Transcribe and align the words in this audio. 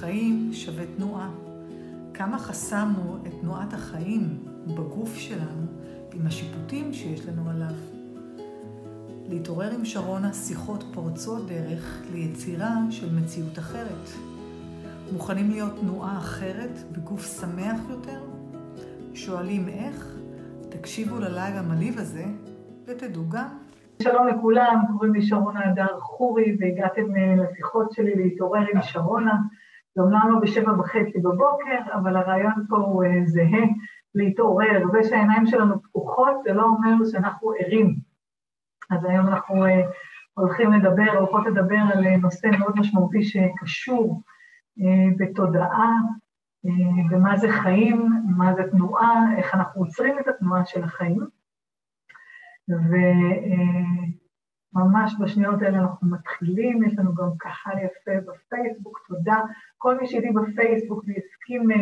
חיים 0.00 0.50
שווה 0.52 0.84
תנועה. 0.96 1.30
כמה 2.14 2.38
חסמנו 2.38 3.16
את 3.26 3.32
תנועת 3.40 3.74
החיים 3.74 4.38
בגוף 4.66 5.14
שלנו 5.14 5.66
עם 6.12 6.26
השיפוטים 6.26 6.92
שיש 6.92 7.28
לנו 7.28 7.50
עליו. 7.50 7.74
להתעורר 9.28 9.70
עם 9.70 9.84
שרונה 9.84 10.32
שיחות 10.32 10.84
פורצות 10.92 11.46
דרך 11.46 12.02
ליצירה 12.12 12.74
של 12.90 13.14
מציאות 13.14 13.58
אחרת. 13.58 14.08
מוכנים 15.12 15.50
להיות 15.50 15.72
תנועה 15.80 16.18
אחרת 16.18 16.78
בגוף 16.92 17.40
שמח 17.40 17.80
יותר? 17.90 18.20
שואלים 19.14 19.68
איך? 19.68 20.16
תקשיבו 20.68 21.18
ללייב 21.18 21.56
המלהיב 21.56 21.98
הזה 21.98 22.24
ותדעו 22.86 23.28
גם. 23.28 23.48
שלום 24.02 24.28
לכולם, 24.28 24.84
קוראים 24.92 25.14
לי 25.14 25.22
שרונה 25.22 25.68
הדר 25.68 26.00
חורי 26.00 26.56
והגעתם 26.60 27.16
אה, 27.16 27.34
לשיחות 27.36 27.92
שלי 27.92 28.14
להתעורר 28.14 28.64
עם 28.74 28.82
שרונה. 28.82 29.34
זה 29.94 30.02
אומנם 30.02 30.28
לא 30.32 30.40
בשבע 30.40 30.72
וחצי 30.72 31.18
בבוקר, 31.18 31.78
אבל 31.94 32.16
הרעיון 32.16 32.66
פה 32.68 32.76
הוא 32.76 33.04
אה, 33.04 33.20
זהה, 33.24 33.66
להתעורר. 34.14 34.82
זה 34.92 35.08
שהעיניים 35.08 35.46
שלנו 35.46 35.82
פקוחות 35.82 36.34
זה 36.44 36.52
לא 36.52 36.62
אומר 36.62 37.04
שאנחנו 37.10 37.52
ערים. 37.58 37.96
אז 38.90 39.04
היום 39.04 39.28
אנחנו 39.28 39.66
אה, 39.66 39.82
הולכים 40.34 40.72
לדבר, 40.72 41.18
הולכות 41.18 41.46
לדבר 41.46 41.78
על 41.94 42.16
נושא 42.16 42.46
מאוד 42.58 42.78
משמעותי 42.78 43.22
שקשור 43.22 44.22
בתודעה, 45.18 45.92
ומה 47.10 47.36
זה 47.36 47.48
חיים, 47.62 48.08
מה 48.36 48.54
זה 48.54 48.62
תנועה, 48.70 49.24
איך 49.36 49.54
אנחנו 49.54 49.80
עוצרים 49.80 50.18
את 50.18 50.28
התנועה 50.28 50.64
של 50.64 50.84
החיים. 50.84 51.26
וממש 54.74 55.14
בשניות 55.20 55.62
האלה 55.62 55.78
אנחנו 55.78 56.08
מתחילים, 56.10 56.82
יש 56.82 56.98
לנו 56.98 57.14
גם 57.14 57.28
קהל 57.38 57.78
יפה 57.78 58.10
בפייסבוק, 58.26 59.00
תודה. 59.08 59.40
כל 59.82 59.98
מי 60.00 60.06
שהייתי 60.06 60.28
בפייסבוק 60.30 61.04
והסכים 61.06 61.70
אה, 61.70 61.76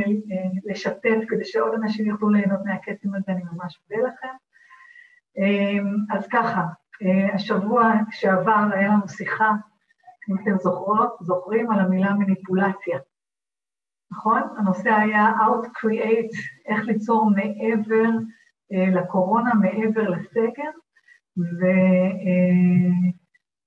לשתף 0.64 1.18
כדי 1.28 1.44
שעוד 1.44 1.74
אנשים 1.74 2.06
יוכלו 2.06 2.30
ליהנות 2.30 2.60
מהקסם 2.64 3.14
הזה, 3.14 3.32
אני 3.32 3.42
ממש 3.52 3.80
מודה 3.90 4.08
לכם. 4.08 4.34
אה, 5.38 6.16
אז 6.16 6.26
ככה, 6.32 6.62
אה, 7.02 7.34
השבוע 7.34 7.92
שעבר 8.10 8.68
היה 8.72 8.88
לנו 8.88 9.08
שיחה, 9.08 9.50
אם 10.30 10.36
אתם 10.42 10.58
זוכרות, 10.58 11.16
זוכרים 11.20 11.70
על 11.70 11.80
המילה 11.80 12.14
מניפולציה. 12.14 12.98
נכון? 14.10 14.42
הנושא 14.58 14.90
היה 14.90 15.32
Out 15.38 15.66
Create, 15.66 16.38
איך 16.66 16.84
ליצור 16.86 17.30
מעבר 17.30 18.10
אה, 18.72 19.00
לקורונה 19.00 19.54
מעבר 19.54 20.08
לסגר, 20.08 20.70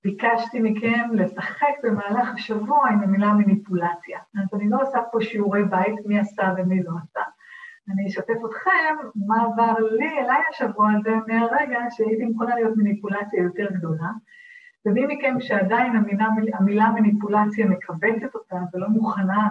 וביקשתי 0.06 0.60
מכם 0.62 1.10
לשחק 1.14 1.74
במהלך 1.84 2.34
השבוע 2.34 2.90
עם 2.90 3.04
המילה 3.04 3.34
מניפולציה. 3.34 4.20
אז 4.36 4.60
אני 4.60 4.70
לא 4.70 4.82
עושה 4.82 5.00
פה 5.12 5.22
שיעורי 5.22 5.64
בית, 5.64 6.06
מי 6.06 6.20
עשה 6.20 6.54
ומי 6.58 6.84
לא 6.84 6.92
עשה. 7.04 7.22
אני 7.90 8.08
אשתף 8.08 8.46
אתכם 8.50 9.08
מה 9.28 9.44
עבר 9.44 9.74
לי, 9.92 10.20
אליי 10.20 10.42
השבוע 10.50 10.92
הזה, 10.98 11.12
מהרגע 11.28 11.80
שהייתי 11.90 12.26
מוכנה 12.26 12.56
להיות 12.56 12.78
מניפולציה 12.78 13.44
יותר 13.44 13.68
גדולה. 13.72 14.10
ומי 14.86 15.06
מכם 15.06 15.36
שעדיין 15.40 15.96
המילה, 15.96 16.26
המילה 16.54 16.92
מניפולציה 16.92 17.66
מכווצת 17.66 18.36
אותה 18.36 18.56
ולא 18.74 18.90
מוכנה 18.90 19.50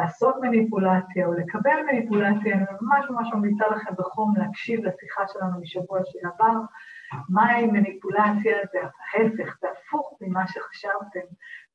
לעשות 0.00 0.34
מניפולציה 0.40 1.26
או 1.26 1.32
לקבל 1.32 1.82
מניפולציה, 1.92 2.56
אני 2.56 2.64
ממש 2.80 3.04
ממש 3.10 3.28
ממליצה 3.34 3.64
לכם 3.68 3.94
בחום 3.98 4.34
להקשיב 4.36 4.80
לשיחה 4.84 5.22
שלנו 5.28 5.60
משבוע 5.60 5.98
שעבר. 6.04 6.60
מהי 7.28 7.66
מניפולציה? 7.66 8.56
זה 8.72 8.78
ההפך, 8.82 9.58
זה 9.60 9.66
הפוך 9.70 10.18
ממה 10.20 10.46
שחשבתם. 10.46 11.26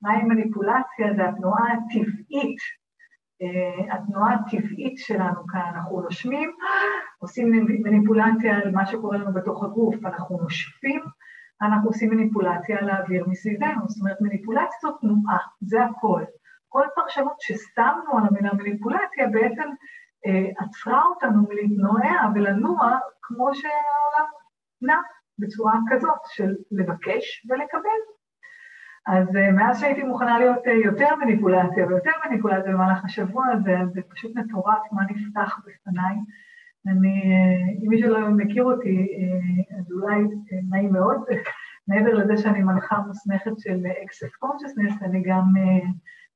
מהי 0.02 0.24
מניפולציה? 0.24 1.14
זה 1.16 1.30
התנועה 1.30 1.64
הטבעית. 1.74 2.60
Uh, 3.44 3.94
התנועה 3.94 4.34
הטבעית 4.34 4.98
שלנו 4.98 5.48
כאן, 5.48 5.72
אנחנו 5.76 6.02
נושמים, 6.02 6.52
עושים 7.20 7.52
מניפולציה 7.84 8.58
על 8.58 8.72
מה 8.72 8.86
שקורה 8.86 9.18
לנו 9.18 9.34
בתוך 9.34 9.64
הגוף, 9.64 9.96
אנחנו 10.06 10.38
נושפים, 10.42 11.02
אנחנו 11.62 11.90
עושים 11.90 12.10
מניפולציה 12.10 12.80
על 12.80 12.90
האוויר 12.90 13.26
מסביבנו, 13.28 13.88
זאת 13.88 14.02
אומרת 14.02 14.18
מניפולציה 14.22 14.78
זאת 14.82 14.96
תנועה, 15.02 15.38
זה 15.62 15.86
הכל. 15.86 16.24
כל 16.74 16.86
פרשנות 16.96 17.42
ששמנו 17.42 18.18
על 18.18 18.24
המילה 18.30 18.54
מניפולציה 18.54 19.28
בעצם 19.28 19.70
אה, 20.26 20.66
עצרה 20.66 21.04
אותנו 21.04 21.46
מלהתנועע 21.50 22.30
ולנוע 22.36 23.00
כמו 23.22 23.56
שהעולם 23.56 24.30
נע 24.82 24.98
בצורה 25.40 25.74
כזאת 25.90 26.22
של 26.28 26.56
לבקש 26.72 27.46
ולקבל. 27.50 28.00
אז 29.08 29.36
אה, 29.36 29.52
מאז 29.52 29.80
שהייתי 29.80 30.04
מוכנה 30.04 30.40
להיות 30.40 30.68
אה, 30.68 30.74
יותר 30.74 31.16
מניפולציה 31.16 31.88
ויותר 31.88 32.12
מניפולציה 32.26 32.74
במהלך 32.74 33.06
השבוע 33.06 33.46
הזה, 33.48 33.76
זה 33.94 34.02
פשוט 34.10 34.36
מטורף 34.36 34.82
מה 34.92 35.02
נפתח 35.10 35.60
בפניי. 35.66 36.16
אני, 36.88 37.36
אה, 37.36 37.84
אם 37.84 37.90
מישהו 37.90 38.10
לא 38.10 38.30
מכיר 38.30 38.64
אותי, 38.64 39.08
אה, 39.18 39.78
אז 39.80 39.92
אולי 39.92 40.16
אה, 40.16 40.60
נעים 40.70 40.94
מאוד. 40.94 41.18
מעבר 41.88 42.14
לזה 42.14 42.38
שאני 42.38 42.64
מנחה 42.64 42.98
מוסמכת 43.08 43.60
של 43.60 43.86
Access 43.86 44.46
Consciousness, 44.46 45.06
אני 45.06 45.24
גם 45.26 45.44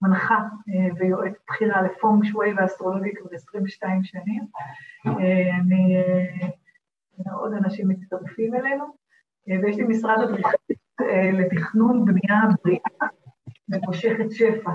מנחה 0.01 0.35
אה, 0.35 0.93
ויועצת 0.95 1.39
בחירה 1.47 1.81
לפונג 1.81 2.23
שווי 2.23 2.53
ואסטרולוגי 2.53 3.15
כבר 3.15 3.29
22 3.33 4.03
שנים. 4.03 4.43
אה, 5.07 5.57
אני, 5.61 5.97
אה, 5.97 7.33
עוד 7.33 7.53
אנשים 7.53 7.87
מצטרפים 7.89 8.55
אלינו, 8.55 8.85
ויש 9.47 9.77
לי 9.77 9.83
משרד 9.83 10.17
אדריכלית 10.23 10.77
לתכנון 11.33 12.05
בנייה 12.05 12.41
בריאה 12.63 13.07
ומושכת 13.69 14.31
שפע. 14.31 14.71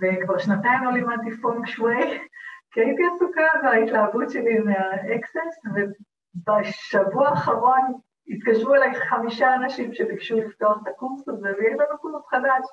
וכבר 0.00 0.38
שנתיים 0.38 0.84
לא 0.84 0.92
לימדתי 0.92 1.36
פנג 1.42 1.66
שואי, 1.66 2.18
כי 2.70 2.80
הייתי 2.80 3.02
עסוקה 3.14 3.46
בהתלהבות 3.62 4.30
שלי 4.30 4.58
מה 4.58 4.81
Access, 4.81 5.62
ובשבוע 5.74 7.28
האחרון 7.28 7.80
התקשרו 8.28 8.74
אליי 8.74 8.94
חמישה 8.94 9.54
אנשים 9.54 9.94
שביקשו 9.94 10.36
לפתוח 10.36 10.78
את 10.82 10.88
הקורס 10.88 11.28
הזה, 11.28 11.48
ויש 11.58 11.72
לנו 11.72 11.98
קורס 12.00 12.26
חדש. 12.30 12.64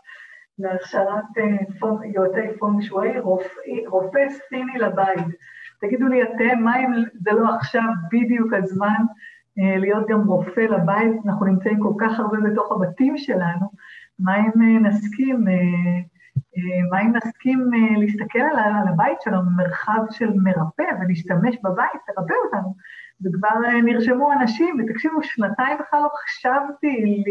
להכשרת 0.59 1.37
אה, 1.37 1.89
יועצי 2.13 2.57
פנג 2.59 2.81
שואי, 2.81 3.19
רופא 3.87 4.19
סיני 4.49 4.77
לבית. 4.77 5.27
תגידו 5.81 6.07
לי 6.07 6.23
אתם, 6.23 6.59
מה 6.63 6.79
אם 6.79 6.91
זה 7.13 7.31
לא 7.31 7.55
עכשיו 7.55 7.83
בדיוק 8.11 8.53
הזמן 8.53 9.03
אה, 9.59 9.77
להיות 9.77 10.07
גם 10.09 10.27
רופא 10.27 10.59
לבית? 10.59 11.25
אנחנו 11.25 11.45
נמצאים 11.45 11.79
כל 11.79 11.93
כך 11.99 12.19
הרבה 12.19 12.37
בתוך 12.39 12.71
הבתים 12.71 13.17
שלנו, 13.17 13.71
מה 14.19 14.37
אם 14.37 14.61
אה, 14.61 14.79
נסכים, 14.79 15.45
מה 16.91 17.01
אם 17.01 17.13
נסכים 17.15 17.71
להסתכל 17.97 18.39
על 18.39 18.87
הבית 18.87 19.21
שלנו 19.21 19.41
במרחב 19.41 20.01
של 20.11 20.29
מרפא 20.35 20.83
ולהשתמש 21.01 21.55
בבית, 21.63 22.01
לרפא 22.09 22.33
אותנו? 22.45 22.75
וכבר 23.25 23.59
נרשמו 23.83 24.33
אנשים, 24.33 24.77
ותקשיבו, 24.79 25.23
שנתיים 25.23 25.77
בכלל 25.79 26.01
לא 26.01 26.09
חשבתי 26.23 27.23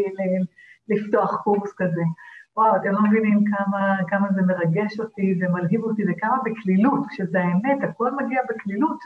לפתוח 0.88 1.42
קורס 1.42 1.72
כזה. 1.76 2.02
וואו, 2.58 2.76
אתם 2.76 2.92
לא 2.92 3.00
מבינים 3.02 3.44
כמה, 3.44 3.96
כמה 4.08 4.28
זה 4.34 4.42
מרגש 4.42 5.00
אותי 5.00 5.38
ומלהיב 5.40 5.84
אותי 5.84 6.02
וכמה 6.08 6.36
בקלילות, 6.44 7.06
כשזה 7.08 7.40
האמת, 7.40 7.78
הכל 7.82 8.10
מגיע 8.14 8.40
בקלילות. 8.48 8.98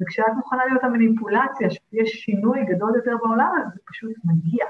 וכשאת 0.00 0.34
מוכנה 0.36 0.64
להיות 0.64 0.84
המניפולציה, 0.84 1.70
שיש 1.70 2.10
שינוי 2.10 2.64
גדול 2.64 2.92
יותר 2.96 3.16
בעולם, 3.22 3.50
אז 3.58 3.72
זה 3.74 3.80
פשוט 3.86 4.12
מגיע. 4.24 4.64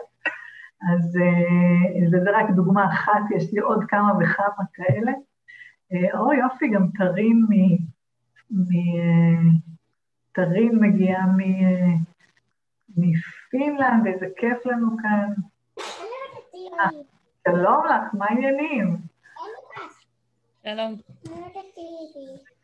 אז 0.92 1.18
אה, 1.20 2.10
זה, 2.10 2.30
רק 2.30 2.50
דוגמה 2.50 2.86
אחת, 2.86 3.22
יש 3.36 3.52
לי 3.52 3.60
עוד 3.60 3.84
כמה 3.88 4.12
וכמה 4.20 4.64
כאלה. 4.74 5.12
אה, 5.92 6.18
או 6.18 6.32
יופי, 6.32 6.68
גם 6.68 6.86
טרין 6.98 7.46
מ... 7.48 7.52
מ 8.50 8.68
טרין 10.32 10.78
מגיעה 10.80 11.26
מ... 11.26 11.38
מפינלנד, 12.96 14.06
איזה 14.06 14.26
כיף 14.36 14.66
לנו 14.66 14.96
כאן. 15.02 15.28
שלום 17.48 17.86
לך, 17.86 18.14
מה 18.14 18.26
העניינים? 18.28 18.96
שלום. 20.62 20.94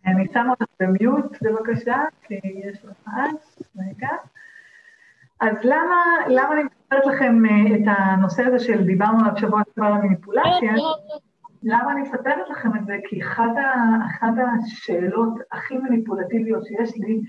אני 0.07 0.27
שמה 0.33 0.51
אותך 0.51 0.65
במיוט, 0.81 1.43
בבקשה, 1.43 2.05
כי 2.23 2.35
יש 2.35 2.85
לך 2.85 2.97
אז, 3.07 3.59
רגע. 3.79 4.09
אז 5.41 5.57
למה, 5.63 5.97
למה 6.29 6.53
אני 6.53 6.63
מספרת 6.63 7.07
לכם 7.07 7.43
אה, 7.47 7.77
את 7.77 7.97
הנושא 7.99 8.43
הזה 8.43 8.59
של 8.59 8.85
דיברנו 8.85 9.21
עליו 9.21 9.37
שבוע 9.37 9.63
שעבר 9.75 9.87
על 9.87 10.03
מניפולציה? 10.03 10.73
למה 11.63 11.93
אני 11.93 12.03
מספרת 12.03 12.51
לכם 12.51 12.77
את 12.77 12.87
זה? 12.87 12.97
כי 13.09 13.23
אחת, 13.23 13.57
ה, 13.57 13.73
אחת 14.07 14.33
השאלות 14.65 15.35
הכי 15.53 15.79
מניפולטיביות 15.79 16.65
שיש 16.65 16.97
לי, 16.97 17.21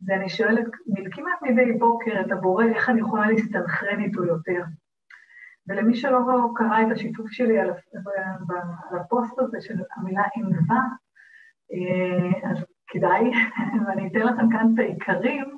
זה 0.00 0.14
אני 0.14 0.28
שואלת 0.28 0.64
כמעט 1.12 1.42
מדי 1.42 1.72
בוקר 1.72 2.20
את 2.20 2.32
הבורא, 2.32 2.64
איך 2.64 2.88
אני 2.88 3.00
יכולה 3.00 3.30
להסתנכרן 3.30 4.00
איתו 4.00 4.24
יותר. 4.24 4.62
ולמי 5.68 5.94
שלא 5.94 6.18
קרא 6.54 6.82
את 6.82 6.92
השיתוף 6.92 7.30
שלי 7.30 7.58
על, 7.58 7.70
על 8.90 8.98
הפוסט 8.98 9.38
הזה 9.38 9.60
של 9.60 9.74
המילה 9.96 10.22
ענווה, 10.36 10.82
אה, 11.72 12.50
אז 12.50 12.64
כדאי, 12.88 13.30
ואני 13.86 14.08
אתן 14.08 14.20
לכם 14.20 14.50
כאן 14.50 14.70
את 14.74 14.78
העיקרים, 14.78 15.56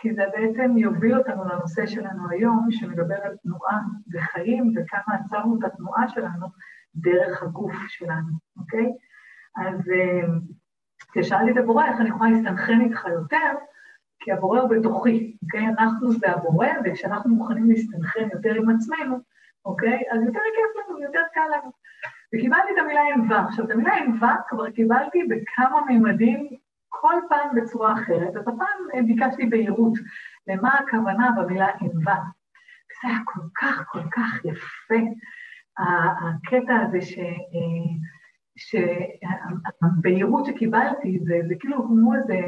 כי 0.00 0.14
זה 0.14 0.22
בעצם 0.32 0.76
יוביל 0.76 1.18
אותנו 1.18 1.44
לנושא 1.44 1.86
שלנו 1.86 2.30
היום, 2.30 2.66
שמדבר 2.70 3.14
על 3.22 3.36
תנועה 3.42 3.80
וחיים, 4.12 4.72
וכמה 4.76 5.14
עצרנו 5.14 5.58
את 5.58 5.64
התנועה 5.64 6.08
שלנו 6.08 6.46
דרך 6.94 7.42
הגוף 7.42 7.72
שלנו, 7.88 8.32
אוקיי? 8.56 8.92
אז 9.56 9.90
אה, 9.90 10.28
כששאלתי 11.12 11.50
את 11.50 11.56
הבורא 11.56 11.84
איך 11.84 12.00
אני 12.00 12.08
יכולה 12.08 12.30
להסתנכרן 12.30 12.80
איתך 12.80 13.04
יותר, 13.12 13.52
כי 14.20 14.32
הבורא 14.32 14.60
הוא 14.60 14.70
בתוכי, 14.70 15.36
אוקיי? 15.42 15.66
אנחנו 15.66 16.12
זה 16.12 16.30
הבורא, 16.30 16.66
וכשאנחנו 16.84 17.34
מוכנים 17.34 17.70
להסתנכרן 17.70 18.28
יותר 18.32 18.54
עם 18.54 18.70
עצמנו, 18.70 19.18
אוקיי? 19.64 20.02
אז 20.10 20.22
יותר 20.22 20.40
כיף 20.54 20.84
לנו, 20.88 21.02
יותר 21.02 21.22
קל 21.34 21.48
לנו. 21.56 21.70
וקיבלתי 22.34 22.72
את 22.74 22.78
המילה 22.78 23.00
ענווה. 23.14 23.44
עכשיו, 23.48 23.64
את 23.64 23.70
המילה 23.70 23.94
ענווה 23.94 24.36
כבר 24.48 24.70
קיבלתי 24.70 25.18
בכמה 25.22 25.84
מימדים, 25.86 26.48
כל 26.88 27.14
פעם 27.28 27.48
בצורה 27.56 27.92
אחרת. 27.92 28.36
אז 28.36 28.42
הפעם 28.48 29.06
ביקשתי 29.06 29.46
בהירות 29.46 29.92
למה 30.46 30.68
הכוונה 30.68 31.30
במילה 31.36 31.66
ענווה. 31.80 32.16
זה 33.02 33.08
היה 33.08 33.18
כל 33.24 33.40
כך, 33.54 33.84
כל 33.88 34.02
כך 34.10 34.44
יפה, 34.44 35.04
הקטע 35.78 36.74
הזה 36.76 37.00
ש... 37.00 37.18
שהבהירות 38.56 40.46
שקיבלתי 40.46 41.18
זה, 41.24 41.40
זה 41.48 41.54
כאילו 41.60 41.86
כמו 41.86 42.14
איזה, 42.14 42.40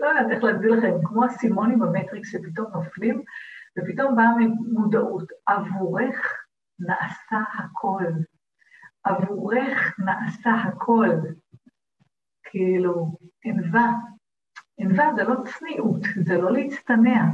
לא 0.00 0.06
יודעת 0.06 0.30
איך 0.30 0.44
להסביר 0.44 0.72
לכם, 0.72 0.92
כמו 1.04 1.26
אסימונים 1.26 1.78
במטריקס 1.78 2.32
שפתאום 2.32 2.66
נופלים, 2.74 3.22
ופתאום 3.78 4.16
באה 4.16 4.30
מודעות. 4.72 5.28
עבורך 5.46 6.44
נעשה 6.78 7.38
הכל. 7.58 8.04
עבורך 9.04 9.98
נעשה 9.98 10.50
הכל. 10.50 11.10
כאילו, 12.44 13.16
ענווה. 13.44 13.92
ענווה 14.78 15.10
זה 15.16 15.22
לא 15.22 15.34
צניעות, 15.44 16.00
זה 16.24 16.38
לא 16.38 16.52
להצטנע, 16.52 17.24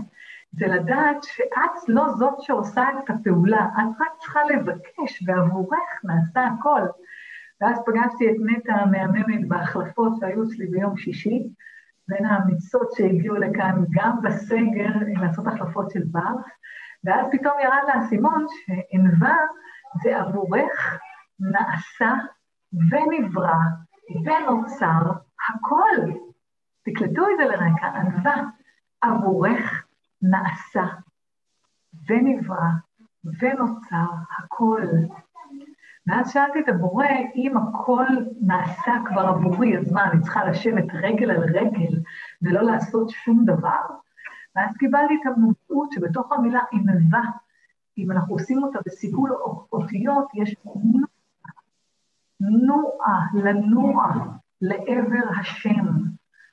זה 0.52 0.67
לדעת 0.67 1.23
שאת 1.23 1.88
לא 1.88 2.08
זאת 2.08 2.41
שעושה 2.41 2.85
את 2.99 3.11
הפעולה, 3.11 3.69
את 3.76 4.00
רק 4.00 4.19
צריכה 4.19 4.40
לבקש, 4.44 5.23
ועבורך 5.26 6.05
נעשה 6.05 6.47
הכל. 6.47 6.81
ואז 7.61 7.79
פגשתי 7.87 8.31
את 8.31 8.37
נטע 8.47 8.73
המהממת 8.73 9.49
בהחלפות 9.49 10.12
שהיו 10.20 10.43
אצלי 10.43 10.67
ביום 10.67 10.97
שישי, 10.97 11.49
בין 12.08 12.26
האמיצות 12.26 12.92
שהגיעו 12.92 13.36
לכאן 13.36 13.84
גם 13.90 14.22
בסגר 14.22 14.90
לעשות 15.22 15.46
החלפות 15.46 15.90
של 15.90 16.02
בר, 16.04 16.34
ואז 17.04 17.26
פתאום 17.32 17.54
ירד 17.62 17.82
לה 17.86 17.94
האסימון 17.94 18.46
שענווה 18.48 19.36
זה 20.02 20.20
עבורך 20.20 21.00
נעשה 21.40 22.14
ונברא 22.72 23.54
ונוצר 24.24 25.12
הכל. 25.48 26.12
תקלטו 26.84 27.22
את 27.22 27.36
זה 27.38 27.44
לרקע, 27.44 27.86
ענווה 27.86 28.42
עבורך 29.00 29.86
נעשה 30.22 30.84
ונברא 32.08 32.68
ונוצר 33.24 34.06
הכל. 34.38 34.82
ואז 36.06 36.32
שאלתי 36.32 36.60
את 36.60 36.68
הבורא, 36.68 37.06
אם 37.34 37.56
הכל 37.56 38.06
נעשה 38.40 38.92
כבר 39.06 39.20
עבורי, 39.20 39.78
אז 39.78 39.92
מה, 39.92 40.10
אני 40.10 40.20
צריכה 40.20 40.44
לשבת 40.44 40.84
רגל 40.94 41.30
על 41.30 41.42
רגל 41.42 42.00
ולא 42.42 42.62
לעשות 42.62 43.10
שום 43.10 43.44
דבר? 43.44 43.80
ואז 44.56 44.76
קיבלתי 44.76 45.14
את 45.22 45.26
המודעות 45.26 45.92
שבתוך 45.92 46.32
המילה 46.32 46.60
ענווה, 46.72 47.22
אם 47.98 48.10
אנחנו 48.10 48.34
עושים 48.34 48.62
אותה 48.62 48.78
בסיגול 48.86 49.30
אותיות, 49.72 50.28
יש 50.34 50.56
נוע, 52.40 53.06
לנוע 53.34 54.12
לעבר 54.60 55.28
השם, 55.40 55.86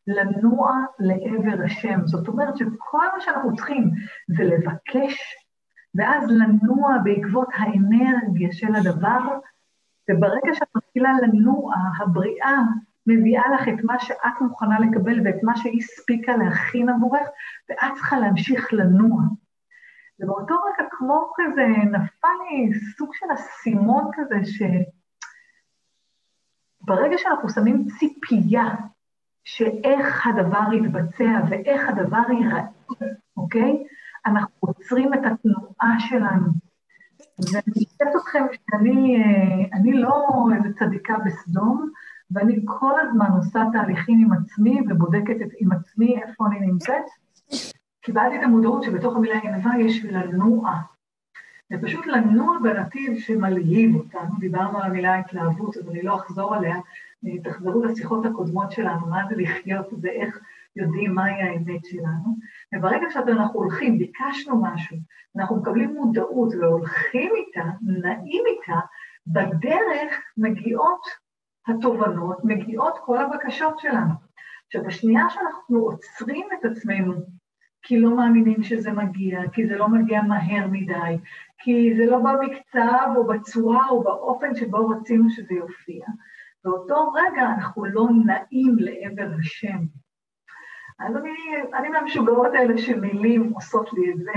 לנוע 0.07 0.71
לעבר 0.99 1.63
השם. 1.65 1.99
זאת 2.05 2.27
אומרת 2.27 2.57
שכל 2.57 3.05
מה 3.15 3.21
שאנחנו 3.21 3.55
צריכים 3.55 3.91
זה 4.27 4.43
לבקש 4.43 5.35
ואז 5.95 6.29
לנוע 6.29 6.97
בעקבות 7.03 7.47
האנרגיה 7.53 8.51
של 8.51 8.75
הדבר, 8.75 9.19
וברגע 10.09 10.53
שאת 10.53 10.67
מתחילה 10.75 11.11
לנוע, 11.21 11.75
הבריאה 11.99 12.57
מביאה 13.07 13.43
לך 13.55 13.67
את 13.67 13.83
מה 13.83 13.99
שאת 13.99 14.41
מוכנה 14.41 14.79
לקבל 14.79 15.21
ואת 15.25 15.43
מה 15.43 15.57
שהיא 15.57 15.79
הספיקה 15.79 16.37
להכין 16.37 16.89
עבורך, 16.89 17.27
ואת 17.69 17.93
צריכה 17.95 18.19
להמשיך 18.19 18.73
לנוע. 18.73 19.21
ובאותו 20.19 20.55
רגע 20.55 20.89
כמו 20.91 21.31
כזה, 21.35 21.67
נפל 21.67 22.27
לי 22.49 22.73
סוג 22.97 23.09
של 23.13 23.25
אסימון 23.33 24.11
כזה, 24.13 24.35
שברגע 26.83 27.17
שאנחנו 27.17 27.49
שמים 27.49 27.85
ציפייה 27.99 28.65
שאיך 29.43 30.27
הדבר 30.27 30.73
יתבצע 30.73 31.41
ואיך 31.49 31.89
הדבר 31.89 32.31
ייראה, 32.31 32.63
אוקיי? 33.37 33.83
אנחנו 34.25 34.55
עוצרים 34.59 35.13
את 35.13 35.19
התנועה 35.19 35.99
שלנו. 35.99 36.47
ואני 37.39 37.85
חושבת 37.85 38.15
אתכם 38.15 38.43
שאני 38.51 39.23
אה, 39.93 40.01
לא 40.01 40.47
איזה 40.55 40.69
צדיקה 40.79 41.13
בסדום, 41.25 41.89
ואני 42.31 42.61
כל 42.65 42.99
הזמן 42.99 43.27
עושה 43.37 43.63
תהליכים 43.73 44.19
עם 44.21 44.33
עצמי 44.33 44.81
ובודקת 44.89 45.41
את, 45.41 45.47
עם 45.59 45.71
עצמי 45.71 46.21
איפה 46.21 46.45
אני 46.47 46.59
נמצאת. 46.59 47.03
קיבלתי 48.01 48.39
את 48.39 48.43
המודעות 48.43 48.83
שבתוך 48.83 49.15
המילה 49.15 49.39
ענווה 49.43 49.79
יש 49.79 50.05
לנוע. 50.05 50.73
זה 51.69 51.77
פשוט 51.81 52.05
לנוע 52.05 52.57
בנתיב 52.63 53.19
שמלהיב 53.19 53.95
אותנו, 53.95 54.39
דיברנו 54.39 54.77
על 54.77 54.83
המילה 54.83 55.19
התלהבות, 55.19 55.77
אז 55.77 55.89
אני 55.89 56.01
לא 56.01 56.15
אחזור 56.15 56.55
עליה, 56.55 56.75
תחזרו 57.43 57.83
לשיחות 57.83 58.25
הקודמות 58.25 58.71
שלנו, 58.71 59.07
מה 59.07 59.21
זה 59.29 59.35
לחיות, 59.35 59.85
זה 60.01 60.09
איך 60.09 60.39
יודעים 60.75 61.15
מהי 61.15 61.41
האמת 61.41 61.85
שלנו, 61.85 62.35
וברגע 62.75 63.05
שאנחנו 63.09 63.59
הולכים, 63.59 63.97
ביקשנו 63.97 64.61
משהו, 64.63 64.97
אנחנו 65.37 65.55
מקבלים 65.55 65.93
מודעות 65.93 66.53
והולכים 66.61 67.31
איתה, 67.35 67.69
נעים 67.81 68.43
איתה, 68.47 68.79
בדרך 69.27 70.21
מגיעות 70.37 71.01
התובנות, 71.67 72.37
מגיעות 72.43 72.97
כל 73.05 73.17
הבקשות 73.17 73.79
שלנו. 73.79 74.13
עכשיו, 74.65 74.83
בשנייה 74.83 75.29
שאנחנו 75.29 75.79
עוצרים 75.79 76.47
את 76.59 76.65
עצמנו, 76.65 77.13
כי 77.81 77.99
לא 77.99 78.15
מאמינים 78.15 78.63
שזה 78.63 78.91
מגיע, 78.91 79.39
כי 79.53 79.67
זה 79.67 79.75
לא 79.75 79.89
מגיע 79.89 80.21
מהר 80.21 80.67
מדי, 80.71 81.17
כי 81.57 81.93
זה 81.97 82.05
לא 82.05 82.19
במקצב 82.19 83.13
או 83.15 83.27
בצורה 83.27 83.89
או 83.89 84.03
באופן 84.03 84.55
שבו 84.55 84.89
רצינו 84.89 85.29
שזה 85.29 85.53
יופיע, 85.53 86.05
באותו 86.63 87.11
רגע 87.11 87.41
אנחנו 87.57 87.85
לא 87.85 88.07
נעים 88.25 88.75
לעבר 88.79 89.31
השם. 89.39 89.77
אז 91.07 91.15
אני, 91.15 91.31
אני 91.73 91.89
מהמשוגעות 91.89 92.53
האלה 92.53 92.77
שמילים 92.77 93.53
עושות 93.53 93.93
לי 93.93 94.11
את 94.11 94.17
זה. 94.17 94.31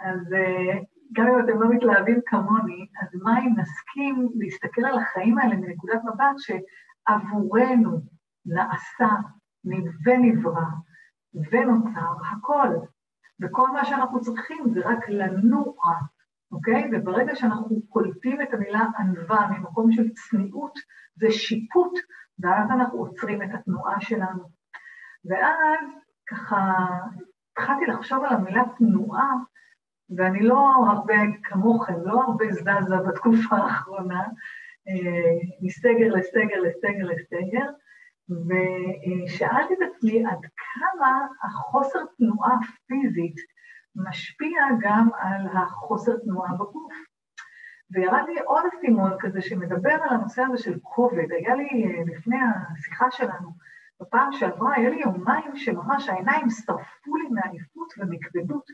אז 0.00 0.32
אה, 0.32 0.78
גם 1.12 1.26
אם 1.26 1.40
אתם 1.40 1.62
לא 1.62 1.68
מתלהבים 1.70 2.20
כמוני, 2.26 2.86
אז 3.02 3.20
מה 3.22 3.38
אם 3.38 3.54
נסכים 3.56 4.28
להסתכל 4.34 4.84
על 4.84 4.98
החיים 4.98 5.38
האלה 5.38 5.56
מנקודת 5.56 6.00
מבט 6.04 6.36
שעבורנו 6.38 8.00
נעשה 8.46 9.08
ונברא 10.04 10.66
ונוצר 11.34 12.12
הכל. 12.32 12.68
וכל 13.40 13.70
מה 13.70 13.84
שאנחנו 13.84 14.20
צריכים 14.20 14.64
זה 14.74 14.80
רק 14.84 15.08
לנוע, 15.08 15.94
אוקיי? 16.52 16.90
וברגע 16.92 17.36
שאנחנו 17.36 17.82
קולטים 17.88 18.42
את 18.42 18.54
המילה 18.54 18.86
ענווה 18.98 19.50
ממקום 19.50 19.92
של 19.92 20.08
צניעות, 20.10 20.78
זה 21.14 21.30
שיפוט, 21.30 21.92
ואז 22.38 22.70
אנחנו 22.70 22.98
עוצרים 22.98 23.42
את 23.42 23.48
התנועה 23.54 24.00
שלנו. 24.00 24.59
ואז 25.24 25.80
ככה 26.28 26.56
התחלתי 27.52 27.86
לחשוב 27.86 28.24
על 28.24 28.34
המילה 28.34 28.62
תנועה, 28.78 29.32
ואני 30.16 30.42
לא 30.42 30.74
הרבה 30.88 31.14
כמוכם, 31.42 31.94
לא 32.04 32.22
הרבה 32.22 32.44
זזה 32.52 32.96
בתקופה 33.08 33.56
האחרונה, 33.56 34.22
אה, 34.88 35.38
מסגר 35.62 36.14
לסגר 36.14 36.60
לסגר 36.60 37.04
לסגר, 37.04 37.66
ושאלתי 38.30 39.74
את 39.74 39.78
עצמי 39.90 40.26
עד 40.26 40.38
כמה 40.56 41.26
החוסר 41.42 41.98
תנועה 42.18 42.56
פיזית 42.86 43.36
משפיע 43.96 44.60
גם 44.80 45.08
על 45.18 45.46
החוסר 45.56 46.16
תנועה 46.16 46.52
בגוף. 46.54 46.92
וירד 47.90 48.22
לי 48.28 48.40
עוד 48.40 48.62
אסימון 48.74 49.12
כזה 49.20 49.40
שמדבר 49.40 49.92
על 49.92 50.14
הנושא 50.14 50.42
הזה 50.42 50.62
של 50.62 50.78
כובד. 50.82 51.32
היה 51.32 51.54
לי, 51.54 51.68
אה, 51.84 52.02
לפני 52.06 52.36
השיחה 52.72 53.10
שלנו, 53.10 53.50
בפעם 54.00 54.32
שעברה 54.32 54.74
היה 54.76 54.90
לי 54.90 55.00
יומיים 55.00 55.56
שממש 55.56 56.08
העיניים 56.08 56.50
שרפו 56.50 57.16
לי 57.16 57.28
מעייפות 57.30 57.92
ומכבדות, 57.98 58.64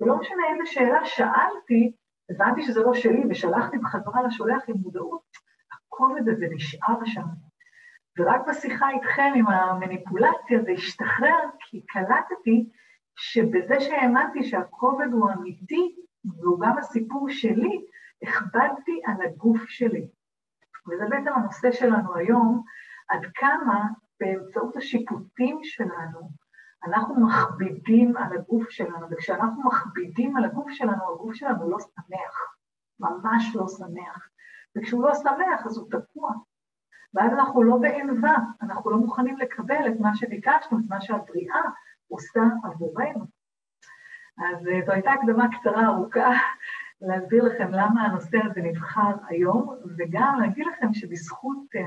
ולא 0.00 0.18
משנה 0.18 0.42
איזה 0.52 0.66
שאלה 0.66 1.04
שאלתי, 1.04 1.92
הבנתי 2.30 2.62
שזה 2.62 2.80
לא 2.80 2.94
שלי, 2.94 3.22
ושלחתי 3.30 3.78
בחזרה 3.78 4.22
לשולח 4.22 4.62
עם 4.68 4.76
מודעות, 4.76 5.22
הכובד 5.72 6.28
הזה 6.28 6.46
נשאר 6.50 7.04
שם. 7.04 7.26
ורק 8.18 8.40
בשיחה 8.48 8.90
איתכם 8.90 9.32
עם 9.36 9.46
המניפולציה 9.46 10.62
זה 10.64 10.70
השתחרר, 10.70 11.38
כי 11.60 11.86
קלטתי 11.86 12.68
שבזה 13.16 13.80
שהאמנתי 13.80 14.44
שהכובד 14.44 15.06
הוא 15.12 15.30
אמיתי, 15.30 15.96
והוא 16.24 16.60
גם 16.60 16.78
הסיפור 16.78 17.28
שלי, 17.30 17.84
הכבדתי 18.22 19.00
על 19.06 19.26
הגוף 19.26 19.64
שלי. 19.68 20.08
וזה 20.88 21.04
בעצם 21.08 21.32
הנושא 21.34 21.72
שלנו 21.72 22.16
היום, 22.16 22.62
עד 23.08 23.20
כמה 23.34 23.84
באמצעות 24.20 24.76
השיפוטים 24.76 25.58
שלנו, 25.62 26.30
אנחנו 26.84 27.26
מכבידים 27.26 28.16
על 28.16 28.36
הגוף 28.36 28.70
שלנו, 28.70 29.06
וכשאנחנו 29.10 29.62
מכבידים 29.64 30.36
על 30.36 30.44
הגוף 30.44 30.70
שלנו, 30.70 31.12
הגוף 31.14 31.34
שלנו 31.34 31.70
לא 31.70 31.78
שמח, 31.80 32.54
ממש 33.00 33.56
לא 33.56 33.68
שמח. 33.68 34.28
וכשהוא 34.76 35.02
לא 35.02 35.14
שמח 35.14 35.66
אז 35.66 35.78
הוא 35.78 35.90
תקוע. 35.90 36.32
ואז 37.14 37.32
אנחנו 37.32 37.62
לא 37.62 37.76
בענווה, 37.76 38.36
אנחנו 38.62 38.90
לא 38.90 38.96
מוכנים 38.96 39.38
לקבל 39.38 39.88
את 39.88 40.00
מה 40.00 40.16
שביקשנו, 40.16 40.78
את 40.78 40.84
מה 40.88 41.00
שהבריאה 41.00 41.60
עושה 42.08 42.40
עבורנו. 42.64 43.26
אז 44.38 44.68
אה, 44.68 44.80
זו 44.86 44.92
הייתה 44.92 45.12
הקדמה 45.12 45.46
קצרה, 45.58 45.86
ארוכה, 45.86 46.30
להסביר 47.00 47.44
לכם 47.44 47.68
למה 47.72 48.04
הנושא 48.04 48.38
הזה 48.44 48.60
נבחר 48.60 49.14
היום, 49.28 49.76
וגם 49.98 50.40
להגיד 50.40 50.66
לכם 50.66 50.92
שבזכות 50.92 51.58
אה, 51.76 51.82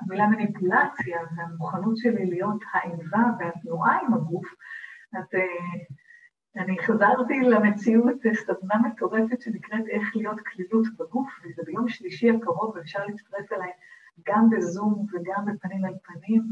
המילה 0.00 0.26
מניפולציה 0.26 1.18
והמוכנות 1.36 1.96
שלי 1.96 2.26
להיות 2.26 2.62
הענווה 2.72 3.24
והתנועה 3.38 3.98
עם 4.02 4.14
הגוף, 4.14 4.54
אז 5.12 5.24
אה, 5.34 6.62
אני 6.62 6.78
חזרתי 6.78 7.40
למציאות 7.40 8.16
סדנה 8.32 8.74
מטורפת 8.88 9.40
שנקראת 9.40 9.86
איך 9.88 10.16
להיות 10.16 10.40
כלילות 10.40 10.86
בגוף, 10.98 11.40
וזה 11.44 11.62
ביום 11.66 11.88
שלישי 11.88 12.30
הקרוב, 12.30 12.76
ואפשר 12.76 13.06
להצטרף 13.06 13.52
אליי 13.52 13.70
גם 14.26 14.50
בזום 14.50 15.06
וגם 15.12 15.44
בפנים 15.46 15.84
אל 15.84 15.94
פנים, 16.02 16.42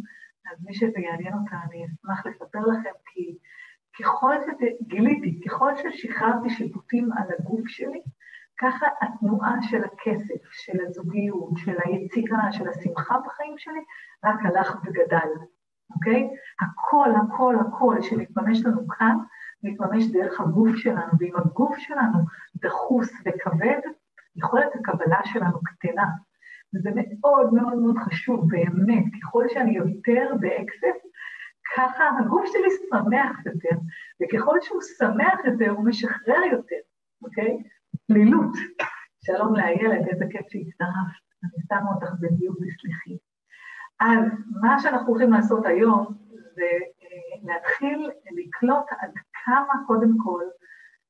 אז 0.53 0.65
מי 0.65 0.75
שזה 0.75 1.01
יעניין 1.01 1.35
אותה, 1.35 1.57
אני 1.71 1.87
אשמח 1.87 2.27
לספר 2.27 2.61
לכם, 2.61 2.91
כי 3.07 3.39
ככל 3.99 4.35
שגיליתי, 4.41 5.41
ככל 5.47 5.73
ששחררתי 5.77 6.51
שיפוטים 6.51 7.13
על 7.13 7.29
הגוף 7.39 7.69
שלי, 7.69 8.03
ככה 8.61 8.87
התנועה 9.01 9.63
של 9.63 9.85
הכסף, 9.85 10.51
של 10.53 10.79
הזוגיות, 10.87 11.51
של 11.57 11.77
היצירה, 11.85 12.53
של 12.53 12.69
השמחה 12.69 13.19
בחיים 13.27 13.55
שלי, 13.59 13.85
רק 14.25 14.37
הלך 14.45 14.77
וגדל, 14.85 15.29
אוקיי? 15.95 16.29
הכל, 16.61 17.11
הכל, 17.23 17.57
הכל 17.61 18.03
שמתממש 18.03 18.65
לנו 18.65 18.89
כאן, 18.89 19.17
מתממש 19.63 20.05
דרך 20.13 20.41
הגוף 20.41 20.77
שלנו, 20.77 21.13
ואם 21.19 21.37
הגוף 21.37 21.79
שלנו 21.79 22.19
דחוס 22.57 23.13
וכבד, 23.27 23.81
יכולת 24.37 24.75
הקבלה 24.75 25.21
שלנו 25.25 25.59
קטנה. 25.65 26.07
וזה 26.75 26.91
מאוד 26.95 27.55
מאוד 27.55 27.79
מאוד 27.79 27.97
חשוב, 27.99 28.51
באמת, 28.51 29.05
ככל 29.23 29.45
שאני 29.49 29.77
יותר 29.77 30.35
באקסס, 30.41 30.99
ככה 31.77 32.05
הגוף 32.19 32.45
שלי 32.47 32.71
שמח 32.91 33.47
יותר, 33.47 33.77
וככל 34.23 34.59
שהוא 34.61 34.81
שמח 34.99 35.45
יותר, 35.45 35.71
הוא 35.71 35.85
משחרר 35.85 36.43
יותר, 36.53 36.77
אוקיי? 37.23 37.59
פלילות. 38.07 38.57
שלום 39.27 39.57
לאיילת, 39.57 40.09
איזה 40.09 40.25
כיף 40.31 40.47
שהצטרפת. 40.49 41.25
אני 41.45 41.63
שמה 41.69 41.91
אותך 41.95 42.13
בדיוק 42.21 42.57
בסליחי. 42.61 43.19
אז 44.01 44.25
מה 44.61 44.79
שאנחנו 44.79 45.09
הולכים 45.09 45.33
לעשות 45.33 45.67
היום 45.67 46.15
זה 46.55 46.71
אה, 47.03 47.55
להתחיל 47.55 48.11
לקלוט 48.31 48.87
עד 48.99 49.13
כמה 49.45 49.75
קודם 49.87 50.17
כל 50.25 50.43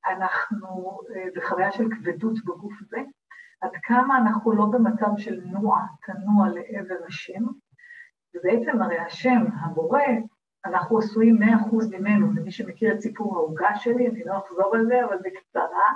אנחנו 0.06 0.98
אה, 1.16 1.24
בחוויה 1.36 1.72
של 1.72 1.84
כבדות 1.90 2.44
בגוף 2.44 2.72
הזה, 2.80 3.02
עד 3.60 3.70
כמה 3.82 4.18
אנחנו 4.18 4.52
לא 4.52 4.66
במצב 4.66 5.10
של 5.16 5.40
נוע, 5.44 5.80
תנוע 6.06 6.48
לעבר 6.48 7.04
השם, 7.06 7.44
ובעצם 8.34 8.82
הרי 8.82 8.98
השם, 8.98 9.44
הבורא, 9.60 10.00
אנחנו 10.64 10.98
עשויים 10.98 11.38
100% 11.42 11.98
ממנו, 11.98 12.28
ומי 12.36 12.50
שמכיר 12.50 12.94
את 12.94 13.00
סיפור 13.00 13.36
העוגה 13.36 13.74
שלי, 13.76 14.08
אני 14.08 14.24
לא 14.24 14.38
אחזור 14.38 14.74
על 14.74 14.86
זה, 14.86 15.04
אבל 15.04 15.16
בקצרה, 15.16 15.88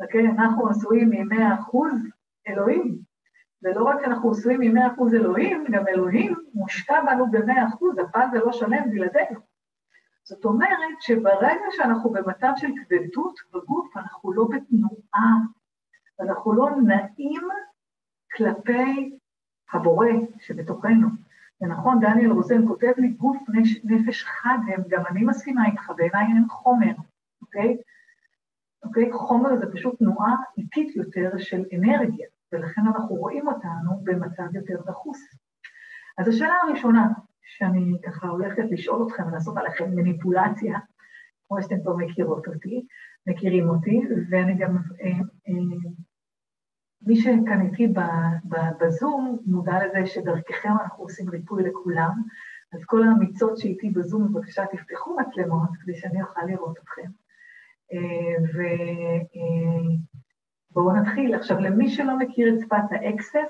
אוקיי? 0.00 0.28
אנחנו 0.28 0.68
עשויים 0.68 1.10
מ-100% 1.10 1.76
אלוהים. 2.48 2.98
ולא 3.62 3.84
רק 3.84 4.00
שאנחנו 4.00 4.30
עשויים 4.30 4.60
מ-100% 4.60 5.14
אלוהים, 5.14 5.64
גם 5.70 5.88
אלוהים 5.88 6.34
מושקע 6.54 7.00
בנו 7.06 7.30
ב-100%, 7.30 8.02
הפאזל 8.02 8.38
לא 8.38 8.52
שלם 8.52 8.90
בלעדינו. 8.90 9.40
זאת 10.24 10.44
אומרת 10.44 11.00
שברגע 11.00 11.66
שאנחנו 11.70 12.10
במצב 12.10 12.52
של 12.56 12.68
כבדות 12.76 13.40
בגוף, 13.54 13.96
אנחנו 13.96 14.32
לא 14.32 14.44
בתנועה, 14.44 15.36
אנחנו 16.20 16.52
לא 16.52 16.70
נעים 16.70 17.48
כלפי 18.36 19.18
הבורא 19.72 20.06
שבתוכנו. 20.38 21.08
ונכון, 21.60 22.00
דניאל 22.00 22.30
רוזן 22.30 22.68
כותב 22.68 22.92
לי, 22.96 23.08
גוף 23.08 23.36
נפש 23.84 24.24
חד 24.24 24.58
הם, 24.68 24.82
גם 24.88 25.02
אני 25.10 25.24
מסכימה 25.24 25.66
איתך, 25.66 25.92
בעיניי 25.96 26.26
אין 26.26 26.48
חומר, 26.48 26.92
אוקיי? 27.42 27.76
אוקיי? 28.84 29.12
חומר 29.12 29.56
זה 29.56 29.72
פשוט 29.72 29.98
תנועה 29.98 30.34
איטית 30.58 30.96
יותר 30.96 31.30
של 31.38 31.64
אנרגיה, 31.74 32.26
ולכן 32.52 32.82
אנחנו 32.86 33.14
רואים 33.14 33.48
אותנו 33.48 34.00
במצב 34.04 34.54
יותר 34.54 34.82
דחוס. 34.86 35.18
אז 36.18 36.28
השאלה 36.28 36.54
הראשונה 36.62 37.08
שאני 37.42 37.96
ככה 38.06 38.28
הולכת 38.28 38.64
לשאול 38.70 39.06
אתכם 39.06 39.26
ולעשות 39.26 39.56
עליכם 39.56 39.90
מניפולציה, 39.94 40.78
כמו 41.48 41.62
שאתם 41.62 41.80
כבר 41.82 41.96
מכירות 41.96 42.48
אותי, 42.48 42.86
מכירים 43.26 43.68
אותי, 43.68 44.00
ואני 44.30 44.54
גם 44.54 44.76
אה, 44.76 45.10
אה, 45.48 45.78
מי 47.02 47.16
שכאן 47.16 47.60
איתי 47.60 47.92
בזום 48.80 49.38
מודע 49.46 49.86
לזה 49.86 50.06
שדרככם 50.06 50.72
אנחנו 50.82 51.04
עושים 51.04 51.30
ריפוי 51.30 51.62
לכולם, 51.62 52.10
אז 52.74 52.84
כל 52.84 53.02
האמיצות 53.02 53.58
שאיתי 53.58 53.90
בזום, 53.90 54.32
בבקשה 54.32 54.66
תפתחו 54.66 55.16
מצלמות 55.20 55.68
כדי 55.80 55.94
שאני 55.94 56.22
אוכל 56.22 56.40
לראות 56.46 56.78
אתכם. 56.78 57.10
אה, 57.92 58.34
ובואו 60.72 60.90
אה, 60.90 61.00
נתחיל. 61.00 61.34
עכשיו, 61.34 61.60
למי 61.60 61.88
שלא 61.88 62.18
מכיר 62.18 62.54
את 62.54 62.60
שפת 62.60 62.84
האקסס, 62.90 63.48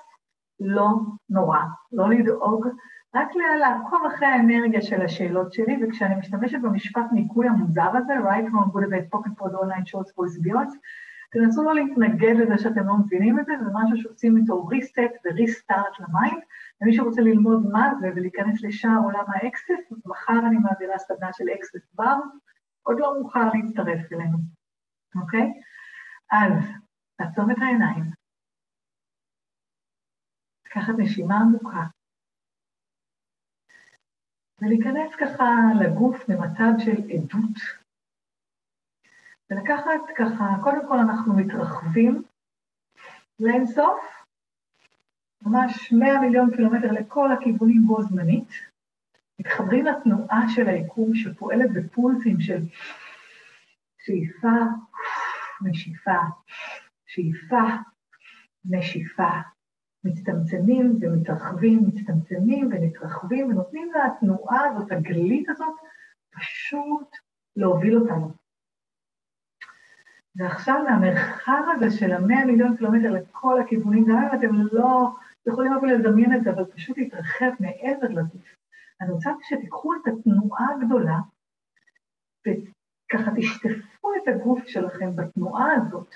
לא 0.60 0.88
נורא, 1.30 1.58
לא 1.92 2.10
לדאוג, 2.10 2.66
רק 3.14 3.28
לעקוב 3.60 4.00
אחרי 4.06 4.28
האנרגיה 4.28 4.82
של 4.82 5.02
השאלות 5.02 5.52
שלי, 5.52 5.76
וכשאני 5.82 6.14
משתמשת 6.14 6.58
במשפט 6.62 7.04
ניקוי 7.12 7.48
המוזר 7.48 7.90
הזה, 7.96 8.12
right 8.18 8.46
from 8.50 8.72
good 8.72 8.84
about 8.84 9.16
pocket 9.16 9.32
pod 9.40 9.52
online 9.52 9.86
shorts 9.86 10.10
voice 10.10 10.46
videos, 10.46 10.76
תנסו 11.32 11.62
לא 11.62 11.74
להתנגד 11.74 12.36
לזה 12.36 12.58
שאתם 12.58 12.86
לא 12.86 12.94
מבינים 12.96 13.40
את 13.40 13.46
זה, 13.46 13.52
זה 13.64 13.70
משהו 13.74 13.96
שעושים 13.96 14.36
איתו 14.36 14.66
reset 14.66 14.98
ו 15.24 15.34
restart 15.34 16.00
ל 16.00 16.07
mind, 16.07 16.42
ומי 16.82 16.92
שרוצה 16.92 17.20
ללמוד 17.20 17.66
מה 17.72 17.92
זה 18.00 18.10
ולהיכנס 18.16 18.62
לשער 18.62 19.00
עולם 19.04 19.24
ה 19.28 19.36
Access, 19.36 19.92
מחר 20.06 20.38
אני 20.46 20.56
מעבירה 20.58 20.98
סדנה 20.98 21.32
של 21.32 21.44
Access 21.54 21.94
Bars, 21.94 22.16
עוד 22.88 22.96
לא 23.00 23.14
מאוחר 23.14 23.48
להצטרף 23.54 24.12
אלינו, 24.12 24.38
אוקיי? 25.20 25.46
אז, 26.30 26.52
לעצום 27.20 27.50
את 27.50 27.56
העיניים, 27.60 28.04
לקחת 30.66 30.94
נשימה 30.98 31.34
עמוקה, 31.40 31.84
ולהיכנס 34.60 35.10
ככה 35.20 35.44
לגוף 35.80 36.16
במצב 36.28 36.72
של 36.84 36.98
עדות. 37.12 37.56
ולקחת 39.50 40.02
ככה, 40.18 40.44
קודם 40.64 40.88
כל 40.88 40.98
אנחנו 40.98 41.36
מתרחבים 41.36 42.22
לאינסוף, 43.40 44.24
ממש 45.42 45.92
100 45.92 46.20
מיליון 46.20 46.50
קילומטר 46.56 46.92
לכל 46.92 47.32
הכיוונים 47.32 47.82
בו 47.86 48.02
זמנית, 48.02 48.48
מתחברים 49.40 49.86
לתנועה 49.86 50.48
של 50.48 50.68
היקום 50.68 51.14
שפועלת 51.14 51.72
בפולסים 51.72 52.40
של 52.40 52.62
שאיפה, 53.98 54.58
נשיפה, 55.62 56.20
שאיפה, 57.06 57.62
נשיפה. 58.64 59.30
מצטמצמים 60.04 60.98
ומתרחבים, 61.00 61.86
מצטמצמים 61.86 62.70
ומתרחבים, 62.72 63.46
ונותנים 63.48 63.90
לתנועה 63.92 64.64
הזאת, 64.64 64.92
הגלית 64.92 65.48
הזאת, 65.48 65.74
פשוט 66.30 67.16
להוביל 67.56 67.98
אותנו. 67.98 68.32
ועכשיו 70.36 70.84
מהמרחב 70.84 71.62
הזה 71.76 71.96
של 71.98 72.12
המאה 72.12 72.44
מיליון 72.44 72.76
קילומטר 72.76 73.10
לכל 73.12 73.60
הכיוונים, 73.60 74.04
גם 74.04 74.16
אם 74.16 74.38
אתם 74.38 74.54
לא 74.72 75.08
יכולים 75.46 75.72
אפילו 75.72 75.98
לדמיין 75.98 76.36
את 76.36 76.44
זה, 76.44 76.50
אבל 76.50 76.64
פשוט 76.64 76.98
להתרחב 76.98 77.50
מעבר 77.60 78.08
לגוף. 78.08 78.57
אני 79.00 79.12
רוצה 79.12 79.30
שתיקחו 79.42 79.94
את 79.94 80.00
התנועה 80.06 80.66
הגדולה, 80.74 81.18
וככה 82.40 83.30
תשטפו 83.36 84.14
את 84.14 84.28
הגוף 84.28 84.66
שלכם 84.66 85.16
בתנועה 85.16 85.68
הזאת, 85.76 86.14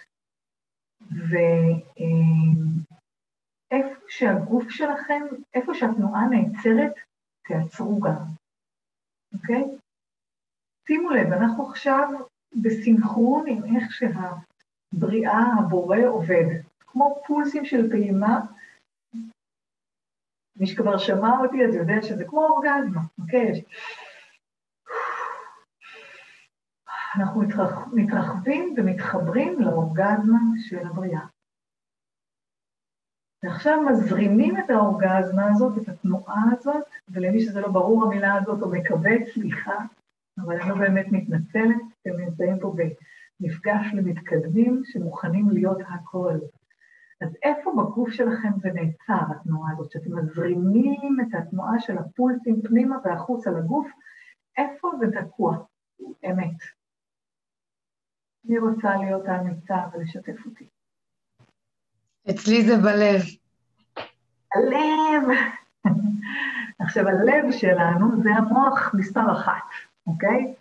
ואיפה 3.70 4.00
שהגוף 4.08 4.64
שלכם, 4.68 5.22
איפה 5.54 5.74
שהתנועה 5.74 6.26
נעצרת, 6.26 6.94
תעצרו 7.48 8.00
גם, 8.00 8.24
אוקיי? 9.34 9.64
שימו 10.86 11.10
לב, 11.10 11.32
אנחנו 11.32 11.68
עכשיו 11.68 12.08
בסינכרון 12.62 13.44
עם 13.48 13.76
איך 13.76 13.84
שהבריאה, 13.92 15.40
הבורא 15.58 15.98
עובד. 16.08 16.44
כמו 16.86 17.22
פולסים 17.26 17.64
של 17.64 17.90
פעימה, 17.90 18.40
מי 20.56 20.66
שכבר 20.66 20.99
שמע 20.99 21.38
אותי 21.38 21.64
אז 21.64 21.75
יודע 21.75 22.02
שזה 22.02 22.25
כמו 22.25 22.47
אורגזמה, 22.47 23.00
אוקיי? 23.18 23.62
אנחנו 27.16 27.40
מתרח... 27.40 27.88
מתרחבים 27.92 28.75
ומתחברים 28.76 29.61
לאורגזמה 29.61 30.38
של 30.68 30.87
הבריאה. 30.87 31.26
ועכשיו 33.42 33.82
מזרימים 33.82 34.56
את 34.59 34.71
האורגזמה 34.71 35.50
הזאת, 35.50 35.78
את 35.78 35.88
התנועה 35.88 36.42
הזאת, 36.52 36.85
ולמי 37.09 37.40
שזה 37.40 37.61
לא 37.61 37.68
ברור 37.68 38.04
המילה 38.04 38.35
הזאת, 38.35 38.62
או 38.62 38.71
מקווה, 38.71 39.12
סליחה, 39.35 39.76
אבל 40.38 40.61
אני 40.61 40.71
לא 40.71 40.75
באמת 40.75 41.06
מתנצלת, 41.11 41.82
אתם 42.02 42.16
נמצאים 42.16 42.59
פה 42.61 42.75
במפגש 43.40 43.87
למתקדמים 43.94 44.82
שמוכנים 44.85 45.50
להיות 45.50 45.78
הכל. 45.88 46.38
אז 47.23 47.37
איפה 47.43 47.73
בגוף 47.79 48.11
שלכם 48.11 48.49
זה 48.62 48.69
נעצר, 48.75 49.25
התנועה 49.31 49.73
הזאת, 49.73 49.91
שאתם 49.91 50.19
מזרימים 50.19 51.17
את 51.21 51.35
התנועה 51.35 51.81
של 51.81 51.99
הפולסים 51.99 52.62
פנימה 52.62 52.97
והחוצה 53.05 53.50
לגוף, 53.50 53.88
איפה 54.57 54.91
זה 55.00 55.07
תקוע? 55.21 55.57
אמת. 56.31 56.57
אני 58.49 58.59
רוצה 58.59 58.97
להיות 58.97 59.29
האמיצה 59.29 59.76
ולשתף 59.93 60.47
אותי. 60.47 60.67
אצלי 62.31 62.62
זה 62.62 62.76
בלב. 62.76 63.21
הלב. 64.55 65.38
עכשיו, 66.85 67.09
הלב 67.09 67.50
שלנו 67.50 68.23
זה 68.23 68.31
המוח 68.31 68.95
מספר 68.95 69.33
אחת, 69.33 69.62
אוקיי? 70.07 70.55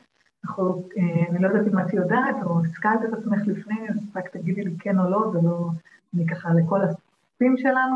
אנחנו, 0.46 0.84
אה, 0.98 1.28
אני 1.30 1.40
לא 1.40 1.48
יודעת 1.48 1.74
אם 1.74 1.80
את 1.80 1.94
יודעת 1.94 2.36
או 2.46 2.62
השכלת 2.66 3.00
את 3.10 3.14
עצמך 3.14 3.40
לפני, 3.48 3.90
אז 3.90 3.96
רק 4.16 4.30
תגידי 4.30 4.64
לי 4.64 4.76
כן 4.80 5.00
או 5.00 5.10
לא, 5.10 5.32
זה 5.34 5.40
לא, 5.44 5.70
אני 6.16 6.28
ככה 6.28 6.50
לכל 6.54 6.82
הספים 6.82 7.58
שלנו. 7.58 7.96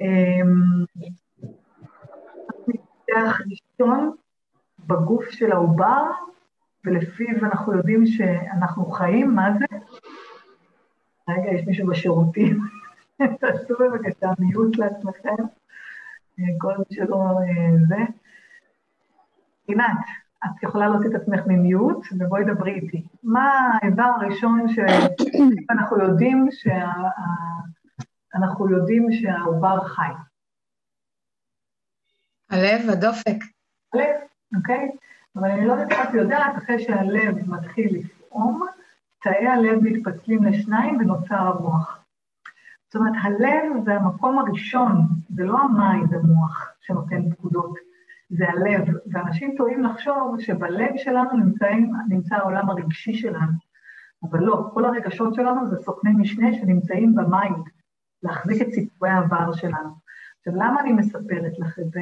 אמ, 0.00 0.84
ראשון 3.50 4.16
בגוף 4.86 5.30
של 5.30 5.52
העובר, 5.52 6.10
ולפיו 6.84 7.36
אנחנו 7.42 7.76
יודעים 7.76 8.06
שאנחנו 8.06 8.84
חיים, 8.86 9.34
מה 9.34 9.48
זה? 9.58 9.64
רגע, 11.28 11.50
יש 11.52 11.66
מישהו 11.66 11.86
בשירותים. 11.86 12.60
תעשו 13.40 13.74
בבקשה 13.80 14.30
מיעוט 14.38 14.76
לעצמכם, 14.76 15.44
אה, 16.40 16.44
כל 16.58 16.72
מי 16.78 16.96
שלא 16.96 17.16
אה, 17.16 17.76
זה. 17.88 17.96
עינת, 19.66 19.98
את 20.44 20.62
יכולה 20.62 20.88
להוציא 20.88 21.10
את 21.10 21.14
עצמך 21.14 21.40
ממיוט, 21.46 22.06
ובואי 22.18 22.44
דברי 22.44 22.74
איתי. 22.74 23.06
מה 23.22 23.78
האיבר 23.82 24.10
הראשון 24.20 24.66
שאנחנו 24.68 25.98
יודעים 26.04 26.48
שה... 26.50 26.92
אנחנו 28.34 28.70
יודעים 28.70 29.06
שהעובר 29.12 29.84
חי? 29.84 30.12
הלב, 32.50 32.90
הדופק. 32.90 33.36
הלב, 33.94 34.16
אוקיי? 34.56 34.90
אבל 35.36 35.50
אני 35.50 35.66
לא 35.66 35.72
יודעת 35.72 35.92
אם 35.92 36.08
את 36.08 36.14
יודעת, 36.14 36.56
אחרי 36.58 36.78
שהלב 36.78 37.50
מתחיל 37.50 37.98
לפעום, 37.98 38.66
תאי 39.22 39.46
הלב 39.46 39.78
מתפצלים 39.82 40.44
לשניים 40.44 40.96
ונוצר 40.96 41.34
המוח. 41.34 42.04
זאת 42.86 42.96
אומרת, 42.96 43.14
הלב 43.22 43.84
זה 43.84 43.94
המקום 43.94 44.38
הראשון, 44.38 45.06
זה 45.34 45.44
לא 45.44 45.58
המים 45.58 46.06
במוח 46.10 46.72
שנותן 46.80 47.30
פקודות. 47.30 47.91
זה 48.36 48.48
הלב, 48.48 48.88
ואנשים 49.12 49.54
טועים 49.56 49.84
לחשוב 49.84 50.36
שבלב 50.40 50.90
שלנו 50.96 51.32
נמצאים, 51.32 51.92
נמצא 52.08 52.36
העולם 52.36 52.70
הרגשי 52.70 53.14
שלנו, 53.14 53.52
אבל 54.22 54.40
לא, 54.40 54.70
כל 54.74 54.84
הרגשות 54.84 55.34
שלנו 55.34 55.66
זה 55.66 55.76
סוכני 55.76 56.10
משנה 56.12 56.52
שנמצאים 56.52 57.14
ב 57.14 57.23
mind, 57.23 57.68
להחזיק 58.22 58.62
את 58.62 58.72
סיפורי 58.72 59.10
העבר 59.10 59.52
שלנו. 59.52 59.94
עכשיו, 60.38 60.54
למה 60.56 60.80
אני 60.80 60.92
מספרת 60.92 61.58
לך 61.58 61.78
את 61.78 61.90
זה? 61.90 62.00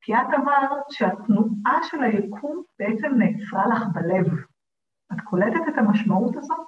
כי 0.00 0.14
את 0.14 0.34
אמרת 0.34 0.84
שהתנועה 0.90 1.78
של 1.82 2.02
היקום 2.02 2.62
בעצם 2.78 3.14
נעצרה 3.18 3.66
לך 3.66 3.82
בלב. 3.92 4.26
את 5.12 5.20
קולטת 5.24 5.68
את 5.68 5.78
המשמעות 5.78 6.36
הזאת? 6.36 6.66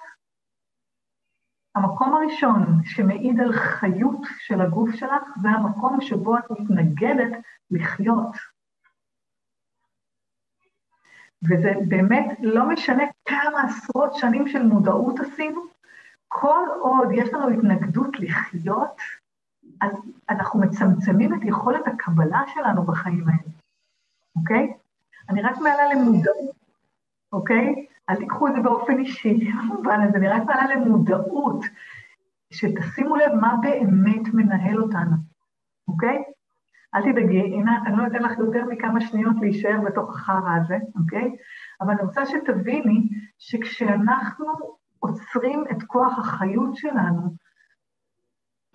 המקום 1.74 2.14
הראשון 2.14 2.80
שמעיד 2.84 3.40
על 3.40 3.52
חיות 3.52 4.20
של 4.38 4.60
הגוף 4.60 4.90
שלך 4.90 5.22
זה 5.42 5.48
המקום 5.48 6.00
שבו 6.00 6.38
את 6.38 6.50
מתנגדת 6.50 7.32
לחיות. 7.70 8.51
וזה 11.50 11.72
באמת 11.88 12.38
לא 12.42 12.68
משנה 12.68 13.04
כמה 13.24 13.62
עשרות 13.62 14.14
שנים 14.14 14.48
של 14.48 14.62
מודעות 14.62 15.20
עשינו, 15.20 15.60
כל 16.28 16.66
עוד 16.80 17.08
יש 17.12 17.28
לנו 17.32 17.48
התנגדות 17.48 18.20
לחיות, 18.20 18.96
אז 19.80 19.92
אנחנו 20.30 20.60
מצמצמים 20.60 21.34
את 21.34 21.40
יכולת 21.44 21.86
הקבלה 21.86 22.42
שלנו 22.54 22.82
בחיים 22.82 23.24
האלה, 23.28 23.52
אוקיי? 24.36 24.72
אני 25.28 25.42
רק 25.42 25.58
מעלה 25.58 25.94
למודעות, 25.94 26.56
אוקיי? 27.32 27.86
אל 28.10 28.16
תיקחו 28.16 28.48
את 28.48 28.52
זה 28.56 28.60
באופן 28.60 28.98
אישי, 28.98 29.50
במובן 29.58 30.00
הזה, 30.00 30.18
אני 30.18 30.28
רק 30.28 30.42
מעלה 30.42 30.74
למודעות, 30.74 31.64
שתשימו 32.50 33.16
לב 33.16 33.34
מה 33.40 33.56
באמת 33.62 34.34
מנהל 34.34 34.82
אותנו, 34.82 35.16
אוקיי? 35.88 36.22
אל 36.94 37.12
תדאגי, 37.12 37.40
עינת, 37.40 37.82
אני 37.86 37.96
לא 37.96 38.06
אתן 38.06 38.22
לך 38.22 38.38
יותר 38.38 38.64
מכמה 38.64 39.00
שניות 39.00 39.36
להישאר 39.40 39.80
בתוך 39.84 40.10
החרא 40.10 40.56
הזה, 40.60 40.76
אוקיי? 41.00 41.36
אבל 41.80 41.90
אני 41.90 42.02
רוצה 42.02 42.26
שתביני 42.26 43.08
שכשאנחנו 43.38 44.46
עוצרים 44.98 45.64
את 45.70 45.82
כוח 45.82 46.18
החיות 46.18 46.76
שלנו, 46.76 47.34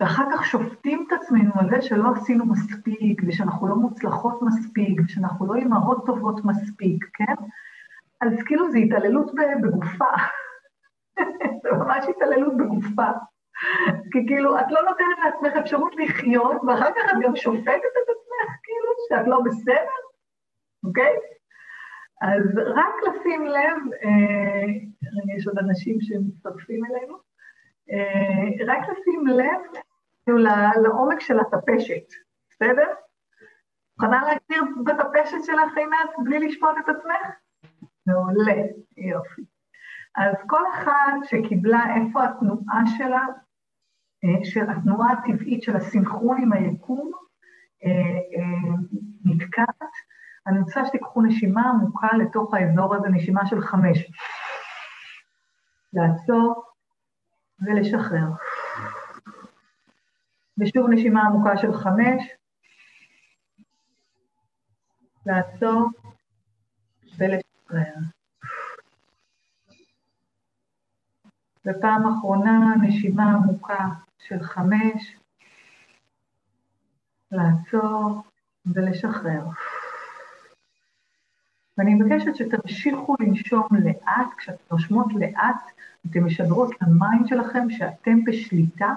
ואחר 0.00 0.24
כך 0.32 0.44
שופטים 0.44 1.06
את 1.08 1.12
עצמנו 1.12 1.50
על 1.54 1.70
זה 1.70 1.82
שלא 1.82 2.12
עשינו 2.16 2.46
מספיק, 2.46 3.22
ושאנחנו 3.26 3.68
לא 3.68 3.76
מוצלחות 3.76 4.42
מספיק, 4.42 5.00
ושאנחנו 5.04 5.46
לא 5.46 5.54
אימהות 5.54 6.06
טובות 6.06 6.44
מספיק, 6.44 7.04
כן? 7.14 7.34
אז 8.20 8.42
כאילו 8.46 8.70
זה 8.70 8.78
התעללות 8.78 9.30
בגופה. 9.62 10.12
זה 11.62 11.68
ממש 11.72 12.04
התעללות 12.08 12.56
בגופה. 12.56 13.10
כי 14.12 14.26
כאילו, 14.26 14.60
את 14.60 14.66
לא 14.70 14.80
נותנת 14.82 15.18
לעצמך 15.24 15.56
אפשרות 15.60 15.92
לחיות, 15.96 16.56
ואחר 16.66 16.90
כך 16.90 17.12
את 17.12 17.16
גם 17.22 17.36
שופטת 17.36 17.92
את 18.02 18.08
עצמך, 18.08 18.56
כאילו, 18.62 18.90
שאת 19.08 19.26
לא 19.28 19.40
בסדר, 19.44 19.98
אוקיי? 20.84 21.16
אז 22.22 22.58
רק 22.58 22.94
לשים 23.08 23.46
לב, 23.46 23.92
אה, 24.04 24.68
יש 25.36 25.46
עוד 25.46 25.58
אנשים 25.58 26.00
שמצטרפים 26.00 26.84
אלינו, 26.84 27.16
אה, 27.92 28.66
רק 28.66 28.88
לשים 28.88 29.26
לב 29.26 29.80
כאילו, 30.24 30.38
לעומק 30.82 31.20
של 31.20 31.40
הטפשת, 31.40 32.06
בסדר? 32.50 32.86
מוכנה 33.96 34.22
להגדיר 34.22 34.62
בטפשת 34.84 35.44
שלך, 35.44 35.76
עינת, 35.76 36.10
בלי 36.24 36.38
לשפוט 36.38 36.76
את 36.84 36.88
עצמך? 36.88 37.36
מעולה, 38.06 38.62
יופי. 38.96 39.42
אז 40.16 40.34
כל 40.46 40.62
אחת 40.74 41.24
שקיבלה 41.24 41.82
איפה 41.96 42.24
התנועה 42.24 42.82
שלה, 42.98 43.26
של 44.44 44.70
התנועה 44.70 45.12
הטבעית 45.12 45.62
של 45.62 45.76
הסינכרון 45.76 46.42
עם 46.42 46.52
היקום, 46.52 47.10
אה, 47.84 47.90
אה, 47.90 48.74
נתקעת. 49.24 49.92
אני 50.46 50.60
רוצה 50.60 50.86
שתיקחו 50.86 51.22
נשימה 51.22 51.62
עמוקה 51.68 52.08
לתוך 52.16 52.54
האזור 52.54 52.94
הזה, 52.94 53.08
נשימה 53.08 53.46
של 53.46 53.60
חמש. 53.60 53.98
לעצור 55.92 56.64
ולשחרר. 57.60 58.28
ושוב 60.58 60.90
נשימה 60.90 61.22
עמוקה 61.22 61.56
של 61.56 61.72
חמש. 61.72 62.22
לעצור 65.26 65.90
ולשחרר. 67.18 68.17
ופעם 71.68 72.06
אחרונה, 72.06 72.74
נשימה 72.82 73.32
עמוקה 73.32 73.88
של 74.18 74.42
חמש, 74.42 75.16
לעצור 77.32 78.22
ולשחרר. 78.66 79.44
ואני 81.78 81.94
מבקשת 81.94 82.36
שתמשיכו 82.36 83.14
לנשום 83.20 83.68
לאט, 83.84 84.28
כשאתן 84.38 84.62
נושמות 84.70 85.06
לאט, 85.14 85.70
אתן 86.06 86.20
משדרות 86.20 86.70
ל 86.82 86.91
mind 86.91 87.26
שלכם 87.26 87.70
שאתם 87.70 88.24
בשליטה, 88.24 88.94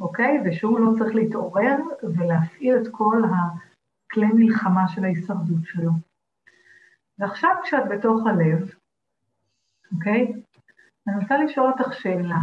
אוקיי? 0.00 0.40
ושהוא 0.44 0.80
לא 0.80 0.90
צריך 0.98 1.14
להתעורר 1.14 1.76
ולהפעיל 2.02 2.76
את 2.76 2.88
כל 2.90 3.22
הכלי 3.24 4.26
מלחמה 4.34 4.88
של 4.88 5.04
ההישרדות 5.04 5.64
שלו. 5.64 5.90
ועכשיו 7.18 7.50
כשאת 7.62 7.82
בתוך 7.90 8.26
הלב, 8.26 8.70
אוקיי? 9.92 10.43
אני 11.08 11.16
רוצה 11.22 11.38
לשאול 11.38 11.72
אותך 11.72 11.92
שאלה. 11.92 12.38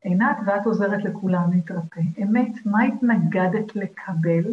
עינת, 0.00 0.36
ואת 0.46 0.66
עוזרת 0.66 1.04
לכולם 1.04 1.50
להתרפא. 1.52 2.00
אמת, 2.22 2.66
מה 2.66 2.82
התנגדת 2.82 3.76
לקבל 3.76 4.44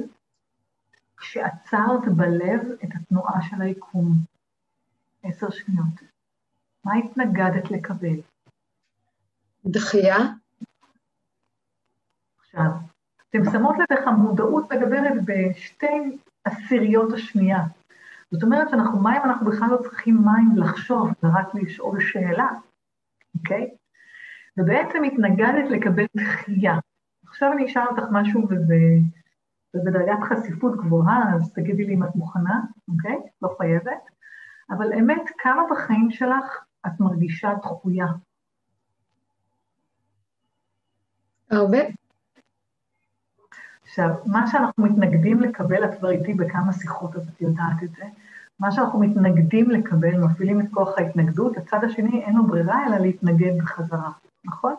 כשעצרת 1.17 2.07
בלב 2.15 2.61
את 2.83 2.89
התנועה 2.95 3.41
של 3.41 3.61
היקום? 3.61 4.11
עשר 5.23 5.49
שניות. 5.49 6.01
מה 6.85 6.93
התנגדת 6.93 7.71
לקבל? 7.71 8.19
דחייה. 9.65 10.17
עכשיו, 12.39 12.71
אתם 13.29 13.39
שמות 13.51 13.75
איך 13.91 14.07
המודעות 14.07 14.73
מדברת 14.73 15.25
בשתי 15.25 16.17
עשיריות 16.43 17.13
השנייה. 17.13 17.59
זאת 18.31 18.43
אומרת 18.43 18.69
שאנחנו 18.69 19.03
מים, 19.03 19.21
אנחנו 19.23 19.51
בכלל 19.51 19.67
לא 19.69 19.77
צריכים 19.77 20.17
מים 20.25 20.57
לחשוב, 20.57 21.09
זה 21.21 21.27
רק 21.27 21.55
לשאול 21.55 21.99
שאלה, 22.01 22.47
אוקיי? 23.39 23.69
ובעצם 24.57 25.03
התנגדת 25.03 25.69
לקבל 25.69 26.05
דחייה. 26.17 26.73
עכשיו 27.27 27.51
אני 27.53 27.65
אשאל 27.65 27.87
אותך 27.89 28.03
משהו 28.11 28.47
וזה, 28.49 28.75
בדרגת 29.73 30.19
חשיפות 30.29 30.77
גבוהה, 30.77 31.35
אז 31.35 31.53
תגידי 31.53 31.85
לי 31.85 31.93
אם 31.93 32.03
את 32.03 32.15
מוכנה, 32.15 32.61
אוקיי? 32.87 33.17
לא 33.41 33.55
חייבת. 33.57 34.03
אבל 34.69 34.93
אמת, 34.93 35.21
כמה 35.37 35.61
בחיים 35.71 36.11
שלך 36.11 36.63
את 36.87 36.99
מרגישה 36.99 37.53
דחויה? 37.61 38.05
הרבה. 41.51 41.77
עכשיו, 43.83 44.09
מה 44.25 44.47
שאנחנו 44.47 44.83
מתנגדים 44.83 45.39
לקבל, 45.39 45.85
את 45.85 45.97
כבר 45.99 46.09
איתי 46.09 46.33
בכמה 46.33 46.73
שיחות, 46.73 47.15
אז 47.15 47.29
את 47.29 47.41
יודעת 47.41 47.83
את 47.83 47.89
זה, 47.89 48.05
מה 48.59 48.71
שאנחנו 48.71 48.99
מתנגדים 48.99 49.69
לקבל, 49.69 50.17
מפעילים 50.17 50.61
את 50.61 50.65
כוח 50.71 50.97
ההתנגדות, 50.97 51.57
הצד 51.57 51.83
השני 51.83 52.23
אין 52.23 52.35
לו 52.35 52.47
ברירה 52.47 52.87
אלא 52.87 52.97
להתנגד 52.97 53.57
בחזרה, 53.61 54.11
נכון? 54.45 54.75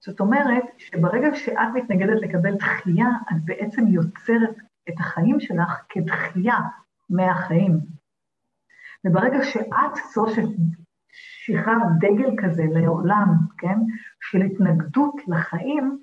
זאת 0.00 0.20
אומרת 0.20 0.64
שברגע 0.78 1.34
שאת 1.34 1.68
מתנגדת 1.74 2.22
לקבל 2.22 2.54
דחייה, 2.54 3.08
את 3.30 3.44
בעצם 3.44 3.86
יוצרת 3.86 4.56
את 4.88 4.94
החיים 4.98 5.40
שלך 5.40 5.82
כדחייה 5.88 6.58
מהחיים. 7.10 7.80
וברגע 9.04 9.44
שאת 9.44 9.94
זו 10.14 10.26
ששחרר 10.28 11.76
דגל 11.98 12.30
כזה 12.42 12.64
לעולם, 12.70 13.28
כן, 13.58 13.78
של 14.20 14.42
התנגדות 14.42 15.14
לחיים, 15.28 15.98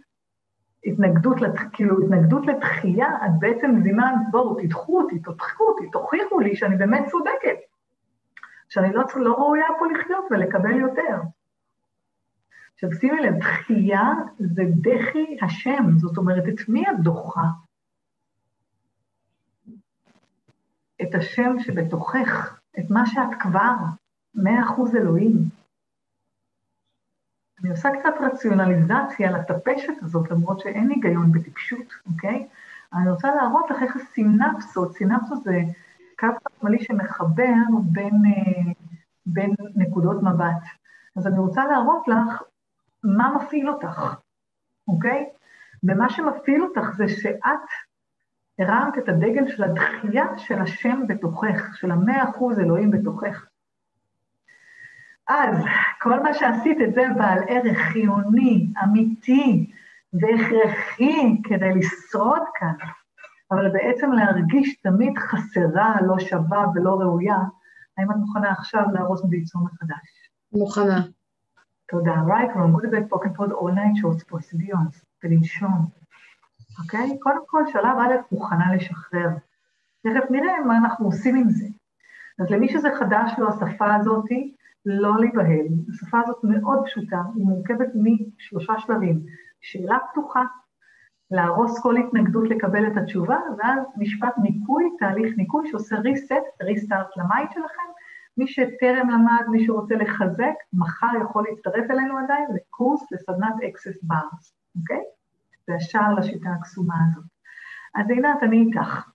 התנגדות. 0.86 1.38
כאילו 1.74 2.04
התנגדות 2.04 2.46
לתחייה, 2.48 3.08
את 3.26 3.32
בעצם 3.40 3.72
זימן, 3.84 4.14
בואו, 4.32 4.62
תדחו 4.62 5.02
אותי, 5.02 5.20
תותחו 5.20 5.64
אותי, 5.64 5.90
תוכיחו 5.92 6.40
לי 6.40 6.56
שאני 6.56 6.76
באמת 6.76 7.06
צודקת, 7.12 7.58
שאני 8.70 8.94
לא, 8.94 9.04
לא 9.16 9.34
ראויה 9.34 9.66
פה 9.80 9.86
לחיות 9.88 10.26
ולקבל 10.32 10.80
יותר. 10.80 11.22
עכשיו 12.74 12.92
שימי 13.00 13.22
לב, 13.22 13.34
דחייה 13.40 14.14
זה 14.40 14.64
דחי 14.68 15.38
השם, 15.42 15.84
זאת 15.98 16.18
אומרת, 16.18 16.44
את 16.48 16.70
מי 16.70 16.90
את 16.90 17.00
דוחה? 17.00 17.46
את 21.02 21.16
השם 21.16 21.60
שבתוכך, 21.60 22.60
את 22.80 22.90
מה 22.90 23.06
שאת 23.06 23.40
כבר, 23.40 23.74
מאה 24.36 24.64
אחוז 24.64 24.96
אלוהים. 24.96 25.55
אני 27.62 27.70
עושה 27.70 27.90
קצת 28.00 28.14
רציונליזציה 28.22 29.32
לטפשת 29.32 29.94
הזאת, 30.02 30.32
למרות 30.32 30.60
שאין 30.60 30.90
היגיון 30.90 31.32
בטיפשות, 31.32 31.94
אוקיי? 32.06 32.48
אני 32.94 33.12
רוצה 33.12 33.36
להראות 33.36 33.72
לך 33.72 33.84
איך 33.84 33.96
הסינפסות, 33.96 34.94
סינפסות 34.94 35.44
זה 35.44 35.60
קו 36.20 36.28
חשמלי 36.48 36.84
שמחבר 36.84 37.54
בין, 37.84 38.14
אה, 38.26 38.72
בין 39.26 39.56
נקודות 39.76 40.24
מבט. 40.24 40.64
אז 41.16 41.28
אני 41.28 41.40
רוצה 41.40 41.66
להראות 41.66 42.08
לך 42.08 42.44
מה 43.04 43.34
מפעיל 43.36 43.70
אותך, 43.70 44.16
אוקיי? 44.88 45.30
ומה 45.84 46.10
שמפעיל 46.10 46.64
אותך 46.64 46.92
זה 46.98 47.08
שאת 47.08 47.68
הרמת 48.60 48.98
את 48.98 49.10
הדגל 49.10 49.48
של 49.48 49.64
הדחייה 49.64 50.38
של 50.38 50.62
השם 50.62 51.08
בתוכך, 51.08 51.78
של 51.78 51.92
המאה 51.92 52.30
אחוז 52.30 52.60
אלוהים 52.60 52.92
בתוכך. 52.92 53.46
אז 55.28 55.56
כל 56.02 56.24
מה 56.24 56.34
שעשית 56.34 56.78
את 56.82 56.94
זה 56.94 57.04
בעל 57.18 57.40
ערך 57.48 57.78
חיוני, 57.78 58.74
אמיתי 58.84 59.72
והכרחי 60.14 61.42
כדי 61.44 61.74
לשרוד 61.76 62.44
כאן, 62.56 62.74
אבל 63.52 63.70
בעצם 63.72 64.12
להרגיש 64.12 64.76
תמיד 64.76 65.18
חסרה, 65.18 65.96
לא 66.02 66.20
שווה 66.20 66.66
ולא 66.76 66.96
ראויה, 67.00 67.38
האם 67.98 68.12
את 68.12 68.16
מוכנה 68.16 68.52
עכשיו 68.52 68.84
להרוס 68.94 69.22
וליצור 69.24 69.62
מחדש? 69.64 70.30
מוכנה. 70.54 71.02
תודה. 71.88 72.14
right, 72.28 72.56
wrong, 72.56 72.74
good 72.74 72.92
bad, 72.92 73.10
pocket 73.10 73.34
pod, 73.38 73.52
all 73.52 73.72
night 73.76 73.98
shorts, 74.02 74.30
פה 74.30 74.40
סביונס, 74.40 75.06
ולנשום. 75.24 75.86
אוקיי? 76.80 77.20
קודם 77.20 77.42
כל, 77.46 77.64
שלב 77.72 77.98
א' 77.98 78.16
מוכנה 78.32 78.76
לשחרר. 78.76 79.30
תכף 80.02 80.32
נראה 80.32 80.60
מה 80.68 80.78
אנחנו 80.78 81.06
עושים 81.06 81.36
עם 81.36 81.50
זה. 81.50 81.66
אז 82.40 82.52
למי 82.52 82.70
שזה 82.70 82.90
חדש 83.00 83.32
לו, 83.38 83.50
השפה 83.50 83.96
הזאתי, 83.96 84.56
לא 84.86 85.20
להיבהל. 85.20 85.66
השפה 85.90 86.20
הזאת 86.24 86.38
מאוד 86.44 86.80
פשוטה, 86.86 87.22
היא 87.36 87.46
מורכבת 87.46 87.88
משלושה 87.96 88.74
שלבים. 88.80 89.22
שאלה 89.62 89.98
פתוחה, 90.12 90.44
להרוס 91.32 91.80
כל 91.80 91.98
התנגדות 91.98 92.50
לקבל 92.50 92.88
את 92.88 92.98
התשובה, 92.98 93.38
ואז 93.58 93.80
משפט 93.98 94.34
ניקוי, 94.38 94.90
תהליך 95.00 95.38
ניקוי 95.38 95.70
שעושה 95.72 95.96
reset, 95.96 96.64
restart 96.64 97.10
למייט 97.18 97.52
שלכם. 97.52 97.90
מי 98.38 98.48
שטרם 98.48 99.10
למד, 99.10 99.44
מי 99.52 99.66
שרוצה 99.66 99.96
לחזק, 99.96 100.54
מחר 100.74 101.12
יכול 101.22 101.46
להצטרף 101.50 101.92
אלינו 101.92 102.18
עדיין 102.18 102.46
לקורס 102.56 103.12
לסדנת 103.12 103.54
Access 103.56 104.12
Bars, 104.12 104.52
אוקיי? 104.80 105.04
זה 105.68 105.76
השער 105.76 106.14
לשיטה 106.14 106.50
הקסומה 106.50 106.96
הזאת. 107.12 107.26
אז 107.96 108.10
עינת, 108.10 108.44
אני 108.44 108.58
איתך. 108.58 109.15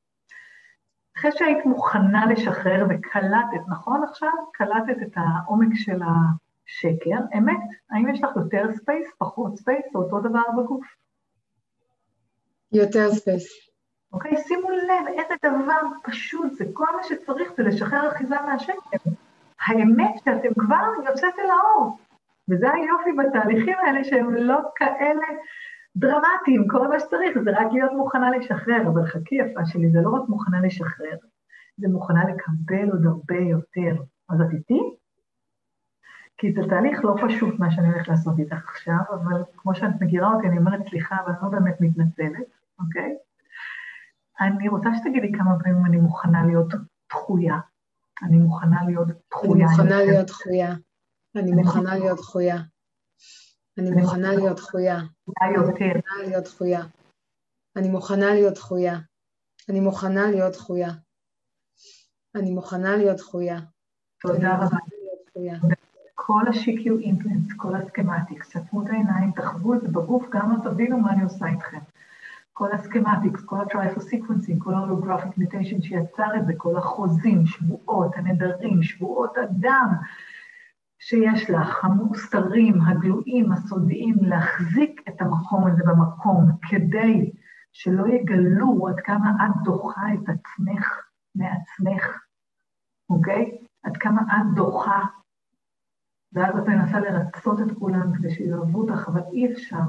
אחרי 1.21 1.33
שהיית 1.33 1.67
מוכנה 1.67 2.27
לשחרר 2.27 2.87
וקלטת, 2.89 3.69
נכון 3.69 4.05
עכשיו? 4.05 4.33
קלטת 4.53 5.03
את 5.03 5.13
העומק 5.17 5.69
של 5.75 6.01
השקר, 6.03 7.39
אמת? 7.39 7.61
האם 7.91 8.09
יש 8.09 8.23
לך 8.23 8.31
יותר 8.37 8.73
space, 8.75 9.09
פחות 9.19 9.57
space, 9.57 9.85
או 9.95 10.03
אותו 10.03 10.21
דבר 10.21 10.43
בגוף? 10.59 10.87
יותר 12.73 13.11
space. 13.11 13.71
אוקיי? 14.13 14.37
שימו 14.37 14.71
לב 14.71 15.07
איזה 15.09 15.35
דבר 15.43 15.81
פשוט, 16.05 16.53
זה 16.53 16.65
כל 16.73 16.97
מה 16.97 17.03
שצריך 17.03 17.53
זה 17.57 17.63
לשחרר 17.63 18.09
אחיזה 18.09 18.37
מהשקר. 18.47 19.11
האמת 19.67 20.15
שאתם 20.25 20.55
כבר 20.59 20.93
יוצאת 21.07 21.35
אל 21.39 21.51
האור, 21.51 21.99
וזה 22.51 22.67
היופי 22.73 23.11
בתהליכים 23.13 23.77
האלה 23.87 24.05
שהם 24.05 24.35
לא 24.35 24.59
כאלה 24.77 25.27
דרמטיים, 25.97 26.69
כל 26.69 26.89
מה 26.89 27.01
שצריך 27.01 27.39
זה 27.45 27.51
רק 27.51 27.73
להיות 27.73 27.93
מוכנה 27.93 28.31
לשחרר, 28.31 28.83
אבל 28.93 29.07
חכי 29.07 29.35
יפה 29.35 29.67
שלי, 29.67 29.91
זה 29.91 29.99
לא 30.01 30.11
רק 30.11 30.29
מוכנה 30.29 30.61
לשחרר, 30.61 31.17
זה 31.77 31.89
מוכנה 31.89 32.25
לקבל 32.25 32.91
עוד 32.93 33.07
הרבה 33.07 33.39
יותר. 33.39 34.03
אז 34.29 34.41
את 34.41 34.51
איתי? 34.53 34.81
כי 36.39 36.53
זה 36.53 36.61
תהליך 36.69 37.05
לא 37.05 37.15
פשוט 37.27 37.59
מה 37.59 37.71
שאני 37.71 37.89
הולכת 37.89 38.09
לעשות 38.09 38.39
איתך 38.39 38.69
עכשיו, 38.69 38.99
אבל 39.11 39.43
כמו 39.57 39.75
שאת 39.75 39.91
מכירה 40.01 40.35
אותי, 40.35 40.47
אני 40.47 40.59
אומרת 40.59 40.81
סליחה, 40.89 41.17
אבל 41.25 41.33
אני 41.33 41.43
לא 41.43 41.49
באמת 41.49 41.77
מתנצלת, 41.81 42.47
אוקיי? 42.79 43.17
אני 44.41 44.69
רוצה 44.69 44.89
שתגידי 44.97 45.33
כמה 45.39 45.59
פעמים 45.63 45.87
אני 45.87 45.97
מוכנה 45.97 46.47
להיות 46.47 46.75
דחויה. 47.11 47.59
אני 48.23 48.39
מוכנה 48.39 48.85
להיות 48.87 49.09
דחויה. 49.31 49.67
אני 49.67 49.71
מוכנה 49.71 49.97
להיות 49.97 50.27
דחויה. 50.27 50.75
אני 51.37 51.53
מוכנה 51.53 51.99
להיות 51.99 52.19
דחויה. 52.19 52.57
אני 53.79 53.91
מוכנה 53.91 54.35
להיות 54.35 54.57
דחויה. 54.57 55.01
אני 55.43 55.57
מוכנה 55.59 56.17
להיות 56.27 56.45
דחויה. 56.45 56.83
אני 57.77 57.89
מוכנה 57.89 58.35
להיות 58.35 58.55
דחויה. 58.55 58.99
אני 59.69 59.81
מוכנה 59.81 60.27
להיות 60.31 60.53
דחויה. 60.53 60.91
אני 62.35 62.51
מוכנה 62.51 62.97
להיות 62.97 63.17
דחויה. 63.17 63.61
תודה 64.21 64.57
רבה. 64.57 64.77
כל 66.15 66.43
ה-CQ 66.47 67.01
אימפלנט, 67.01 67.53
כל 67.57 67.75
הסכמטיקס, 67.77 68.51
שתמו 68.51 68.83
את 68.83 68.91
העיניים, 68.91 69.33
תחוו 69.33 69.75
את 69.75 69.81
זה 69.81 69.89
בגוף, 69.89 70.27
גם 70.31 70.53
לא 70.53 70.71
תבינו 70.71 70.99
מה 70.99 71.13
אני 71.13 71.23
עושה 71.23 71.47
איתכם. 71.47 71.79
כל 72.53 72.73
הסכמטיקס, 72.73 73.45
כל 73.45 73.61
הטרייפל 73.61 74.01
סיקוונסינג, 74.01 74.63
כל 74.63 74.75
ההולוגרפיק 74.75 75.39
מיטיישן 75.39 75.83
שיצר 75.83 76.37
את 76.37 76.47
זה, 76.47 76.53
כל 76.57 76.77
החוזים, 76.77 77.47
שבועות, 77.47 78.17
הנדרים, 78.17 78.83
שבועות 78.83 79.39
אדם, 79.39 79.93
שיש 81.01 81.51
לך, 81.51 81.85
המוסתרים, 81.85 82.83
הגלויים, 82.83 83.53
הסודיים, 83.53 84.15
להחזיק 84.21 85.01
את 85.09 85.21
המקום 85.21 85.67
הזה 85.67 85.83
במקום, 85.87 86.47
כדי 86.69 87.33
שלא 87.73 88.07
יגלו 88.09 88.89
עד 88.89 89.01
כמה 89.01 89.31
את 89.31 89.63
דוחה 89.65 90.15
את 90.15 90.29
עצמך 90.29 91.01
מעצמך, 91.35 92.23
אוקיי? 93.11 93.59
עד 93.83 93.97
כמה 93.97 94.21
את 94.23 94.55
דוחה. 94.55 95.01
ואז 96.33 96.59
את 96.59 96.69
מנסה 96.69 97.01
לרצות 97.01 97.61
את 97.61 97.79
כולם 97.79 98.13
כדי 98.15 98.31
שיאהבו 98.31 98.81
אותך, 98.81 99.09
אבל 99.09 99.21
אי 99.33 99.53
אפשר, 99.53 99.83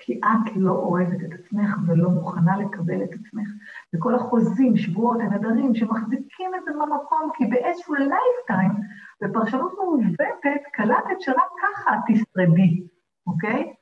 כי 0.00 0.20
את 0.24 0.56
לא 0.56 0.72
אוהבת 0.72 1.24
את 1.24 1.32
עצמך 1.32 1.76
ולא 1.86 2.10
מוכנה 2.10 2.56
לקבל 2.56 3.02
את 3.04 3.10
עצמך. 3.12 3.48
וכל 3.94 4.14
החוזים, 4.14 4.76
שבועות, 4.76 5.20
הנדרים 5.20 5.74
שמחזיקים 5.74 6.54
את 6.54 6.64
זה 6.64 6.70
במקום, 6.72 7.30
כי 7.34 7.46
באיזשהו 7.46 7.94
lifetime, 7.94 8.72
בפרשנות 9.20 9.72
מעוותת, 9.78 10.62
קלטת 10.72 11.20
שרק 11.20 11.50
ככה 11.62 11.94
את 11.94 12.00
תשרדי, 12.08 12.82
אוקיי? 13.26 13.72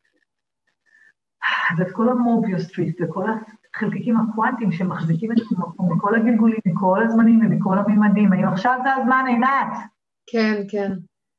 אז 1.73 1.81
את 1.81 1.93
כל 1.93 2.09
ה 2.09 2.18
Möbius 2.18 2.73
twist 2.73 3.01
וכל 3.01 3.25
החלקיקים 3.75 4.17
הקוונטיים 4.17 4.73
שמחזיקים 4.73 5.33
את 5.33 5.37
המקום, 5.57 5.93
מכל 5.93 6.15
הגלגולים, 6.15 6.59
מכל 6.67 7.03
הזמנים 7.03 7.41
ומכל 7.47 7.79
הממדים. 7.79 8.33
האם 8.33 8.49
עכשיו 8.49 8.79
זה 8.83 8.95
הזמן, 8.95 9.25
עינת? 9.29 9.73
כן, 10.27 10.63
כן. 10.71 10.93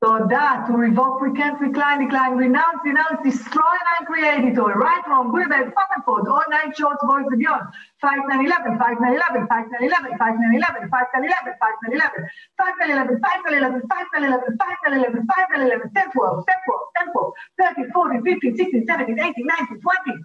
תודה, 0.06 0.64
to 0.66 0.74
revoke, 0.74 1.20
recant, 1.22 1.56
recline, 1.60 2.00
decline, 2.06 2.34
renounce, 2.38 2.80
denounce, 2.86 3.20
destroy 3.30 3.78
and 3.94 4.08
create 4.08 4.44
it 4.50 4.58
all, 4.58 4.76
right, 4.86 5.04
wrong, 5.10 5.28
good, 5.34 5.50
bad, 5.50 5.74
fuck 5.76 5.90
and 5.96 6.04
forth, 6.06 6.26
all 6.34 6.46
nine 6.56 6.72
shorts, 6.78 7.04
boys 7.10 7.28
and 7.32 7.38
beyond, 7.42 7.64
5, 8.00 8.18
9, 8.30 8.46
11, 8.46 8.80
5, 8.80 9.02
9, 9.02 9.14
11, 9.14 9.48
5, 9.48 9.66
9, 9.72 9.84
11, 9.84 10.18
5, 10.18 10.36
9, 10.40 10.56
11, 10.56 10.88
5, 10.88 11.04
9, 11.12 11.24
11, 11.26 11.52
5, 11.60 11.76
9, 11.84 12.00
11, 12.00 12.24
5, 12.60 12.80
9, 12.80 12.90
11, 12.90 13.20
5, 13.20 13.44
9, 13.44 13.60
11, 13.60 13.82
5, 13.90 14.08
9, 14.16 14.24
11, 14.24 14.56
5, 14.58 14.88
9, 14.88 14.94
11, 14.94 15.28
5, 15.28 15.46
9, 15.52 15.62
11, 15.68 15.92
10, 15.94 16.12
12, 16.16 16.44
10, 16.48 16.64
12, 16.64 16.96
10, 16.96 17.12
12, 17.12 17.34
13, 17.60 17.92
14, 17.92 18.24
15, 18.24 18.56
16, 18.56 18.82
17, 18.88 19.20
18, 19.20 19.36
19, 19.36 19.78
20. 19.84 20.22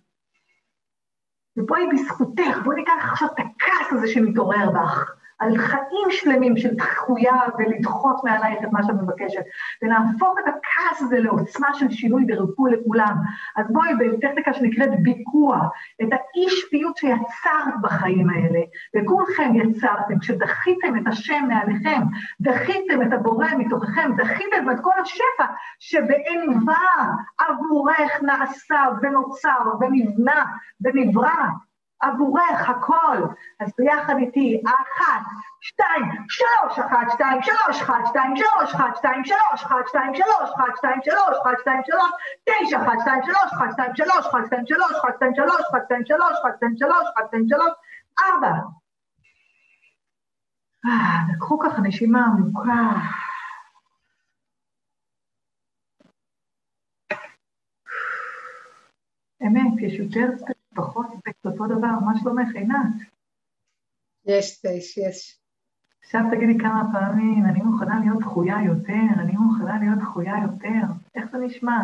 ובואי 1.57 1.87
בזכותך, 1.93 2.55
בואי 2.65 2.77
ניקח 2.77 2.93
עכשיו 3.13 3.29
את 3.35 3.39
הכעס 3.39 3.89
הזה 3.93 4.09
שמתעורר 4.09 4.71
בך. 4.71 5.24
על 5.39 5.59
חיים 5.59 6.09
שלמים 6.11 6.57
של 6.57 6.75
דחויה 6.75 7.41
ולדחות 7.59 8.17
מעלייך 8.25 8.59
את 8.65 8.73
מה 8.73 8.83
שאת 8.83 8.95
מבקשת, 8.95 9.43
ולהפוך 9.83 10.39
את 10.39 10.45
הכעס 10.49 11.03
הזה 11.03 11.19
לעוצמה 11.21 11.69
של 11.75 11.91
שינוי 11.91 12.25
וריפוי 12.29 12.71
לכולם. 12.71 13.17
אז 13.57 13.67
בואי, 13.71 13.91
בטכניקה 13.95 14.53
שנקראת 14.53 14.91
ביקוע, 15.03 15.61
את 16.03 16.09
האי-שפיות 16.13 16.97
שיצרת 16.97 17.75
בחיים 17.83 18.31
האלה, 18.31 18.61
וכולכם 18.97 19.53
יצרתם, 19.55 20.19
כשדחיתם 20.21 20.97
את 20.97 21.07
השם 21.07 21.45
מעליכם, 21.49 22.01
דחיתם 22.41 23.03
את 23.03 23.13
הבורא 23.13 23.49
מתוככם, 23.59 24.11
דחיתם 24.17 24.71
את 24.71 24.77
כל 24.83 25.01
השפע 25.03 25.45
שבענווה 25.79 27.15
עבורך 27.39 28.23
נעשה 28.23 28.85
ונוצר 29.03 29.59
ונבנה 29.81 30.45
ונברא. 30.81 31.45
עבורך 32.05 32.69
הכל. 32.69 33.19
אז 33.61 33.73
ביחד 33.79 34.15
איתי, 34.19 34.63
אחת, 34.67 35.23
שתיים, 35.61 36.05
שלוש, 36.29 36.79
אחת, 36.79 37.11
שתיים, 37.13 37.43
שלוש, 37.43 37.83
אחת, 37.83 38.07
שתיים, 38.07 38.37
שלוש, 38.37 38.75
אחת, 38.75 38.97
שתיים, 38.97 39.25
שלוש, 39.25 39.65
אחת, 39.65 39.87
שתיים, 39.87 40.15
שלוש, 40.15 40.49
אחת, 40.55 40.77
שתיים, 40.79 41.01
שלוש, 41.05 41.37
אחת, 41.43 41.59
שתיים, 41.61 41.81
שלוש, 41.85 42.11
תשע, 42.45 42.83
אחת, 42.83 42.99
שתיים, 43.01 43.23
שלוש, 43.25 43.53
אחת, 43.53 43.71
שתיים, 43.73 43.97
שלוש, 43.97 44.27
אחת, 44.27 44.47
שתיים, 44.47 44.67
שלוש, 44.67 44.97
אחת, 44.97 45.15
שתיים, 45.17 45.35
שלוש, 45.35 45.61
אחת, 45.71 45.85
שתיים, 45.87 46.05
שלוש, 46.05 46.37
אחת, 46.41 46.55
שתיים, 46.57 46.77
שלוש, 46.77 47.07
אחת, 47.15 47.25
שתיים, 47.29 47.47
שלוש, 47.49 47.73
ארבע. 48.21 48.55
לקחו 51.35 51.59
ככה 51.59 51.81
נשימה 51.83 52.25
עמוקה. 52.25 52.71
אמת, 59.43 59.81
יש 59.81 59.95
יותר 59.99 60.27
פחות 60.75 61.07
ספק, 61.17 61.33
אותו 61.45 61.67
דבר, 61.67 61.99
מה 62.05 62.13
שלומך, 62.23 62.55
עינת? 62.55 62.95
יש 64.25 64.57
ספייס, 64.57 64.97
יש. 64.97 65.41
עכשיו 66.03 66.21
תגידי 66.31 66.59
כמה 66.59 66.83
פעמים, 66.93 67.45
אני 67.51 67.63
מוכנה 67.63 68.01
להיות 68.01 68.21
דחויה 68.21 68.57
יותר, 68.67 69.21
אני 69.21 69.33
מוכנה 69.33 69.79
להיות 69.79 69.99
דחויה 69.99 70.35
יותר. 70.43 70.87
איך 71.15 71.31
זה 71.33 71.39
נשמע? 71.39 71.79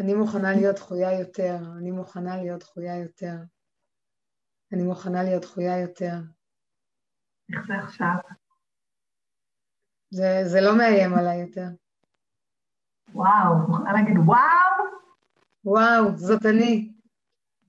אני 0.00 0.14
מוכנה 0.14 0.52
להיות 0.52 0.76
דחויה 0.76 1.20
יותר, 1.20 1.56
אני 1.78 1.90
מוכנה 1.90 2.36
להיות 2.36 2.60
דחויה 2.60 2.96
יותר. 2.96 3.36
אני 4.72 4.82
מוכנה 4.82 5.22
להיות 5.22 5.42
דחויה 5.42 5.80
יותר. 5.80 6.16
איך 7.52 7.66
זה 7.66 7.74
עכשיו? 7.74 8.16
זה, 10.10 10.40
זה 10.44 10.60
לא 10.60 10.78
מאיים 10.78 11.14
עליי 11.14 11.40
יותר. 11.40 11.68
וואו, 13.14 13.68
מוכנה 13.68 13.92
להגיד 13.92 14.16
וואו? 14.26 14.73
וואו, 15.64 16.16
זאת 16.16 16.46
אני. 16.46 16.92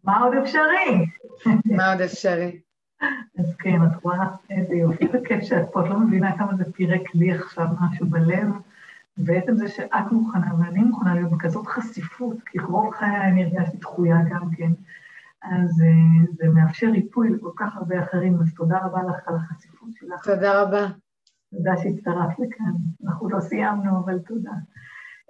מה 0.04 0.20
עוד 0.20 0.34
אפשרי? 0.34 1.06
מה 1.66 1.92
עוד 1.92 2.02
אפשרי? 2.02 2.60
אז 3.40 3.56
כן, 3.60 3.80
את 3.84 4.04
רואה 4.04 4.28
איזה 4.50 4.76
יופי, 4.76 5.06
איזה 5.06 5.18
כיף 5.26 5.44
שאת 5.44 5.66
פה, 5.72 5.86
את 5.86 5.90
לא 5.90 6.00
מבינה 6.00 6.38
כמה 6.38 6.56
זה 6.56 6.74
פירק 6.74 7.16
לי 7.16 7.32
עכשיו 7.32 7.66
משהו 7.82 8.06
בלב. 8.06 8.48
בעצם 9.18 9.56
זה 9.56 9.68
שאת 9.68 10.12
מוכנה 10.12 10.48
ואני 10.60 10.80
מוכנה 10.80 11.16
להיות 11.16 11.32
בכזאת 11.32 11.68
חשיפות, 11.68 12.38
כי 12.46 12.60
רוב 12.60 12.94
חיי 12.94 13.22
אני 13.22 13.44
הרגשתי 13.44 13.78
דחויה 13.78 14.18
גם 14.30 14.50
כן. 14.58 14.72
אז 15.42 15.82
uh, 15.82 16.32
זה 16.38 16.48
מאפשר 16.48 16.88
ריפוי 16.92 17.30
לכל 17.30 17.52
כך 17.56 17.76
הרבה 17.76 18.04
אחרים, 18.04 18.38
אז 18.42 18.54
תודה 18.54 18.78
רבה 18.78 19.04
לך 19.04 19.28
על 19.28 19.36
החשיפות 19.36 19.90
שלך. 19.94 20.26
תודה 20.26 20.62
רבה. 20.62 20.88
תודה 21.52 21.72
שהצטרפת 21.78 22.40
לכאן. 22.40 22.74
אנחנו 23.06 23.30
לא 23.30 23.40
סיימנו, 23.40 24.00
אבל 24.06 24.20
תודה. 24.20 24.52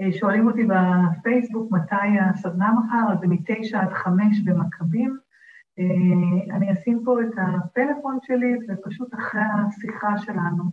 Uh, 0.02 0.18
שואלים 0.18 0.48
אותי 0.48 0.62
בפייסבוק 0.64 1.72
מתי 1.72 2.20
הסדנה 2.20 2.72
מחר, 2.72 3.14
אז 3.14 3.20
זה 3.20 3.28
מתשע 3.28 3.82
עד 3.82 3.94
חמש 3.94 4.40
במכבים. 4.46 5.18
Uh, 5.80 6.56
אני 6.56 6.74
אשים 6.74 7.02
פה 7.06 7.22
את 7.22 7.34
הפלאפון 7.38 8.18
שלי, 8.24 8.56
ופשוט 8.70 9.14
אחרי 9.14 9.42
השיחה 9.42 10.18
שלנו, 10.18 10.64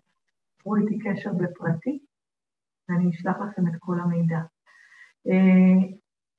תראו 0.62 0.76
איתי 0.76 0.98
קשר 0.98 1.32
בפרטי, 1.32 1.98
ואני 2.88 3.10
אשלח 3.10 3.36
לכם 3.40 3.68
את 3.68 3.72
כל 3.78 4.00
המידע. 4.00 4.40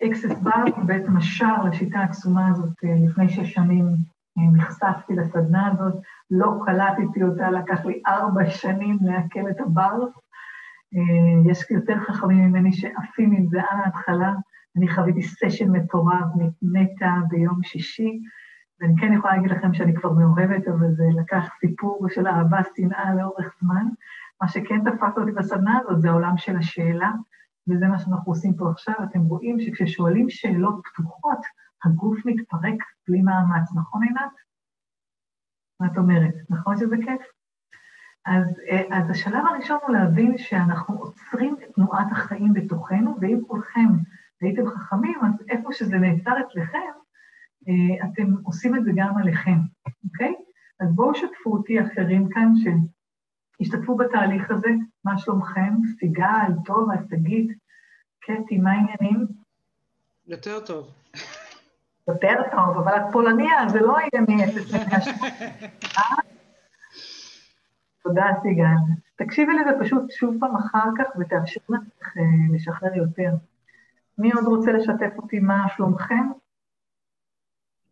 אקסס 0.03 0.39
בר 0.39 0.83
בעצם 0.85 1.17
השער 1.17 1.63
לשיטה 1.63 1.99
העצומה 1.99 2.47
הזאת 2.47 2.73
לפני 2.83 3.29
שש 3.29 3.53
שנים 3.53 3.85
נחשפתי 4.37 5.15
לסדנה 5.15 5.67
הזאת, 5.67 5.93
לא 6.31 6.59
קלטתי 6.65 7.23
אותה, 7.23 7.51
לקח 7.51 7.85
לי 7.85 8.01
ארבע 8.07 8.49
שנים 8.49 8.97
לעכל 9.01 9.49
את 9.49 9.59
הבר. 9.59 10.05
יש 11.51 11.71
יותר 11.71 11.99
חכמים 11.99 12.37
ממני 12.37 12.73
שעפים 12.73 13.31
עם 13.31 13.47
זה 13.47 13.61
על 13.69 13.79
ההתחלה. 13.79 14.33
אני 14.77 14.87
חוויתי 14.87 15.21
סשן 15.21 15.71
מטורף 15.71 16.25
מנטע 16.61 17.11
ביום 17.29 17.63
שישי, 17.63 18.19
ואני 18.79 18.93
כן 19.01 19.13
יכולה 19.13 19.35
להגיד 19.35 19.51
לכם 19.51 19.73
שאני 19.73 19.95
כבר 19.95 20.11
מאוהבת, 20.11 20.67
אבל 20.67 20.91
זה 20.91 21.03
לקח 21.21 21.43
סיפור 21.59 22.07
של 22.09 22.27
אהבה, 22.27 22.59
שנאה 22.75 23.15
לאורך 23.15 23.55
זמן. 23.61 23.85
מה 24.41 24.47
שכן 24.47 24.79
תפס 24.83 25.17
אותי 25.17 25.31
בסדנה 25.31 25.79
הזאת 25.79 26.01
זה 26.01 26.09
העולם 26.09 26.37
של 26.37 26.57
השאלה, 26.57 27.11
וזה 27.69 27.87
מה 27.87 27.99
שאנחנו 27.99 28.31
עושים 28.31 28.53
פה 28.57 28.69
עכשיו. 28.71 28.95
אתם 29.03 29.19
רואים 29.19 29.59
שכששואלים 29.59 30.29
שאלות 30.29 30.81
פתוחות, 30.85 31.39
הגוף 31.85 32.25
מתפרק 32.25 32.83
בלי 33.07 33.21
מאמץ, 33.21 33.69
נכון 33.75 34.03
עינת? 34.03 34.31
מה 35.79 35.87
את 35.87 35.97
אומרת? 35.97 36.33
נכון 36.49 36.77
שזה 36.77 36.95
כיף? 37.05 37.21
אז, 38.25 38.45
אז 38.91 39.09
השלב 39.09 39.45
הראשון 39.49 39.77
הוא 39.87 39.95
להבין 39.95 40.37
שאנחנו 40.37 40.97
עוצרים 40.97 41.55
את 41.63 41.75
תנועת 41.75 42.07
החיים 42.11 42.53
בתוכנו, 42.53 43.15
ואם 43.21 43.39
כולכם 43.47 43.89
הייתם 44.41 44.67
חכמים, 44.67 45.19
אז 45.25 45.45
איפה 45.49 45.73
שזה 45.73 45.97
נעצר 45.97 46.31
אצלכם, 46.47 46.91
אתם 48.03 48.33
עושים 48.43 48.75
את 48.75 48.83
זה 48.83 48.91
גם 48.95 49.17
עליכם, 49.17 49.57
אוקיי? 50.03 50.33
אז 50.79 50.87
בואו 50.95 51.15
שתפו 51.15 51.53
אותי 51.53 51.81
אחרים 51.81 52.29
כאן 52.29 52.53
שהשתתפו 52.55 53.95
בתהליך 53.95 54.51
הזה, 54.51 54.69
מה 55.05 55.17
שלומכם? 55.17 55.73
סיגל, 55.99 56.51
טוב, 56.65 56.89
אז 56.91 57.07
תגיד, 57.09 57.53
קטי, 58.19 58.57
מה 58.57 58.71
העניינים? 58.71 59.27
יותר 60.27 60.59
טוב. 60.59 60.91
יותר 62.07 62.35
טוב, 62.51 62.77
אבל 62.77 62.95
את 62.95 63.11
פולניה, 63.11 63.69
זה 63.69 63.79
לא 63.79 63.97
יהיה 63.99 64.25
מ-0 64.27 64.75
אה? 65.97 66.32
תודה, 68.03 68.25
סיגל. 68.41 68.75
תקשיבי 69.15 69.53
לזה 69.53 69.71
פשוט 69.79 70.11
שוב 70.11 70.35
פעם 70.39 70.55
אחר 70.55 70.89
כך 70.97 71.05
ותאפשר 71.19 71.61
לך 71.69 72.13
לשחרר 72.53 72.95
יותר. 72.95 73.31
מי 74.17 74.31
עוד 74.31 74.45
רוצה 74.45 74.71
לשתף 74.71 75.17
אותי 75.17 75.39
מה 75.39 75.65
שלומכם? 75.75 76.27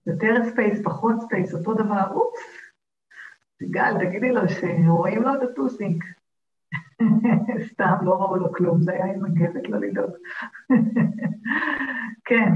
יותר 0.08 0.34
space, 0.44 0.82
פחות 0.84 1.16
space, 1.22 1.54
אותו 1.54 1.74
דבר, 1.74 2.12
אופס. 2.12 2.72
סיגל, 3.58 3.94
תגידי 4.00 4.32
לו 4.32 4.42
שרואים 4.50 5.22
לו 5.22 5.36
את 5.36 5.50
הטוסיק. 5.52 6.04
סתם, 7.72 7.96
לא 8.02 8.14
ראו 8.14 8.36
לו 8.36 8.54
כלום, 8.54 8.82
זה 8.82 8.92
היה 8.92 9.06
עם 9.06 9.26
הגבת, 9.26 9.70
לא 9.70 9.80
לדאוג. 9.80 10.12
כן, 12.26 12.52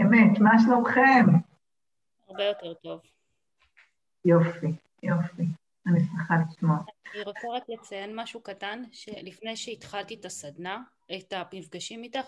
אמת, 0.00 0.40
מה 0.40 0.58
שלומכם? 0.58 1.26
הרבה 2.28 2.44
יותר 2.44 2.74
טוב. 2.74 3.00
יופי, 4.24 4.72
יופי. 5.02 5.46
אני 5.88 6.00
שמחה 6.00 6.34
לשמוע. 6.48 6.76
אני 7.14 7.22
רוצה 7.22 7.48
רק 7.52 7.62
לציין 7.68 8.16
משהו 8.16 8.40
קטן, 8.40 8.82
שלפני 8.92 9.56
שהתחלתי 9.56 10.14
את 10.14 10.24
הסדנה, 10.24 10.82
את 11.16 11.32
המפגשים 11.32 12.02
איתך, 12.02 12.26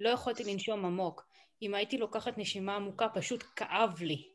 לא 0.00 0.08
יכולתי 0.08 0.44
לנשום 0.44 0.84
עמוק. 0.84 1.26
אם 1.62 1.74
הייתי 1.74 1.98
לוקחת 1.98 2.38
נשימה 2.38 2.76
עמוקה, 2.76 3.08
פשוט 3.08 3.44
כאב 3.56 4.00
לי. 4.00 4.28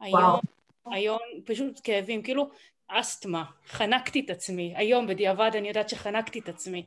היום, 0.00 0.40
היום 0.86 1.18
פשוט 1.46 1.80
כאבים, 1.84 2.22
כאילו 2.22 2.50
אסתמה, 2.88 3.44
חנקתי 3.66 4.20
את 4.20 4.30
עצמי. 4.30 4.72
היום 4.76 5.06
בדיעבד 5.06 5.50
אני 5.54 5.68
יודעת 5.68 5.88
שחנקתי 5.88 6.38
את 6.38 6.48
עצמי. 6.48 6.86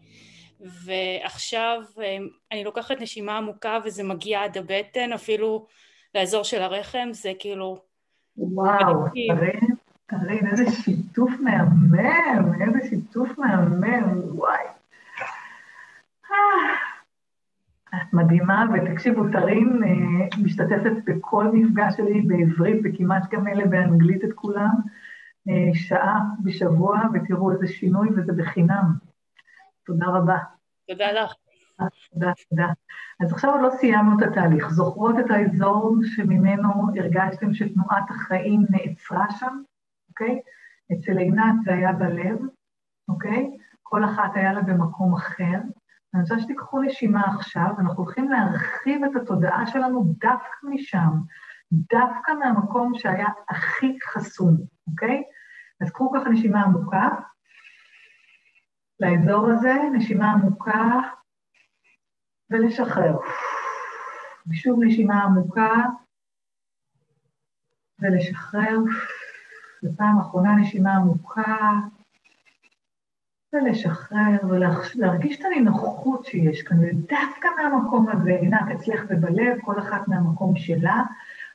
ועכשיו 0.59 1.81
אני 2.51 2.63
לוקחת 2.63 3.01
נשימה 3.01 3.37
עמוקה 3.37 3.79
וזה 3.83 4.03
מגיע 4.03 4.43
עד 4.43 4.57
הבטן, 4.57 5.13
אפילו 5.13 5.67
לאזור 6.15 6.43
של 6.43 6.61
הרחם, 6.61 7.09
זה 7.11 7.31
כאילו... 7.39 7.77
וואו, 8.37 8.93
קרין, 9.13 9.74
קרין, 10.05 10.47
איזה 10.47 10.71
שיתוף 10.71 11.31
מהמם, 11.39 12.61
איזה 12.61 12.79
שיתוף 12.89 13.39
מהמם, 13.39 14.19
וואי. 14.37 14.65
את 17.95 18.13
מדהימה, 18.13 18.65
ותקשיבו, 18.73 19.23
תרין 19.31 19.81
משתתפת 20.43 20.91
בכל 21.05 21.47
מפגש 21.53 21.93
שלי 21.97 22.21
בעברית, 22.21 22.81
וכמעט 22.83 23.31
גם 23.31 23.47
אלה 23.47 23.65
באנגלית 23.65 24.23
את 24.23 24.33
כולם, 24.35 24.75
שעה 25.73 26.19
בשבוע, 26.43 26.99
ותראו 27.13 27.51
איזה 27.51 27.67
שינוי, 27.67 28.09
וזה 28.09 28.33
בחינם. 28.33 28.93
תודה 29.85 30.05
רבה. 30.05 30.37
תודה 30.87 31.11
לך. 31.11 31.33
תודה, 32.13 32.31
תודה. 32.49 32.67
אז 33.23 33.33
עכשיו 33.33 33.51
עוד 33.51 33.61
לא 33.61 33.69
סיימנו 33.69 34.19
את 34.19 34.27
התהליך. 34.27 34.69
זוכרות 34.69 35.15
את 35.19 35.31
האזור 35.31 35.97
שממנו 36.15 36.71
הרגשתם 36.95 37.53
שתנועת 37.53 38.09
החיים 38.09 38.65
נעצרה 38.69 39.25
שם, 39.39 39.61
אוקיי? 40.19 40.39
אצל 40.93 41.17
עינת 41.17 41.55
זה 41.65 41.73
היה 41.73 41.93
בלב, 41.93 42.39
אוקיי? 43.09 43.57
כל 43.83 44.05
אחת 44.05 44.31
היה 44.35 44.53
לה 44.53 44.61
במקום 44.61 45.13
אחר. 45.13 45.57
אני 46.13 46.21
רוצה 46.21 46.39
שתיקחו 46.39 46.81
נשימה 46.81 47.21
עכשיו, 47.35 47.69
אנחנו 47.79 48.03
הולכים 48.03 48.29
להרחיב 48.29 49.03
את 49.03 49.15
התודעה 49.21 49.67
שלנו 49.67 50.03
דווקא 50.03 50.67
משם, 50.73 51.11
דווקא 51.71 52.31
מהמקום 52.39 52.91
שהיה 52.95 53.27
הכי 53.49 53.97
חסום, 54.05 54.57
אוקיי? 54.87 55.23
אז 55.81 55.91
קחו 55.91 56.11
ככה 56.11 56.29
נשימה 56.29 56.63
עמוקה. 56.63 57.09
לאזור 58.99 59.49
הזה, 59.49 59.73
נשימה 59.93 60.31
עמוקה, 60.31 60.99
ולשחרר. 62.49 63.17
ושוב 64.47 64.79
נשימה 64.83 65.23
עמוקה, 65.23 65.71
ולשחרר. 67.99 68.77
ופעם 69.85 70.19
אחרונה 70.19 70.55
נשימה 70.55 70.95
עמוקה, 70.95 71.71
ולשחרר, 73.53 74.37
ולהרגיש 74.49 75.39
את 75.39 75.45
הנינוחות 75.45 76.25
שיש 76.25 76.61
כאן, 76.61 76.77
ודווקא 76.79 77.47
מהמקום 77.57 78.09
הזה, 78.09 78.29
עינת 78.29 78.71
אצלך 78.75 79.03
ובלב, 79.09 79.57
כל 79.61 79.79
אחת 79.79 80.07
מהמקום 80.07 80.55
שלה, 80.55 81.03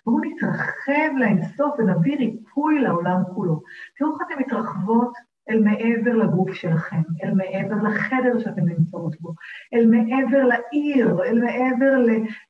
בואו 0.07 0.21
נתרחב 0.21 1.17
לאינסוף 1.17 1.75
ונביא 1.79 2.17
ריפוי 2.17 2.81
לעולם 2.81 3.23
כולו. 3.35 3.63
תראו 3.97 4.15
איך 4.15 4.23
אתן 4.27 4.35
מתרחבות 4.41 5.13
אל 5.51 5.63
מעבר 5.63 6.17
לגוף 6.17 6.53
שלכם, 6.53 7.03
אל 7.25 7.35
מעבר 7.35 7.89
לחדר 7.89 8.39
שאתן 8.39 8.65
נמצאות 8.65 9.21
בו, 9.21 9.35
אל 9.75 9.87
מעבר 9.87 10.45
לעיר, 10.45 11.25
אל 11.25 11.41
מעבר 11.41 11.93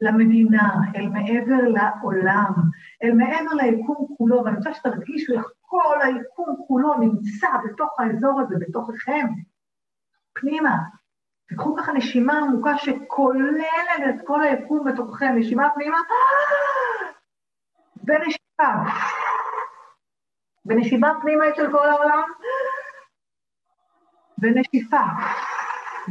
למדינה, 0.00 0.70
אל 0.96 1.08
מעבר 1.08 1.68
לעולם, 1.68 2.52
אל 3.02 3.12
מעבר 3.12 3.54
ליקום 3.54 4.06
כולו, 4.18 4.44
ואני 4.44 4.56
רוצה 4.56 4.74
שתרגישו 4.74 5.32
איך 5.32 5.46
כל 5.60 5.96
היקום 6.02 6.56
כולו 6.66 6.94
נמצא 6.94 7.48
בתוך 7.64 8.00
האזור 8.00 8.40
הזה, 8.40 8.56
בתוככם, 8.60 9.26
פנימה. 10.32 10.76
תקחו 11.48 11.76
ככה 11.76 11.92
נשימה 11.92 12.38
עמוקה 12.38 12.78
שכוללת 12.78 14.00
את 14.08 14.14
כל 14.24 14.42
היקום 14.42 14.84
בתוככם, 14.92 15.34
נשימה 15.36 15.68
פנימה, 15.74 15.98
ונשימה. 18.04 18.90
ונשימה 20.66 21.12
פנימה 21.22 21.48
אצל 21.48 21.72
כל 21.72 21.88
העולם, 21.88 22.22
ונשיפה. 24.40 25.00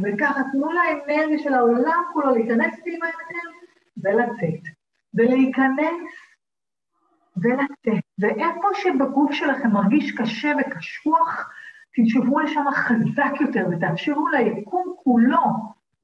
וככה 0.02 0.40
תנו 0.52 0.72
לאנרגיה 0.72 1.38
של 1.38 1.54
העולם 1.54 2.02
כולו 2.12 2.34
להיכנס 2.34 2.80
פנימה 2.84 3.06
אליכם 3.06 3.48
ולצאת. 3.96 4.62
ולהיכנס 5.14 6.00
ולצאת. 7.36 8.04
ואיפה 8.18 8.68
שבגוף 8.74 9.32
שלכם 9.32 9.68
מרגיש 9.72 10.12
קשה 10.12 10.52
וקשוח, 10.60 11.50
תנשבו 11.94 12.40
לשם 12.40 12.64
חזק 12.74 13.40
יותר 13.40 13.66
ותאפשרו 13.70 14.28
ליקום 14.28 14.94
כולו 15.04 15.44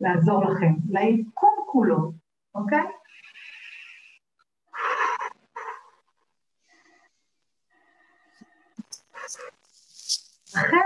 לעזור 0.00 0.44
לכם, 0.44 0.72
ליקום 0.88 1.54
כולו, 1.66 2.12
אוקיי? 2.54 2.82
אחרי 10.56 10.78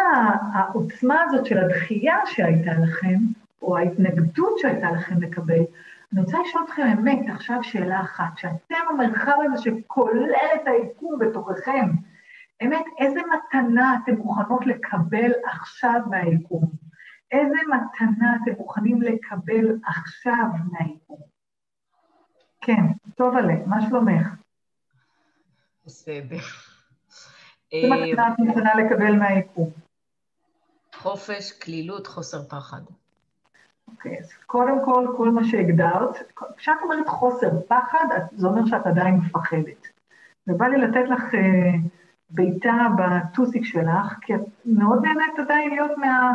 העוצמה 0.54 1.22
הזאת 1.22 1.46
של 1.46 1.58
הדחייה 1.58 2.16
שהייתה 2.26 2.70
לכם, 2.82 3.18
או 3.62 3.78
ההתנגדות 3.78 4.58
שהייתה 4.58 4.90
לכם 4.90 5.22
לקבל, 5.22 5.64
אני 6.12 6.20
רוצה 6.20 6.38
לשאול 6.38 6.64
אתכם 6.64 6.82
אמת 6.82 7.26
עכשיו 7.34 7.58
שאלה 7.62 8.00
אחת, 8.00 8.38
שאתם 8.38 8.74
המרחב 8.90 9.32
הזה 9.44 9.62
שכולל 9.62 10.34
את 10.54 10.66
היקום 10.66 11.18
בתוככם, 11.18 11.86
אמת, 12.64 12.84
איזה 12.98 13.20
מתנה 13.20 13.98
אתם 14.04 14.14
מוכנות 14.14 14.66
לקבל 14.66 15.30
עכשיו 15.44 16.00
מהיקום? 16.10 16.70
איזה 17.32 17.56
מתנה 17.68 18.36
אתם 18.42 18.50
מוכנים 18.58 19.02
לקבל 19.02 19.78
עכשיו 19.86 20.44
מהיקום? 20.72 21.18
כן, 22.60 22.82
טוב 23.16 23.36
עליה, 23.36 23.66
מה 23.66 23.80
שלומך? 23.88 24.28
בסדר. 25.86 26.69
מתנה 27.74 28.28
את 28.28 28.38
מוכנה 28.38 28.74
לקבל 28.74 29.16
מהיקום? 29.16 29.70
חופש, 30.94 31.52
כלילות, 31.52 32.06
חוסר 32.06 32.42
פחד. 32.42 32.80
אוקיי, 33.88 34.18
אז 34.18 34.32
קודם 34.46 34.84
כל, 34.84 35.06
כל 35.16 35.30
מה 35.30 35.44
שהגדרת, 35.44 36.32
כשאת 36.56 36.74
אומרת 36.82 37.08
חוסר 37.08 37.50
פחד, 37.68 38.06
זה 38.36 38.46
אומר 38.46 38.66
שאת 38.66 38.86
עדיין 38.86 39.14
מפחדת. 39.14 39.86
ובא 40.46 40.66
לי 40.66 40.78
לתת 40.78 41.08
לך 41.08 41.34
אה, 41.34 41.72
בעיטה 42.30 42.86
בטוסיק 42.98 43.64
שלך, 43.64 44.14
כי 44.20 44.34
את 44.34 44.40
מאוד 44.64 45.02
נהנית 45.02 45.38
עדיין 45.38 45.70
להיות 45.70 45.90
מה... 45.96 46.32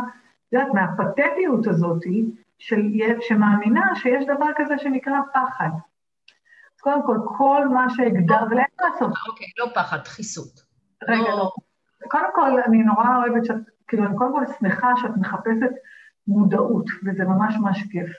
את 0.48 0.52
יודעת, 0.52 0.74
מהפתטיות 0.74 1.66
הזאת, 1.66 2.02
של, 2.58 2.82
שמאמינה 3.20 3.96
שיש 3.96 4.24
דבר 4.24 4.46
כזה 4.56 4.74
שנקרא 4.78 5.20
פחד. 5.34 5.70
אז 6.76 6.80
קודם 6.80 7.06
כל, 7.06 7.18
כל 7.38 7.68
מה 7.68 7.86
שהגדרת, 7.90 8.48
ולאן 8.50 8.64
לעשות? 8.80 9.12
אוקיי, 9.28 9.46
לא 9.58 9.70
פחד, 9.74 9.98
דחיסות. 10.04 10.65
רגע, 11.02 11.30
לא. 11.30 11.36
לא. 11.36 11.50
קודם 12.08 12.28
כל, 12.34 12.60
אני 12.66 12.82
נורא 12.82 13.16
אוהבת 13.16 13.44
שאת, 13.44 13.56
כאילו, 13.88 14.04
אני 14.04 14.16
קודם 14.16 14.32
כל 14.32 14.52
שמחה 14.58 14.92
שאת 14.96 15.16
מחפשת 15.16 15.70
מודעות, 16.28 16.84
וזה 17.04 17.24
ממש 17.24 17.56
ממש 17.60 17.82
כיף. 17.90 18.10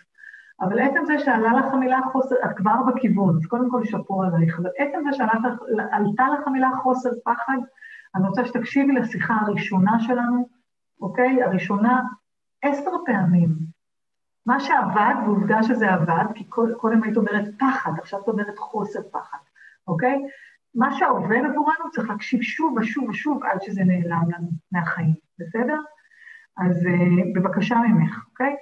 אבל 0.61 0.79
עצם 0.79 1.05
זה 1.05 1.19
שעלה 1.19 1.53
לך 1.53 1.73
המילה 1.73 1.99
חוסר, 2.11 2.35
את 2.45 2.57
כבר 2.57 2.75
בכיוון, 2.87 3.35
אז 3.37 3.45
קודם 3.45 3.71
כל 3.71 3.85
שאפו 3.85 4.23
עלייך, 4.23 4.59
אבל 4.59 4.69
עצם 4.77 4.99
זה 5.09 5.17
שעלתה 5.17 6.25
לך 6.33 6.47
המילה 6.47 6.69
חוסר 6.83 7.09
פחד, 7.25 7.57
אני 8.15 8.27
רוצה 8.27 8.45
שתקשיבי 8.45 8.93
לשיחה 8.93 9.33
הראשונה 9.41 9.99
שלנו, 9.99 10.49
אוקיי? 11.01 11.43
הראשונה 11.43 12.01
עשר 12.61 12.91
פעמים. 13.05 13.49
מה 14.45 14.59
שעבד, 14.59 15.13
ועובדה 15.25 15.63
שזה 15.63 15.93
עבד, 15.93 16.25
כי 16.35 16.43
קודם 16.77 17.03
היית 17.03 17.17
אומרת 17.17 17.45
פחד, 17.59 17.91
עכשיו 17.99 18.21
את 18.21 18.27
אומרת 18.27 18.57
חוסר 18.57 18.99
פחד, 19.11 19.37
אוקיי? 19.87 20.21
מה 20.75 20.97
שעובד 20.99 21.41
עבורנו 21.51 21.91
צריך 21.91 22.09
להקשיב 22.09 22.41
שוב 22.41 22.77
ושוב 22.77 23.09
ושוב 23.09 23.43
עד 23.43 23.61
שזה 23.61 23.83
נעלם 23.83 24.23
לנו 24.37 24.49
מהחיים, 24.71 25.15
בסדר? 25.39 25.79
אז 26.57 26.85
uh, 26.85 27.35
בבקשה 27.35 27.75
ממך, 27.75 28.25
אוקיי? 28.29 28.55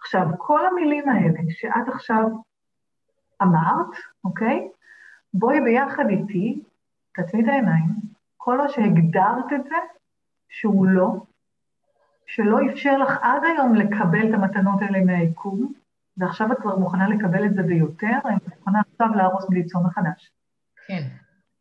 עכשיו, 0.00 0.26
כל 0.38 0.66
המילים 0.66 1.08
האלה 1.08 1.40
שאת 1.50 1.88
עכשיו 1.94 2.24
אמרת, 3.42 3.96
אוקיי? 4.24 4.68
בואי 5.34 5.60
ביחד 5.60 6.04
איתי, 6.08 6.62
תעצמי 7.14 7.42
את 7.42 7.48
העיניים, 7.48 7.90
כל 8.36 8.58
מה 8.58 8.68
שהגדרת 8.68 9.52
את 9.54 9.64
זה, 9.64 9.76
שהוא 10.48 10.86
לא, 10.86 11.12
שלא 12.26 12.58
אפשר 12.72 12.98
לך 12.98 13.18
עד 13.22 13.42
היום 13.44 13.74
לקבל 13.74 14.28
את 14.28 14.34
המתנות 14.34 14.82
האלה 14.82 15.04
מהיקום, 15.04 15.72
ועכשיו 16.16 16.52
את 16.52 16.58
כבר 16.58 16.76
מוכנה 16.76 17.08
לקבל 17.08 17.44
את 17.44 17.54
זה 17.54 17.62
ביותר, 17.62 18.18
אני 18.24 18.36
מוכנה 18.48 18.80
עכשיו 18.92 19.08
להרוס 19.16 19.44
וליצור 19.44 19.82
מחדש. 19.82 20.32
כן. 20.86 21.02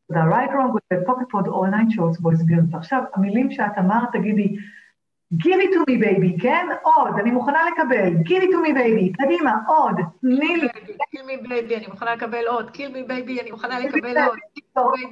The 0.10 0.24
right 0.34 0.52
wrong 0.54 0.74
with 0.74 0.84
the 0.90 0.98
pocket 1.08 1.30
pod 1.30 1.48
all 1.48 1.70
night 1.78 1.92
shorts 1.92 2.18
boys 2.18 2.42
beautiful. 2.44 2.78
עכשיו, 2.78 3.04
המילים 3.16 3.52
שאת 3.52 3.78
אמרת, 3.78 4.12
תגידי, 4.14 4.56
Give 5.34 5.60
it 5.60 5.72
to 5.76 5.80
me 5.90 5.96
baby, 6.04 6.42
כן? 6.42 6.68
עוד, 6.82 7.20
אני 7.20 7.32
מוכנה 7.32 7.60
לקבל. 7.74 8.14
Give 8.14 8.44
it 8.44 8.50
to 8.54 8.60
me 8.66 8.74
baby, 8.74 9.24
קדימה, 9.24 9.54
עוד, 9.68 9.96
תני 10.22 10.58
לי. 10.58 10.68
Kill 10.68 11.26
me 11.26 11.48
baby, 11.48 11.78
אני 11.78 11.88
מוכנה 11.88 12.16
לקבל 12.16 12.48
עוד. 12.48 12.70
Kill 12.70 12.92
me 12.92 13.10
baby, 13.10 13.42
אני 13.42 13.52
מוכנה 13.52 13.80
לקבל 13.80 14.18
עוד. 14.18 14.38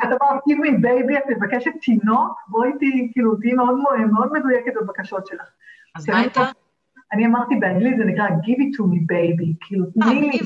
את 0.04 0.06
אמרת 0.06 0.44
Kill 0.50 0.60
me 0.66 0.72
baby, 0.84 1.18
את 1.18 1.24
מבקשת 1.30 1.72
תינוק? 1.82 2.40
בואי 2.48 2.72
תהיי, 2.80 3.10
כאילו, 3.14 3.36
תהיי 3.36 3.54
מאוד 3.54 4.34
מדויקת 4.34 4.74
בבקשות 4.82 5.28
שלך. 5.28 5.50
אז 5.96 6.10
מה 6.10 6.20
הייתה? 6.20 6.42
אני 7.14 7.26
אמרתי 7.26 7.56
באנגלית, 7.56 7.98
זה 7.98 8.04
נקרא 8.06 8.28
Give 8.28 8.60
it 8.60 8.78
to 8.78 8.84
me 8.84 9.00
baby, 9.12 9.54
כאילו, 9.62 9.86
תני 9.86 10.22
לי. 10.22 10.40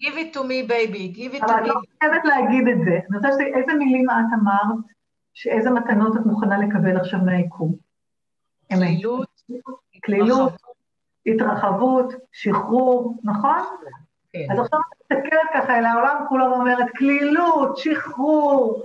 Give 0.00 0.16
it 0.16 0.32
to 0.34 0.42
me 0.44 0.62
baby, 0.62 1.08
give 1.08 1.34
it 1.34 1.40
to 1.40 1.46
me. 1.46 1.52
אבל 1.52 1.62
את 1.62 1.66
לא 1.66 1.74
חייבת 2.00 2.24
להגיד 2.24 2.68
את 2.68 2.78
זה. 2.84 2.98
אני 3.10 3.16
רוצה 3.16 3.32
שתגיד, 3.32 3.54
איזה 3.54 3.74
מילים 3.74 4.10
את 4.10 4.38
אמרת, 4.42 4.84
שאיזה 5.34 5.70
מתנות 5.70 6.16
את 6.16 6.26
מוכנה 6.26 6.58
לקבל 6.58 6.96
עכשיו 6.96 7.20
מהיקום? 7.20 7.74
כלילות, 8.68 9.42
כלילות, 10.04 10.52
התרחבות, 11.26 12.14
שחרור, 12.32 13.16
נכון? 13.24 13.58
כן. 14.32 14.46
אז 14.52 14.58
עכשיו 14.58 14.80
את 14.80 15.12
מסתכלת 15.12 15.48
ככה 15.54 15.78
אל 15.78 15.84
העולם 15.84 16.24
כולו 16.28 16.44
ואומרת, 16.44 16.86
כלילות, 16.98 17.76
שחרור, 17.76 18.82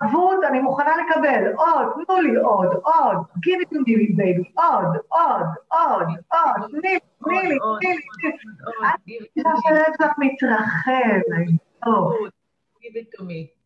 התרחבות, 0.00 0.44
אני 0.48 0.60
מוכנה 0.60 0.90
לקבל, 0.96 1.52
עוד, 1.56 2.04
תנו 2.06 2.20
לי 2.20 2.36
עוד, 2.36 2.68
עוד, 2.82 3.16
give 3.16 3.60
it 3.62 3.68
to 3.74 3.78
me 3.78 4.16
baby, 4.18 4.50
עוד, 4.54 4.96
עוד, 5.08 5.46
עוד, 5.68 6.06
עוד, 6.28 6.70
תני 6.70 6.80
לי, 6.80 6.98
תני 7.24 7.42
לי, 7.42 7.58
תני 7.80 7.88
לי, 9.06 9.18
את 9.40 9.46
חושבת 9.56 9.94
שלך 9.98 10.12
מתרחב, 10.18 11.20
טוב. 11.84 12.12
give 12.80 12.96
it 12.96 13.18
to 13.18 13.22
me. 13.22 13.60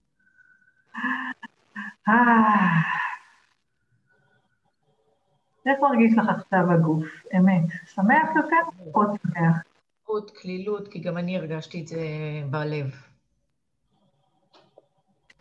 איך 5.67 5.81
מרגיש 5.81 6.19
לך 6.19 6.29
עכשיו 6.29 6.73
הגוף? 6.73 7.07
אמת. 7.37 7.65
שמח 7.95 8.29
יותר 8.37 8.57
או 8.79 8.91
עוד 8.93 9.11
שמח? 9.23 9.63
עוד 10.05 10.31
כלילות, 10.31 10.89
כי 10.89 10.99
גם 10.99 11.17
אני 11.17 11.37
הרגשתי 11.37 11.83
את 11.83 11.87
זה 11.87 11.99
בלב. 12.51 13.14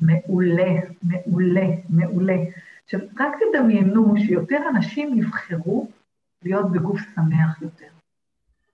מעולה, 0.06 0.72
מעולה, 1.04 1.68
מעולה. 1.90 2.38
עכשיו, 2.84 3.00
רק 3.20 3.34
תדמיינו 3.40 4.14
שיותר 4.18 4.62
אנשים 4.70 5.20
יבחרו 5.20 5.88
להיות 6.44 6.72
בגוף 6.72 7.00
שמח 7.16 7.62
יותר. 7.62 7.88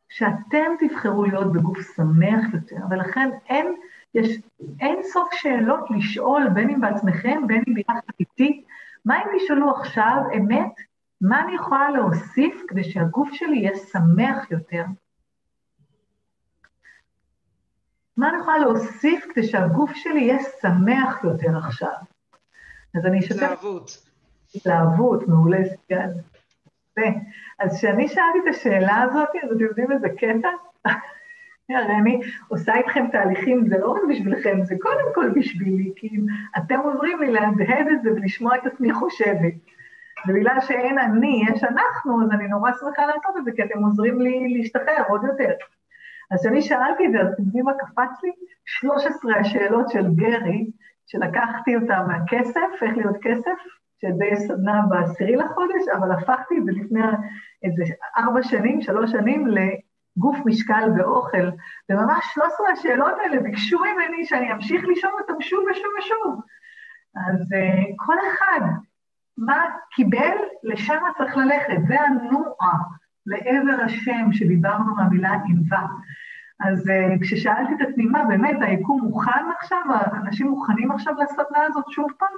שאתם 0.09 0.71
תבחרו 0.79 1.25
להיות 1.25 1.53
בגוף 1.53 1.77
שמח 1.95 2.53
יותר, 2.53 2.75
ולכן 2.89 3.29
אין 3.49 3.75
יש 4.13 4.37
אין 4.79 4.99
סוף 5.03 5.33
שאלות 5.33 5.91
לשאול, 5.91 6.49
בין 6.49 6.69
אם 6.69 6.81
בעצמכם, 6.81 7.47
בין 7.47 7.63
אם 7.67 7.73
ביחד 7.73 7.99
איתי. 8.19 8.63
מה 9.05 9.17
אם 9.17 9.27
תשאלו 9.37 9.71
עכשיו, 9.71 10.23
אמת, 10.37 10.73
מה 11.21 11.43
אני 11.43 11.55
יכולה 11.55 11.91
להוסיף 11.91 12.61
כדי 12.67 12.83
שהגוף 12.83 13.29
שלי 13.33 13.57
יהיה 13.57 13.75
שמח 13.75 14.51
יותר? 14.51 14.83
מה 18.19 18.29
אני 18.29 18.37
יכולה 18.37 18.57
להוסיף 18.57 19.25
כדי 19.33 19.43
שהגוף 19.47 19.91
שלי 19.93 20.19
יהיה 20.19 20.37
שמח 20.61 21.23
יותר 21.23 21.57
עכשיו? 21.57 21.93
אז 22.95 23.05
אני 23.05 23.19
אשתף... 23.19 23.35
התלהבות. 23.35 23.97
התלהבות, 24.55 25.27
מעולה, 25.27 25.57
סגן. 25.65 26.09
אז 27.59 27.77
כשאני 27.77 28.07
שאלתי 28.07 28.39
את 28.43 28.55
השאלה 28.55 29.01
הזאת, 29.01 29.29
אז 29.43 29.51
אתם 29.51 29.63
יודעים 29.63 29.91
איזה 29.91 30.07
קטע? 30.09 30.49
הרי 31.69 31.95
אני 32.01 32.21
עושה 32.47 32.75
איתכם 32.75 33.05
תהליכים, 33.11 33.67
זה 33.69 33.77
לא 33.77 33.91
רק 33.91 34.01
בשבילכם, 34.09 34.59
זה 34.63 34.75
קודם 34.79 35.13
כל 35.13 35.29
בשבילי, 35.35 35.91
כי 35.95 36.07
אם 36.07 36.25
אתם 36.57 36.79
עוזרים 36.79 37.19
לי 37.19 37.31
להדהד 37.31 37.87
את 37.91 38.01
זה 38.03 38.11
ולשמוע 38.11 38.55
את 38.55 38.65
עצמי 38.65 38.93
חושבת. 38.93 39.53
ובגלל 40.27 40.61
שאין 40.61 40.99
אני, 40.99 41.43
יש 41.49 41.63
אנחנו, 41.63 42.23
אז 42.23 42.31
אני 42.31 42.47
נורא 42.47 42.71
שמחה 42.79 43.05
לעשות 43.05 43.37
את 43.37 43.45
זה, 43.45 43.51
כי 43.55 43.63
אתם 43.63 43.83
עוזרים 43.83 44.21
לי 44.21 44.57
להשתחרר 44.57 45.03
עוד 45.07 45.21
יותר. 45.23 45.53
אז 46.31 46.39
כשאני 46.39 46.61
שאלתי 46.61 47.07
את 47.07 47.11
זה, 47.11 47.17
אתם 47.21 47.43
יודעים 47.43 47.65
מה 47.65 47.71
קפץ 47.73 48.23
לי? 48.23 48.31
13 48.65 49.35
השאלות 49.35 49.89
של 49.89 50.05
גרי, 50.15 50.71
שלקחתי 51.07 51.75
אותה 51.75 52.01
מהכסף, 52.07 52.69
איך 52.81 52.97
להיות 52.97 53.17
כסף, 53.21 53.57
שדי 54.01 54.35
סדנה 54.35 54.81
בעשירי 54.89 55.35
לחודש, 55.35 55.87
אבל 55.97 56.11
הפכתי 56.11 56.57
את 56.57 56.65
זה 56.65 56.71
לפני 56.71 57.01
איזה 57.63 57.83
ארבע 58.17 58.43
שנים, 58.43 58.81
שלוש 58.81 59.11
שנים, 59.11 59.47
לגוף 59.47 60.37
משקל 60.45 60.89
ואוכל. 60.97 61.49
וממש 61.89 62.25
13 62.33 62.69
השאלות 62.69 63.13
האלה 63.21 63.41
ביקשו 63.41 63.79
ממני 63.79 64.25
שאני 64.25 64.51
אמשיך 64.51 64.81
לשאול 64.87 65.13
אותם 65.19 65.41
שוב 65.41 65.65
ושוב 65.71 65.91
ושוב. 65.99 66.41
אז 67.15 67.41
uh, 67.41 67.93
כל 67.95 68.15
אחד, 68.33 68.59
מה 69.37 69.65
קיבל, 69.95 70.37
לשם 70.63 70.99
צריך 71.17 71.37
ללכת. 71.37 71.77
זה 71.87 72.01
הנועה 72.01 72.77
לעבר 73.25 73.83
השם 73.83 74.31
שדיברנו 74.31 74.95
מהמילה 74.95 75.31
ענווה. 75.45 75.85
אז 76.67 76.87
uh, 76.87 77.21
כששאלתי 77.21 77.73
את 77.73 77.87
עצמי, 77.89 78.05
מה 78.05 78.23
באמת, 78.23 78.57
היקום 78.61 79.01
מוכן 79.01 79.45
עכשיו? 79.59 79.83
האנשים 79.89 80.47
מוכנים 80.47 80.91
עכשיו 80.91 81.13
לסדנה 81.13 81.63
הזאת 81.67 81.85
שוב 81.89 82.11
פעם? 82.19 82.37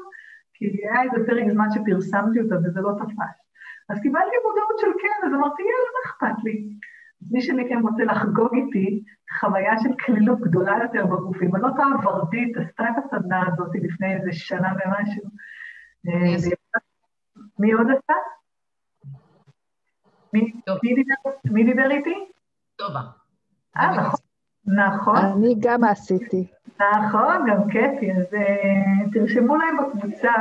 כי 0.54 0.66
היה 0.66 1.02
איזה 1.04 1.28
פרק 1.28 1.44
זמן 1.52 1.68
שפרסמתי 1.72 2.40
אותה 2.42 2.56
וזה 2.56 2.82
לא 2.82 2.92
תפס. 3.00 3.36
אז 3.90 4.00
קיבלתי 4.02 4.36
מודעות 4.46 4.80
של 4.80 4.88
כן, 5.02 5.28
אז 5.28 5.34
אמרתי, 5.34 5.62
יאללה, 5.62 5.90
מה 5.94 6.12
אכפת 6.12 6.44
לי? 6.44 6.68
מי 7.32 7.42
שמכם 7.42 7.80
רוצה 7.82 8.04
לחגוג 8.04 8.56
איתי 8.56 9.04
חוויה 9.40 9.80
של 9.80 9.90
כלילות 10.06 10.40
גדולה 10.40 10.78
יותר 10.84 11.06
בגוף, 11.06 11.42
אם 11.42 11.56
אני 11.56 11.64
לא 11.64 11.70
טועה, 11.76 12.06
ורדית 12.06 12.58
עשתה 12.58 12.84
את 12.84 13.04
הסדנה 13.06 13.44
הזאת 13.48 13.70
לפני 13.84 14.16
איזה 14.16 14.32
שנה 14.32 14.74
ומשהו. 14.74 15.24
מי 17.60 17.72
עוד 17.72 17.88
עשה? 17.88 18.14
מי 21.52 21.64
דיבר 21.64 21.92
איתי? 21.92 22.26
טובה. 22.76 23.02
אה, 23.78 23.98
נכון. 23.98 24.20
נכון. 24.66 25.18
אני 25.18 25.56
גם 25.60 25.84
עשיתי. 25.84 26.48
נכון, 26.80 27.46
גם 27.50 27.70
קטי, 27.70 28.12
אז 28.12 28.34
uh, 28.34 29.14
תרשמו 29.14 29.56
להם 29.56 29.78
בקבוצה, 29.78 30.32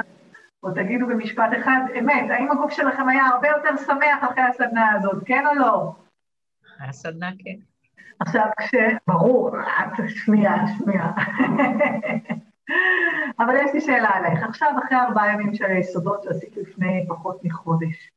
או 0.63 0.71
תגידו 0.71 1.07
במשפט 1.07 1.51
אחד, 1.61 1.81
אמת, 1.99 2.31
האם 2.31 2.51
הגוף 2.51 2.73
שלכם 2.73 3.09
היה 3.09 3.27
הרבה 3.27 3.49
יותר 3.49 3.77
שמח 3.87 4.25
אחרי 4.31 4.43
הסדנה 4.43 4.93
הזאת, 4.93 5.23
כן 5.27 5.47
או 5.47 5.55
לא? 5.55 5.93
אחרי 6.67 6.89
הסדנה, 6.89 7.31
כן. 7.39 7.57
עכשיו, 8.21 8.47
כש... 8.61 8.75
ברור, 9.07 9.51
שנייה, 10.09 10.55
שנייה. 10.79 11.13
אבל 13.41 13.57
יש 13.57 13.75
לי 13.75 13.81
שאלה 13.81 14.09
עלייך. 14.09 14.43
עכשיו, 14.43 14.73
אחרי 14.85 14.99
ארבעה 14.99 15.33
ימים 15.33 15.55
של 15.55 15.65
היסודות 15.65 16.23
שעשית 16.23 16.57
לפני 16.57 17.05
פחות 17.09 17.45
מחודש, 17.45 18.11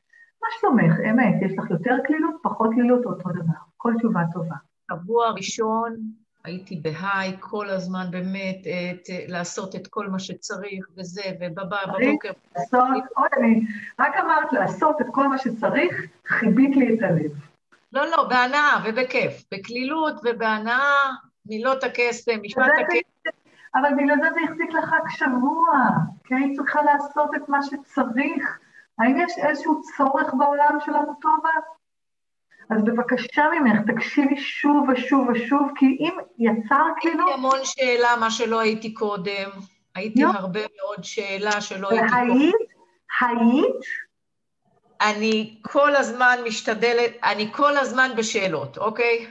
מה 0.43 0.49
שלומך? 0.59 0.93
אמת, 1.09 1.41
יש 1.41 1.57
לך 1.57 1.71
יותר 1.71 1.95
קלילות, 2.05 2.35
פחות 2.43 2.69
קלילות, 2.73 3.05
אותו 3.05 3.29
דבר. 3.29 3.53
כל 3.77 3.93
תשובה 3.97 4.21
טובה. 4.33 4.55
שבוע 4.91 5.29
ראשון 5.29 5.95
הייתי 6.43 6.75
בהיי 6.75 7.37
כל 7.39 7.69
הזמן, 7.69 8.05
באמת, 8.11 8.57
את, 8.59 9.09
לעשות 9.27 9.75
את 9.75 9.87
כל 9.87 10.07
מה 10.07 10.19
שצריך 10.19 10.87
וזה, 10.97 11.21
ובבוקר... 11.39 12.31
לעשות, 12.55 12.87
עוד 13.15 13.27
אני 13.37 13.61
רק 13.99 14.13
אמרת 14.17 14.53
לעשות 14.53 15.01
את 15.01 15.05
כל 15.11 15.27
מה 15.27 15.37
שצריך, 15.37 16.01
חיבית 16.27 16.75
לי 16.75 16.93
את 16.93 17.03
הלב. 17.03 17.31
לא, 17.93 18.05
לא, 18.05 18.27
בהנאה 18.29 18.77
ובכיף, 18.85 19.43
בקלילות 19.51 20.21
ובהנאה, 20.23 21.11
מילות 21.45 21.83
הקסם, 21.83 22.39
משפט 22.41 22.71
הקסם. 22.79 23.29
אבל 23.75 23.89
בגלל 23.97 24.15
זה 24.15 24.29
זה 24.33 24.39
החזיק 24.49 24.73
לך 24.73 24.93
רק 24.93 25.09
שבוע, 25.09 25.89
כי 26.23 26.35
היית 26.35 26.57
צריכה 26.57 26.81
לעשות 26.81 27.35
את 27.35 27.49
מה 27.49 27.59
שצריך. 27.63 28.59
האם 28.99 29.17
יש 29.17 29.33
איזשהו 29.37 29.81
צורך 29.97 30.33
בעולם 30.33 30.77
שלנו 30.85 31.13
טובה? 31.21 31.49
אז 32.69 32.83
בבקשה 32.83 33.43
ממך, 33.51 33.79
תקשיבי 33.87 34.37
שוב 34.37 34.89
ושוב 34.89 35.27
ושוב, 35.29 35.71
כי 35.75 35.85
אם 35.85 36.17
יצר 36.39 36.85
כאילו... 36.99 37.25
הייתי 37.25 37.33
המון 37.33 37.59
שאלה, 37.63 38.15
מה 38.19 38.31
שלא 38.31 38.59
הייתי 38.59 38.93
קודם. 38.93 39.49
הייתי 39.95 40.21
יופ. 40.21 40.35
הרבה 40.35 40.59
מאוד 40.59 41.03
שאלה 41.03 41.61
שלא 41.61 41.89
הייתי 41.89 42.07
קודם. 42.07 42.29
והיית? 42.29 42.55
היית? 43.21 43.85
אני 45.01 45.57
כל 45.61 45.95
הזמן 45.95 46.37
משתדלת, 46.47 47.11
אני 47.23 47.51
כל 47.51 47.77
הזמן 47.77 48.11
בשאלות, 48.17 48.77
אוקיי? 48.77 49.27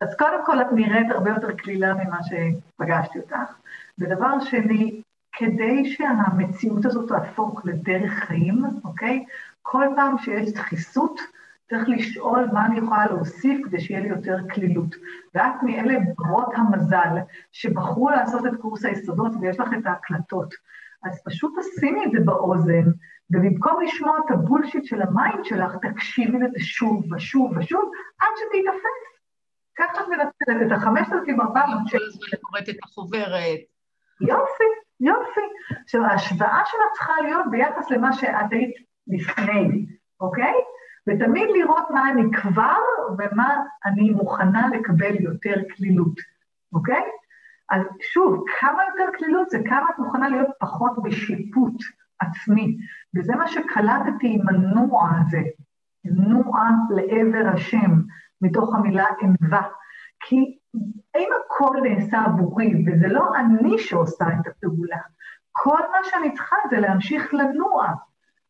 אז 0.00 0.16
קודם 0.18 0.46
כל 0.46 0.60
את 0.60 0.66
נראית 0.72 1.10
הרבה 1.10 1.30
יותר 1.30 1.52
קלילה 1.56 1.94
ממה 1.94 2.18
שפגשתי 2.22 3.18
אותך. 3.18 3.52
ודבר 3.98 4.40
שני, 4.50 5.02
כדי 5.40 5.84
שהמציאות 5.84 6.86
הזאת 6.86 7.08
תהפוך 7.08 7.62
לדרך 7.64 8.12
חיים, 8.12 8.62
אוקיי? 8.84 9.24
כל 9.62 9.86
פעם 9.96 10.18
שיש 10.18 10.52
דחיסות, 10.52 11.20
צריך 11.70 11.88
לשאול 11.88 12.46
מה 12.52 12.66
אני 12.66 12.78
יכולה 12.78 13.06
להוסיף 13.06 13.66
כדי 13.66 13.80
שיהיה 13.80 14.00
לי 14.00 14.08
יותר 14.08 14.36
קלילות. 14.48 14.94
ואת 15.34 15.62
מאלה 15.62 15.94
ברות 16.16 16.48
המזל 16.54 17.16
שבחרו 17.52 18.10
לעשות 18.10 18.46
את 18.46 18.60
קורס 18.60 18.84
היסודות 18.84 19.32
ויש 19.40 19.60
לך 19.60 19.68
את 19.78 19.86
ההקלטות. 19.86 20.54
אז 21.04 21.22
פשוט 21.24 21.54
תשימי 21.58 22.04
את 22.06 22.10
זה 22.10 22.18
באוזן, 22.24 22.90
ובמקום 23.30 23.82
לשמוע 23.82 24.18
את 24.18 24.30
ה 24.30 24.36
bullshit 24.36 24.84
של 24.84 25.02
ה 25.02 25.10
mind 25.10 25.44
שלך, 25.44 25.76
תקשיבי 25.82 26.38
לזה 26.38 26.58
שוב 26.58 27.12
ושוב 27.12 27.52
ושוב, 27.56 27.90
עד 28.18 28.28
שתיתפס. 28.36 29.10
ככה 29.78 30.02
את 30.02 30.08
מנצלת 30.08 30.66
את 30.66 30.72
החמשת 30.72 31.12
אלפים 31.12 31.40
ארבע 31.40 31.66
מאות 31.66 31.88
שקל. 31.88 31.98
כל 31.98 32.04
הזמן 32.04 32.38
קוראת 32.40 32.68
את 32.68 32.76
החוברת. 32.84 33.60
יופי, 34.20 34.64
יופי. 35.00 35.40
עכשיו, 35.82 36.04
ההשוואה 36.04 36.62
שלך 36.64 36.80
צריכה 36.94 37.12
להיות 37.22 37.46
ביחס 37.50 37.90
למה 37.90 38.12
שאת 38.12 38.52
היית 38.52 38.74
לפני, 39.06 39.86
אוקיי? 40.20 40.54
ותמיד 41.08 41.48
לראות 41.54 41.90
מה 41.90 42.10
אני 42.10 42.22
כבר 42.32 42.78
ומה 43.18 43.56
אני 43.84 44.10
מוכנה 44.10 44.68
לקבל 44.68 45.14
יותר 45.20 45.54
קלילות, 45.68 46.14
אוקיי? 46.72 47.02
אז 47.70 47.82
שוב, 48.12 48.44
כמה 48.60 48.82
יותר 48.88 49.12
קלילות 49.18 49.50
זה 49.50 49.58
כמה 49.68 49.86
את 49.90 49.98
מוכנה 49.98 50.28
להיות 50.28 50.48
פחות 50.60 51.02
בשיפוט 51.02 51.82
עצמי, 52.20 52.76
וזה 53.14 53.36
מה 53.36 53.48
שקלטתי 53.48 54.34
עם 54.34 54.48
הנוע 54.48 55.08
הזה, 55.20 55.40
נוע 56.04 56.68
לעבר 56.90 57.48
השם, 57.54 57.90
מתוך 58.40 58.74
המילה 58.74 59.06
ענווה. 59.20 59.62
כי 60.20 60.58
אם 61.16 61.28
הכל 61.44 61.76
נעשה 61.82 62.22
עבורי, 62.24 62.72
וזה 62.86 63.08
לא 63.08 63.34
אני 63.36 63.78
שעושה 63.78 64.24
את 64.24 64.46
הפעולה, 64.46 64.98
כל 65.52 65.80
מה 65.92 65.98
שאני 66.10 66.34
צריכה 66.34 66.56
זה 66.70 66.80
להמשיך 66.80 67.34
לנוע, 67.34 67.86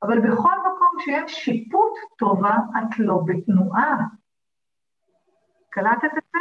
אבל 0.02 0.18
בכל 0.18 0.58
מקום 0.60 0.98
שיש 0.98 1.44
שיפוט 1.44 1.92
טובה, 2.18 2.56
את 2.78 2.98
לא 2.98 3.20
בתנועה. 3.26 3.96
קלטת 5.70 6.04
את 6.18 6.24
זה? 6.32 6.38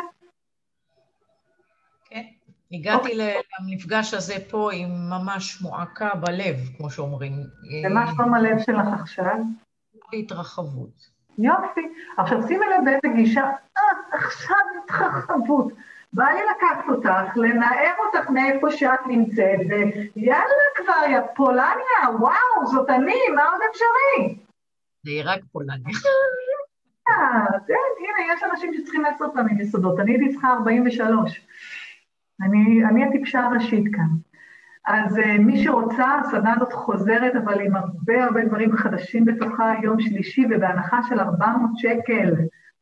כן. 2.05 2.23
הגעתי 2.71 3.09
okay. 3.09 3.43
למפגש 3.61 4.13
הזה 4.13 4.33
פה 4.49 4.69
עם 4.73 4.89
ממש 5.09 5.61
מועקה 5.61 6.15
בלב, 6.15 6.55
כמו 6.77 6.89
שאומרים. 6.89 7.33
ומה 7.85 8.11
שלום 8.15 8.33
הלב 8.33 8.59
שלך 8.59 8.87
עכשיו? 9.01 9.35
התרחבות. 10.13 11.18
יופי. 11.39 11.93
עכשיו 12.17 12.41
שימי 12.47 12.65
לב 12.65 12.85
באיזה 12.85 13.15
גישה, 13.15 13.43
אה, 13.77 13.83
עכשיו 14.11 14.57
התרחבות. 14.83 15.73
בא 16.13 16.25
לי 16.25 16.39
לקחת 16.55 16.89
אותך, 16.89 17.37
לנער 17.37 17.93
אותך 18.05 18.29
מאיפה 18.29 18.71
שאת 18.71 18.99
נמצאת, 19.07 19.59
ויאללה 20.15 20.67
כבר, 20.75 21.09
יא 21.09 21.19
פולניה, 21.35 22.17
וואו, 22.19 22.65
זאת 22.71 22.89
אני, 22.89 23.19
מה 23.35 23.43
עוד 23.43 23.61
אפשרי? 23.71 24.37
זה 25.05 25.31
רק 25.31 25.39
פולניה. 25.51 25.85
אה, 27.09 27.45
הנה, 27.99 28.33
יש 28.33 28.43
אנשים 28.51 28.73
שצריכים 28.73 29.01
לעשות 29.01 29.31
פעמים 29.33 29.59
יסודות, 29.59 29.99
אני 29.99 30.11
הייתי 30.11 30.29
צריכה 30.29 30.53
43. 30.53 31.41
אני, 32.41 32.85
אני 32.89 33.03
הטיפשה 33.05 33.39
הראשית 33.39 33.83
כאן. 33.95 34.28
אז 34.89 35.17
uh, 35.17 35.39
מי 35.39 35.63
שרוצה, 35.63 36.15
הסדנה 36.15 36.53
הזאת 36.55 36.73
חוזרת, 36.73 37.35
אבל 37.35 37.61
עם 37.61 37.75
הרבה 37.75 38.23
הרבה 38.23 38.45
דברים 38.45 38.77
חדשים 38.77 39.25
בתוכה, 39.25 39.73
יום 39.83 39.99
שלישי, 39.99 40.45
ובהנחה 40.45 40.99
של 41.09 41.19
400 41.19 41.69
שקל, 41.75 42.33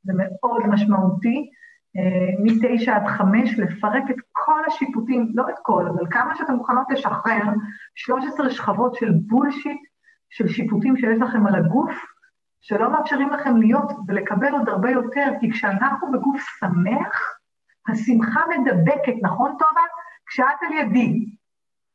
זה 0.03 0.14
מאוד 0.16 0.68
משמעותי. 0.68 1.49
אה, 1.97 2.43
מתשע 2.43 2.95
עד 2.95 3.08
חמש, 3.08 3.60
לפרק 3.60 4.03
את 4.10 4.16
כל 4.32 4.62
השיפוטים, 4.68 5.32
לא 5.36 5.49
את 5.49 5.55
כל, 5.62 5.88
אבל 5.88 6.03
כמה 6.12 6.36
שאתם 6.36 6.53
מוכנות 6.53 6.88
לשחרר, 6.89 7.41
13 7.95 8.49
שכבות 8.49 8.95
של 8.95 9.12
בולשיט, 9.12 9.82
של 10.30 10.47
שיפוטים 10.47 10.97
שיש 10.97 11.20
לכם 11.22 11.47
על 11.47 11.55
הגוף, 11.55 11.93
שלא 12.62 12.91
מאפשרים 12.91 13.30
לכם 13.30 13.58
להיות 13.58 13.91
ולקבל 14.08 14.51
עוד 14.51 14.70
הרבה 14.70 14.91
יותר, 14.91 15.26
כי 15.39 15.51
כשאנחנו 15.51 16.12
בגוף 16.12 16.41
שמח, 16.60 17.38
השמחה 17.88 18.41
מדבקת, 18.49 19.14
נכון 19.22 19.51
טובה? 19.51 19.82
כשאת 20.28 20.64
על 20.68 20.74
ידי, 20.74 21.36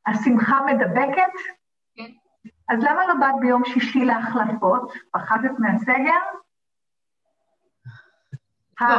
השמחה 0.06 0.60
מדבקת? 0.66 1.32
כן. 1.96 2.10
אז 2.68 2.78
למה 2.78 3.06
לא 3.06 3.14
באת 3.20 3.40
ביום 3.40 3.62
שישי 3.64 4.04
להחלפות? 4.04 4.92
פחדת 5.12 5.50
מהסגר? 5.58 6.20
לא, 8.80 8.96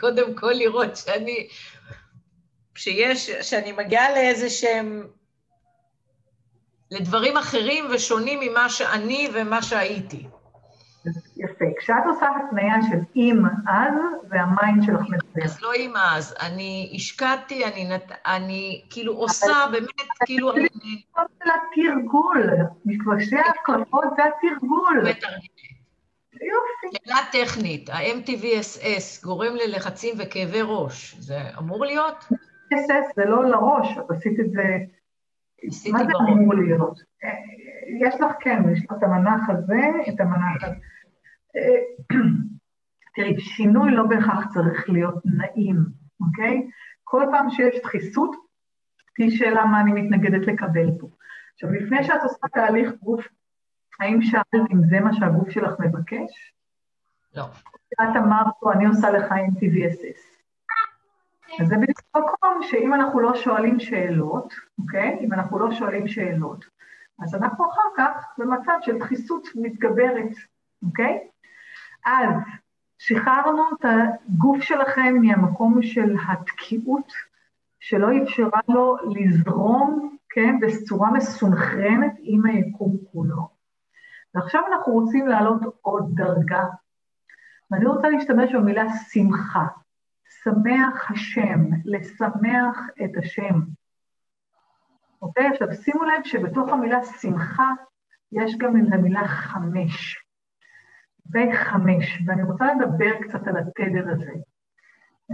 קודם 0.00 0.34
כל 0.34 0.52
לראות 0.52 0.96
שאני, 0.96 1.48
שיש, 2.74 3.30
שאני 3.30 3.72
מגיעה 3.72 4.10
לאיזה 4.10 4.50
שהם, 4.50 5.06
לדברים 6.90 7.36
אחרים 7.36 7.84
ושונים 7.90 8.40
ממה 8.42 8.68
שאני 8.68 9.28
ומה 9.34 9.62
שהייתי. 9.62 10.26
כשאת 11.80 12.06
עושה 12.06 12.26
התניה 12.36 12.74
של 12.90 12.98
אם 13.16 13.42
אז, 13.68 13.94
והמיינד 14.28 14.82
שלך 14.82 15.00
מדבר. 15.00 15.44
אז 15.44 15.62
לא 15.62 15.70
אם 15.74 15.92
אז. 15.96 16.34
אני 16.40 16.92
השקעתי, 16.94 17.64
אני, 17.64 17.88
נת... 17.88 18.12
אני 18.26 18.82
כאילו 18.90 19.12
עושה, 19.12 19.52
באמת, 19.72 20.08
כאילו... 20.26 20.52
אני... 20.52 20.68
זה 21.44 21.50
התרגול. 21.54 22.50
מפגשי 22.84 23.36
ההקלפות 23.36 24.04
זה 24.16 24.22
התרגול. 24.24 25.08
יופי. 26.32 26.98
שאלה 27.04 27.16
טכנית, 27.32 27.90
ה-MTVSS 27.90 29.24
גורם 29.24 29.54
ללחצים 29.54 30.14
וכאבי 30.18 30.60
ראש, 30.62 31.14
זה 31.18 31.38
אמור 31.58 31.84
להיות? 31.84 32.24
MTVSS 32.30 33.12
זה 33.16 33.24
לא 33.24 33.44
לראש, 33.44 33.98
את 33.98 34.10
עשית 34.10 34.40
את 34.40 34.50
זה... 34.52 34.78
עשיתי 35.68 35.92
בראש. 35.92 36.02
מה 36.02 36.24
זה 36.26 36.32
אמור 36.32 36.54
להיות? 36.54 36.98
יש 38.00 38.14
לך, 38.20 38.32
כן, 38.40 38.62
יש 38.72 38.84
לך 38.84 38.92
את 38.98 39.02
המנח 39.02 39.50
הזה, 39.50 39.80
את 40.08 40.20
המנח 40.20 40.64
הזה. 40.64 40.74
תראי, 43.14 43.40
שינוי 43.40 43.90
לא 43.90 44.04
בהכרח 44.06 44.52
צריך 44.54 44.90
להיות 44.90 45.14
נעים, 45.24 45.76
אוקיי? 46.20 46.70
כל 47.04 47.26
פעם 47.30 47.50
שיש 47.50 47.80
דחיסות, 47.82 48.36
תהי 49.14 49.30
שאלה 49.30 49.64
מה 49.64 49.80
אני 49.80 49.92
מתנגדת 49.92 50.46
לקבל 50.46 50.86
פה. 51.00 51.08
עכשיו, 51.52 51.72
לפני 51.72 52.04
שאת 52.04 52.22
עושה 52.22 52.48
תהליך 52.52 52.92
גוף 53.02 53.28
האם 54.00 54.22
שאלת 54.22 54.70
אם 54.72 54.84
זה 54.84 55.00
מה 55.00 55.12
שהגוף 55.12 55.50
שלך 55.50 55.74
מבקש? 55.78 56.54
לא. 57.34 57.44
את 57.92 58.16
אמרת 58.16 58.46
פה, 58.60 58.72
אני 58.72 58.86
עושה 58.86 59.10
לך 59.10 59.32
עם 59.32 59.46
TVSS. 59.46 60.30
אז 61.60 61.68
זה 61.68 61.76
בדיוק 61.76 62.00
מקום 62.16 62.62
שאם 62.62 62.94
אנחנו 62.94 63.20
לא 63.20 63.34
שואלים 63.34 63.80
שאלות, 63.80 64.54
אוקיי? 64.78 65.18
אם 65.20 65.32
אנחנו 65.32 65.58
לא 65.58 65.72
שואלים 65.72 66.08
שאלות, 66.08 66.64
אז 67.22 67.34
אנחנו 67.34 67.70
אחר 67.70 67.88
כך 67.96 68.34
במצב 68.38 68.72
של 68.82 68.98
דחיסות 68.98 69.48
מתגברת, 69.54 70.32
אוקיי? 70.82 71.28
אז 72.06 72.34
שחררנו 72.98 73.62
את 73.72 73.84
הגוף 73.84 74.62
שלכם 74.62 75.14
מהמקום 75.20 75.82
של 75.82 76.16
התקיעות, 76.28 77.12
שלא 77.80 78.08
אפשרה 78.22 78.60
לו 78.68 78.96
לזרום, 79.16 80.16
כן, 80.30 80.60
בצורה 80.60 81.10
מסונכרנת 81.10 82.12
עם 82.18 82.46
היקום 82.46 82.96
כולו. 83.12 83.48
ועכשיו 84.34 84.62
אנחנו 84.72 84.92
רוצים 84.92 85.26
לעלות 85.26 85.60
עוד 85.80 86.10
דרגה. 86.14 86.64
ואני 87.70 87.86
רוצה 87.86 88.08
להשתמש 88.08 88.54
במילה 88.54 88.84
שמחה. 89.10 89.66
שמח 90.42 91.10
השם, 91.10 91.60
לשמח 91.84 92.78
את 93.04 93.10
השם. 93.18 93.60
אוקיי? 95.22 95.46
עכשיו 95.46 95.68
שימו 95.72 96.04
לב 96.04 96.24
שבתוך 96.24 96.68
המילה 96.68 97.04
שמחה 97.04 97.70
יש 98.32 98.56
גם 98.58 98.76
את 98.76 98.92
המילה 98.92 99.28
חמש. 99.28 100.24
וחמש, 101.32 102.22
ואני 102.26 102.42
רוצה 102.42 102.74
לדבר 102.74 103.10
קצת 103.22 103.46
על 103.46 103.56
התדר 103.56 104.10
הזה. 104.10 104.32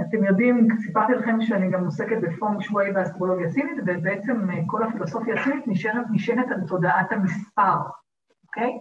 אתם 0.00 0.24
יודעים, 0.24 0.68
סיפרתי 0.86 1.12
לכם 1.12 1.40
שאני 1.40 1.70
גם 1.70 1.84
עוסקת 1.84 2.16
בפורום 2.22 2.60
שבועי 2.60 2.92
באסטרולוגיה 2.92 3.50
סינית, 3.50 3.78
ובעצם 3.86 4.48
כל 4.66 4.82
הפילוסופיה 4.82 5.40
הסינית 5.40 5.68
נשענת, 5.68 6.06
נשענת 6.10 6.50
על 6.50 6.60
תודעת 6.66 7.12
המספר. 7.12 7.76
אוקיי? 8.44 8.78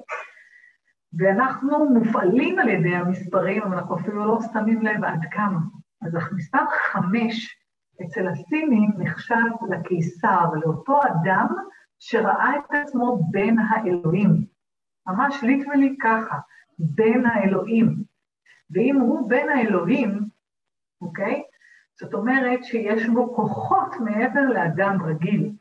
ואנחנו 1.18 1.89
מופעלים 1.89 2.59
על 2.59 2.70
ידי 2.70 2.95
המספרים, 2.95 3.63
אבל 3.63 3.78
אנחנו 3.78 3.95
אפילו 3.99 4.26
לא 4.26 4.39
שמים 4.53 4.82
לב 4.82 5.03
עד 5.03 5.20
כמה. 5.32 5.59
אז 6.01 6.16
המספר 6.16 6.66
חמש 6.91 7.57
אצל 8.05 8.28
הסינים 8.28 8.91
נחשב 8.97 9.36
לקיסר, 9.70 10.45
לאותו 10.63 10.99
אדם 11.03 11.47
שראה 11.99 12.51
את 12.55 12.76
עצמו 12.76 13.20
בין 13.32 13.59
האלוהים. 13.59 14.45
ממש 15.07 15.43
ליטרלי 15.43 15.95
ככה, 16.01 16.39
בין 16.80 17.26
האלוהים. 17.26 17.96
ואם 18.70 18.96
הוא 18.96 19.30
בין 19.30 19.50
האלוהים, 19.50 20.20
אוקיי? 21.02 21.44
זאת 22.00 22.14
אומרת 22.14 22.64
שיש 22.64 23.08
בו 23.08 23.36
כוחות 23.36 23.96
מעבר 24.00 24.42
לאדם 24.54 24.98
רגיל. 25.06 25.52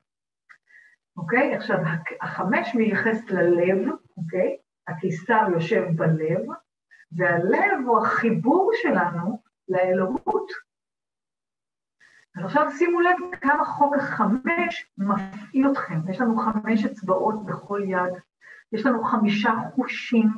אוקיי? 1.17 1.55
עכשיו, 1.55 1.79
החמש 2.21 2.75
מייחס 2.75 3.31
ללב, 3.31 3.89
אוקיי? 4.17 4.57
הקיסר 4.89 5.47
יושב 5.53 5.85
בלב, 5.97 6.43
והלב 7.12 7.87
הוא 7.87 7.99
החיבור 7.99 8.71
שלנו 8.75 9.39
לאלוהות. 9.69 10.51
אז 12.37 12.79
שימו 12.79 13.01
לב 13.01 13.17
כמה 13.41 13.65
חוק 13.65 13.95
החמש 13.97 14.93
מפעיל 14.99 15.71
אתכם. 15.73 16.11
יש 16.11 16.21
לנו 16.21 16.37
חמש 16.37 16.85
אצבעות 16.85 17.47
בכל 17.47 17.81
יד, 17.85 18.12
יש 18.73 18.87
לנו 18.87 19.05
חמישה 19.05 19.53
חושים, 19.75 20.29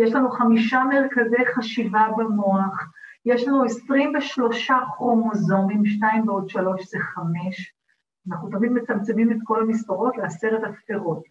יש 0.00 0.12
לנו 0.12 0.30
חמישה 0.30 0.82
מרכזי 0.84 1.46
חשיבה 1.54 2.08
במוח, 2.16 2.92
יש 3.26 3.48
לנו 3.48 3.64
23 3.64 4.70
כרומוזומים, 4.96 5.86
שתיים 5.86 6.28
ועוד 6.28 6.48
שלוש 6.48 6.90
זה 6.90 6.98
חמש, 7.00 7.74
אנחנו 8.30 8.50
תמיד 8.50 8.72
מצמצמים 8.72 9.32
את 9.32 9.36
כל 9.44 9.62
המספרות 9.62 10.16
לעשרת 10.16 10.60
הספרות, 10.64 11.22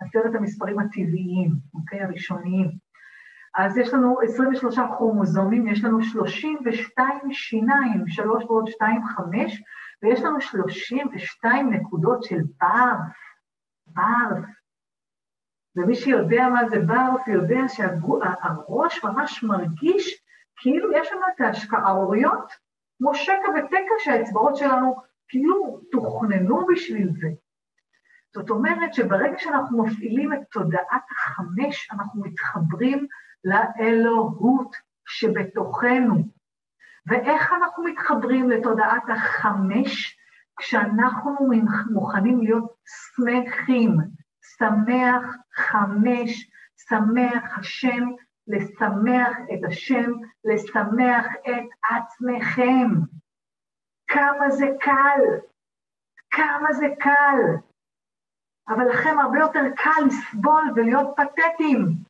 לעשרת 0.00 0.34
המספרים 0.34 0.78
הטבעיים, 0.78 1.54
אוקיי? 1.74 2.02
הראשוניים. 2.02 2.70
אז 3.56 3.78
יש 3.78 3.94
לנו 3.94 4.20
23 4.22 4.78
כרומוזומים, 4.78 5.66
יש 5.66 5.84
לנו 5.84 6.02
32 6.02 7.32
שיניים, 7.32 8.08
3 8.08 8.44
ועוד 8.44 8.68
2, 8.68 9.06
5, 9.06 9.62
ויש 10.02 10.20
לנו 10.20 10.40
32 10.40 11.70
נקודות 11.70 12.22
של 12.22 12.40
ברף, 12.60 12.98
ברף. 13.86 14.57
ומי 15.78 15.94
שיודע 15.94 16.48
מה 16.48 16.68
זה 16.68 16.78
ברף, 16.78 17.28
יודע 17.28 17.68
שהראש 17.68 19.04
ממש 19.04 19.42
מרגיש 19.42 20.22
כאילו 20.56 20.92
יש 20.92 21.12
לנו 21.12 21.22
את 21.36 21.40
ההשקעה, 21.40 21.94
כמו 22.98 23.14
שקע 23.14 23.48
ותקע 23.58 23.94
שהאצבעות 23.98 24.56
שלנו 24.56 24.96
כאילו 25.28 25.80
תוכננו 25.92 26.66
בשביל 26.66 27.10
זה. 27.20 27.28
זאת 28.34 28.50
אומרת 28.50 28.94
שברגע 28.94 29.38
שאנחנו 29.38 29.84
מפעילים 29.84 30.32
את 30.32 30.38
תודעת 30.50 31.04
החמש, 31.10 31.88
אנחנו 31.92 32.22
מתחברים 32.24 33.06
לאלוהות 33.44 34.76
שבתוכנו. 35.06 36.28
ואיך 37.06 37.52
אנחנו 37.52 37.84
מתחברים 37.84 38.50
לתודעת 38.50 39.02
החמש? 39.08 40.18
כשאנחנו 40.58 41.50
מוכנים 41.90 42.40
להיות 42.40 42.74
שמחים, 42.86 43.98
שמח 44.56 45.36
חמש, 45.54 46.50
שמח 46.76 47.58
השם, 47.58 48.04
לשמח 48.46 49.36
את 49.52 49.64
השם, 49.68 50.10
לשמח 50.44 51.26
את 51.40 51.68
עצמכם. 51.90 52.88
כמה 54.06 54.50
זה 54.50 54.66
קל, 54.80 55.22
כמה 56.30 56.72
זה 56.72 56.86
קל. 57.00 57.40
אבל 58.68 58.84
לכם 58.88 59.18
הרבה 59.18 59.38
יותר 59.38 59.60
קל 59.76 60.06
לסבול 60.06 60.64
ולהיות 60.76 61.16
פתטיים. 61.16 62.08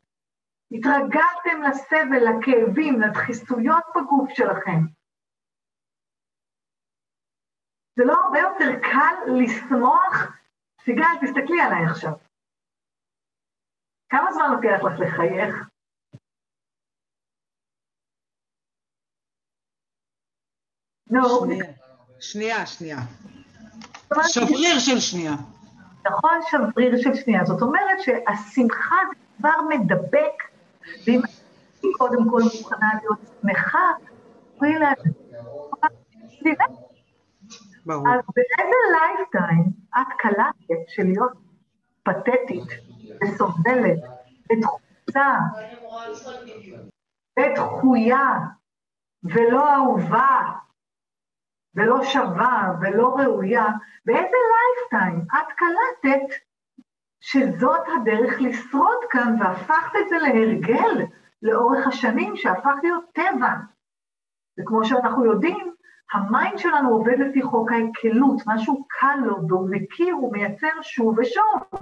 התרגלתם 0.73 1.63
לסבל, 1.69 2.23
לכאבים, 2.29 3.01
לדחיסויות 3.01 3.85
בגוף 3.97 4.31
שלכם. 4.31 4.81
זה 7.97 8.05
לא 8.05 8.15
הרבה 8.25 8.39
יותר 8.39 8.81
קל 8.83 9.33
לשמוח? 9.41 10.39
סיגל, 10.85 11.05
תסתכלי 11.21 11.61
עליי 11.61 11.85
עכשיו. 11.91 12.28
כמה 14.09 14.33
זמן 14.33 14.51
לוקח 14.53 14.85
לך 14.85 15.01
לחייך? 15.01 15.69
נו. 21.11 21.47
שנייה, 22.21 22.67
שנייה. 22.67 22.99
שבריר 24.27 24.79
של 24.79 25.01
שנייה. 25.01 25.33
נכון, 26.07 26.39
שבריר 26.51 27.03
של 27.03 27.15
שנייה. 27.15 27.45
זאת 27.45 27.63
אומרת 27.63 28.01
שהשמחה 28.01 28.97
זה 29.09 29.15
כבר 29.39 29.61
מדבק, 29.69 30.43
ואם 31.07 31.21
אני 31.25 31.93
קודם 31.93 32.31
כל 32.31 32.41
מוכנה 32.43 32.89
להיות 33.01 33.19
שמחה, 33.43 33.79
להם. 34.61 35.13
ברור. 37.87 38.09
אז 38.09 38.21
באיזה 38.37 38.77
lifetime 38.93 39.65
את 39.91 40.07
קלטת 40.19 40.89
של 40.89 41.03
להיות 41.03 41.33
פתטית 42.03 42.88
וסובלת 43.39 43.99
ודחוצה 44.53 45.35
ודחויה 47.39 48.39
ולא 49.25 49.75
אהובה 49.75 50.41
ולא 51.75 52.05
שווה 52.05 52.73
ולא 52.81 53.17
ראויה, 53.17 53.67
באיזה 54.05 54.37
lifetime 54.51 55.21
את 55.21 55.53
קלטת 55.57 56.35
שזאת 57.21 57.81
הדרך 57.97 58.41
לשרוד 58.41 58.99
כאן 59.11 59.37
והפכת 59.41 59.93
את 60.01 60.09
זה 60.09 60.17
להרגל 60.19 61.07
לאורך 61.43 61.87
השנים 61.87 62.37
שהפך 62.37 62.75
להיות 62.83 63.05
טבע. 63.13 63.53
וכמו 64.59 64.85
שאנחנו 64.85 65.25
יודעים, 65.25 65.75
ה 66.13 66.22
mind 66.22 66.59
שלנו 66.59 66.91
עובד 66.91 67.19
לפי 67.19 67.43
חוק 67.43 67.71
ההקלות, 67.73 68.43
משהו 68.47 68.87
קל 68.89 69.17
לו 69.25 69.49
והוא 69.49 69.69
מכיר, 69.71 70.15
הוא 70.15 70.33
מייצר 70.33 70.83
שוב 70.83 71.19
ושוב. 71.19 71.81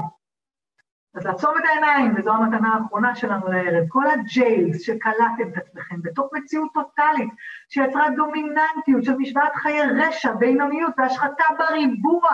אז 1.17 1.25
לעצום 1.25 1.55
את 1.59 1.65
העיניים, 1.69 2.15
וזו 2.17 2.31
המתנה 2.31 2.75
האחרונה 2.75 3.17
שלנו 3.17 3.53
לערב, 3.53 3.89
כל 3.89 4.05
הג'יילס 4.11 4.83
שקלטתם 4.83 5.49
את 5.53 5.57
עצמכם 5.57 6.03
בתוך 6.03 6.31
מציאות 6.33 6.69
טוטאלית 6.75 7.29
שיצרה 7.69 8.07
דומיננטיות 8.17 9.05
של 9.05 9.17
משוואת 9.17 9.55
חיי 9.55 9.83
רשע, 9.83 10.33
בינוניות 10.33 10.93
והשחתה 10.99 11.45
בריבוע 11.59 12.31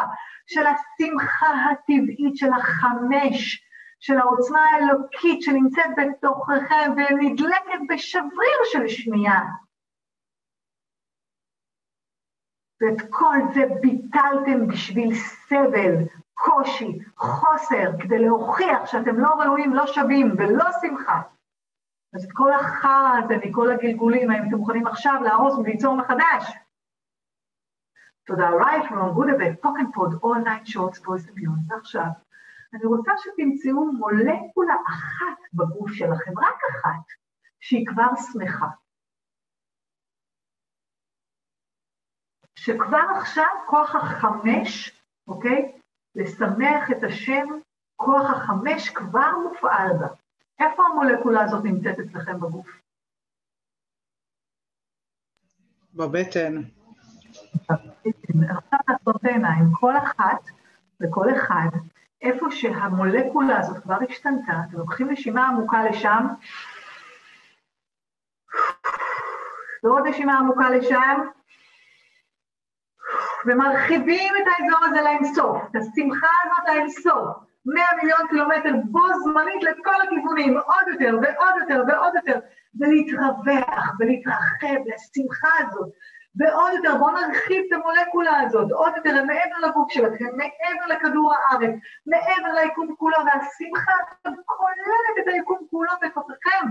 של 0.47 0.63
השמחה 0.67 1.47
הטבעית 1.71 2.37
של 2.37 2.53
החמש, 2.53 3.65
של 4.01 4.19
העוצמה 4.19 4.61
האלוקית 4.61 5.43
שנמצאת 5.43 5.91
בתוככם 5.97 6.93
ונדלקת 6.97 7.81
בשבריר 7.89 8.59
של 8.73 8.89
שנייה. 8.89 9.41
ואת 12.81 13.03
כל 13.11 13.37
זה 13.55 13.63
ביטלתם 13.81 14.67
בשביל 14.67 15.15
סבל, 15.15 15.95
קושי, 16.45 16.99
חוסר, 17.17 17.91
כדי 18.03 18.19
להוכיח 18.19 18.87
שאתם 18.87 19.19
לא 19.19 19.29
ראויים, 19.29 19.75
לא 19.75 19.87
שווים 19.87 20.35
ולא 20.39 20.65
שמחה. 20.81 21.23
אז 22.15 22.25
את 22.25 22.33
כל 22.33 22.53
החרא 22.53 23.19
הזה 23.25 23.35
מכל 23.45 23.71
הגלגולים, 23.71 24.31
האם 24.31 24.49
אתם 24.49 24.57
מוכנים 24.57 24.87
עכשיו 24.87 25.21
להרוס 25.25 25.55
וליצור 25.55 25.97
מחדש? 25.97 26.53
תודה, 28.27 28.51
right, 28.51 28.85
talk 29.63 29.77
and 29.79 29.93
pod, 29.95 30.13
all 30.23 30.45
night 30.45 30.67
shorts, 30.67 30.99
boys 30.99 31.25
and 31.27 31.35
beyond. 31.35 31.63
ועכשיו, 31.69 32.07
אני 32.75 32.85
רוצה 32.85 33.13
שתמצאו 33.19 33.93
מולקולה 33.93 34.75
אחת 34.89 35.39
בגוף 35.53 35.91
שלכם, 35.93 36.39
רק 36.39 36.61
אחת, 36.71 37.05
שהיא 37.61 37.87
כבר 37.87 38.09
שמחה. 38.33 38.67
שכבר 42.55 43.07
עכשיו 43.17 43.47
כוח 43.67 43.95
החמש, 43.95 45.03
אוקיי? 45.29 45.82
לשמח 46.15 46.91
את 46.91 47.05
השם, 47.05 47.47
כוח 47.97 48.31
החמש 48.31 48.91
כבר 48.91 49.31
מופעל 49.43 49.97
בה. 50.01 50.09
איפה 50.59 50.83
המולקולה 50.87 51.45
הזאת 51.45 51.65
נמצאת 51.65 51.99
אצלכם 51.99 52.41
בגוף? 52.41 52.67
בבטן. 55.95 56.63
עכשיו 58.49 58.79
לעשות 58.89 59.23
בעיניים, 59.23 59.65
כל 59.81 59.97
אחת 59.97 60.41
וכל 61.01 61.27
אחד, 61.37 61.69
איפה 62.23 62.47
שהמולקולה 62.51 63.59
הזאת 63.59 63.83
כבר 63.83 63.99
השתנתה, 64.09 64.53
אתם 64.69 64.79
לוקחים 64.79 65.11
נשימה 65.11 65.49
עמוקה 65.49 65.85
לשם, 65.85 66.27
ועוד 69.85 70.07
נשימה 70.07 70.39
עמוקה 70.39 70.71
לשם, 70.71 71.21
ומרחיבים 73.47 74.33
את 74.37 74.47
האזור 74.47 74.85
הזה 74.85 75.01
לאינסוף, 75.03 75.57
את 75.71 75.77
השמחה 75.77 76.29
הזאת 76.45 76.69
לאינסוף, 76.69 77.29
100 77.67 77.85
מיליון 78.03 78.29
קילומטר 78.29 78.73
בו 78.85 79.01
זמנית 79.25 79.63
לכל 79.63 80.03
הכיוונים, 80.03 80.59
עוד 80.59 80.89
יותר 80.93 81.17
ועוד 81.23 81.55
יותר 81.61 81.83
ועוד 81.89 82.15
יותר, 82.15 82.39
ולהתרווח 82.81 83.95
ולהתרחב 83.99 84.81
לשמחה 84.87 85.49
הזאת, 85.59 85.89
ועוד 86.37 86.73
יותר, 86.75 86.99
בואו 86.99 87.11
נרחיב 87.11 87.63
את 87.69 87.73
המולקולה 87.73 88.41
הזאת, 88.41 88.73
עוד 88.73 88.93
יותר, 88.97 89.25
מעבר 89.25 89.69
לגוף 89.69 89.93
שלכם, 89.93 90.25
מעבר 90.37 90.87
לכדור 90.89 91.35
הארץ, 91.35 91.71
מעבר 92.07 92.53
ליקום 92.63 92.95
כולו, 92.99 93.17
והשמחה 93.17 93.93
הזאת 94.11 94.39
כוללת 94.45 95.15
את 95.23 95.29
היקום 95.33 95.59
כולו 95.71 95.93
בתוככם. 96.03 96.67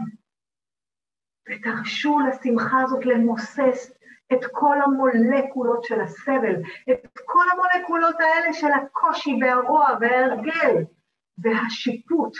ותרשו 1.49 2.19
לשמחה 2.19 2.81
הזאת 2.81 3.05
למוסס 3.05 4.00
את 4.33 4.45
כל 4.51 4.77
המולקולות 4.81 5.83
של 5.83 6.01
הסבל, 6.01 6.55
את 6.91 7.19
כל 7.25 7.43
המולקולות 7.51 8.15
האלה 8.19 8.53
של 8.53 8.71
הקושי 8.71 9.39
והרוע 9.41 9.87
וההרגל 10.01 10.75
והשיפוט 11.37 12.33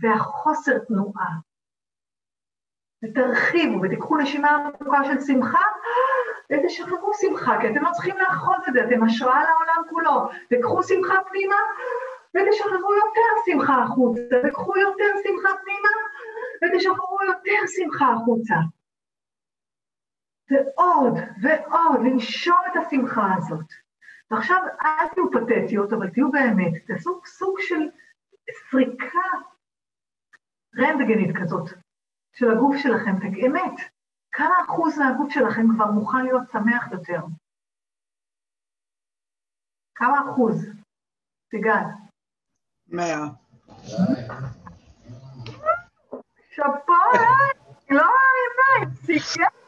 והחוסר 0.00 0.78
תנועה. 0.78 1.30
ותרחיבו 3.04 3.82
ותיקחו 3.82 4.16
נשימה 4.16 4.50
עמוקה 4.50 5.04
של 5.04 5.20
שמחה 5.20 5.64
ותשחררו 6.52 7.12
שמחה, 7.14 7.60
כי 7.60 7.66
אתם 7.68 7.82
לא 7.82 7.90
צריכים 7.92 8.16
לאחוז 8.18 8.58
את 8.68 8.72
זה, 8.72 8.80
אתם 8.84 9.04
השראה 9.04 9.44
לעולם 9.44 9.88
כולו. 9.90 10.28
וקחו 10.52 10.82
שמחה 10.82 11.14
פנימה 11.28 11.56
ותשחררו 12.34 12.94
יותר 12.94 13.30
שמחה 13.46 13.82
החוצה, 13.82 14.36
וקחו 14.48 14.78
יותר 14.78 15.12
שמחה 15.22 15.48
פנימה 15.62 15.88
ותשחררו 16.62 17.18
יותר 17.26 17.66
שמחה 17.66 18.12
החוצה. 18.12 18.54
ועוד 20.50 21.18
ועוד, 21.42 22.00
לנשום 22.04 22.58
את 22.72 22.76
השמחה 22.76 23.34
הזאת. 23.36 23.66
ועכשיו, 24.30 24.62
אל 24.82 25.08
תהיו 25.08 25.30
פתטיות, 25.30 25.92
אבל 25.92 26.10
תהיו 26.10 26.30
באמת, 26.30 26.86
תעשו 26.86 27.20
סוג 27.26 27.56
של 27.60 27.88
סריקה 28.70 29.28
רנטגנית 30.78 31.36
כזאת 31.36 31.70
של 32.32 32.50
הגוף 32.50 32.76
שלכם, 32.76 33.16
אמת. 33.46 33.80
כמה 34.32 34.54
אחוז 34.64 34.98
מהגוף 34.98 35.32
שלכם 35.32 35.74
כבר 35.74 35.90
מוכן 35.90 36.22
להיות 36.24 36.42
שמח 36.52 36.92
יותר? 36.92 37.20
כמה 39.94 40.30
אחוז? 40.30 40.66
סיגל. 41.50 41.82
מאה. 42.88 43.26
שאפו, 46.50 46.92
לא 47.90 48.02
מאמינה, 48.02 48.94
סיגל. 49.06 49.59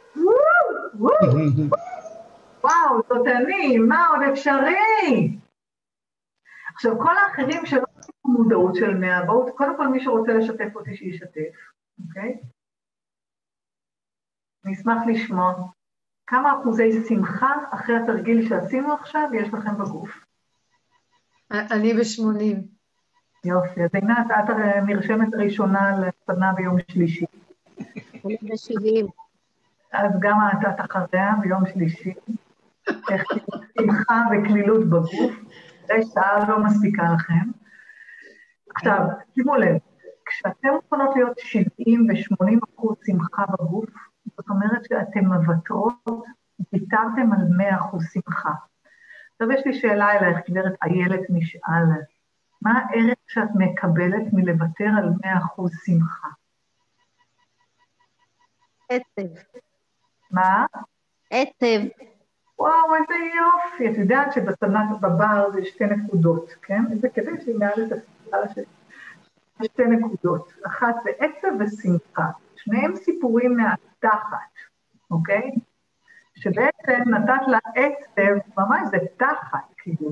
וואו, 2.62 3.02
זאת 3.08 3.26
אני, 3.26 3.78
מה 3.78 4.06
עוד 4.08 4.20
אפשרי? 4.32 5.36
עכשיו, 6.74 6.98
כל 6.98 7.16
האחרים 7.16 7.66
שלא 7.66 7.84
עושים 7.98 8.14
מודעות 8.24 8.74
של 8.74 8.94
מאה, 8.94 9.24
בואו, 9.24 9.56
קודם 9.56 9.76
כל 9.76 9.88
מי 9.88 10.04
שרוצה 10.04 10.32
לשתף 10.32 10.76
אותי, 10.76 10.96
שישתף, 10.96 11.54
אוקיי? 12.08 12.40
אני 14.64 14.74
אשמח 14.74 14.96
לשמוע. 15.06 15.54
כמה 16.26 16.60
אחוזי 16.60 17.04
שמחה 17.08 17.54
אחרי 17.70 17.96
התרגיל 17.96 18.48
שעשינו 18.48 18.92
עכשיו 18.92 19.30
יש 19.34 19.48
לכם 19.48 19.78
בגוף? 19.78 20.10
אני 21.50 21.94
ב-80. 21.94 22.56
יופי, 23.44 23.84
אז 23.84 23.90
עינת, 23.94 24.26
את 24.30 24.50
נרשמת 24.86 25.34
ראשונה 25.34 25.90
לסדנה 26.00 26.52
ביום 26.52 26.76
שלישי. 26.90 27.24
אני 28.24 28.36
ב-70. 28.42 29.21
אז 29.92 30.12
גם 30.20 30.38
את 30.62 30.80
אחריה 30.80 31.32
ביום 31.40 31.66
שלישי. 31.66 32.14
איך 33.10 33.24
שמחה 33.78 34.22
וקלילות 34.30 34.84
בגוף, 34.90 35.32
זה 35.86 35.94
שעה 36.14 36.48
לא 36.48 36.64
מספיקה 36.64 37.02
לכם. 37.14 37.50
עכשיו, 38.76 39.06
שימו 39.34 39.56
לב, 39.56 39.76
כשאתם 40.26 40.68
יכולות 40.86 41.16
להיות 41.16 41.38
70 41.38 42.06
ו-80 42.08 42.58
אחוז 42.74 42.96
שמחה 43.06 43.44
בגוף, 43.52 43.90
זאת 44.36 44.50
אומרת 44.50 44.84
שאתם 44.84 45.24
מוותרות, 45.24 46.24
ויתרתם 46.72 47.32
על 47.32 47.46
100 47.56 47.76
אחוז 47.76 48.04
שמחה. 48.12 48.52
עכשיו 49.32 49.52
יש 49.52 49.66
לי 49.66 49.74
שאלה 49.74 50.12
אלייך, 50.12 50.38
גברת 50.50 50.74
איילת 50.82 51.20
משאל, 51.30 52.02
מה 52.62 52.78
הערך 52.78 53.18
שאת 53.28 53.48
מקבלת 53.54 54.32
מלוותר 54.32 54.90
על 54.98 55.08
100 55.24 55.38
אחוז 55.38 55.72
שמחה? 55.84 56.28
עצב. 58.88 59.62
מה? 60.32 60.66
עצב. 61.30 61.86
וואו, 62.58 62.94
איזה 62.94 63.14
יופי. 63.14 63.90
את 63.90 63.98
יודעת 63.98 64.32
שבסדנת 64.32 65.00
בבר 65.00 65.50
זה 65.52 65.64
שתי 65.64 65.84
נקודות, 65.84 66.50
כן? 66.62 66.82
איזה 66.92 67.08
כדי 67.08 67.30
שהיא 67.44 67.58
מעל 67.58 67.86
את 67.86 67.92
הסדרה 67.92 68.48
שלי. 68.54 68.64
שתי 69.62 69.82
נקודות. 69.84 70.52
אחת 70.66 70.94
זה 71.04 71.10
עצב 71.18 71.48
ושמחה. 71.60 72.26
שניהם 72.56 72.96
סיפורים 72.96 73.56
מהתחת, 73.56 74.52
אוקיי? 75.10 75.50
שבעצם 76.34 77.02
נתת 77.06 77.48
לה 77.48 77.58
עצב, 77.74 78.50
ממש 78.58 78.80
זה 78.90 78.98
תחת, 79.16 79.74
כאילו. 79.78 80.10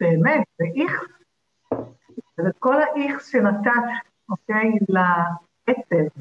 באמת, 0.00 0.42
זה 0.58 0.64
איכס. 0.76 1.16
ואת 2.38 2.56
כל 2.58 2.82
האיכס 2.82 3.32
שנתת, 3.32 3.70
אוקיי, 4.28 4.70
לעצב. 4.88 6.20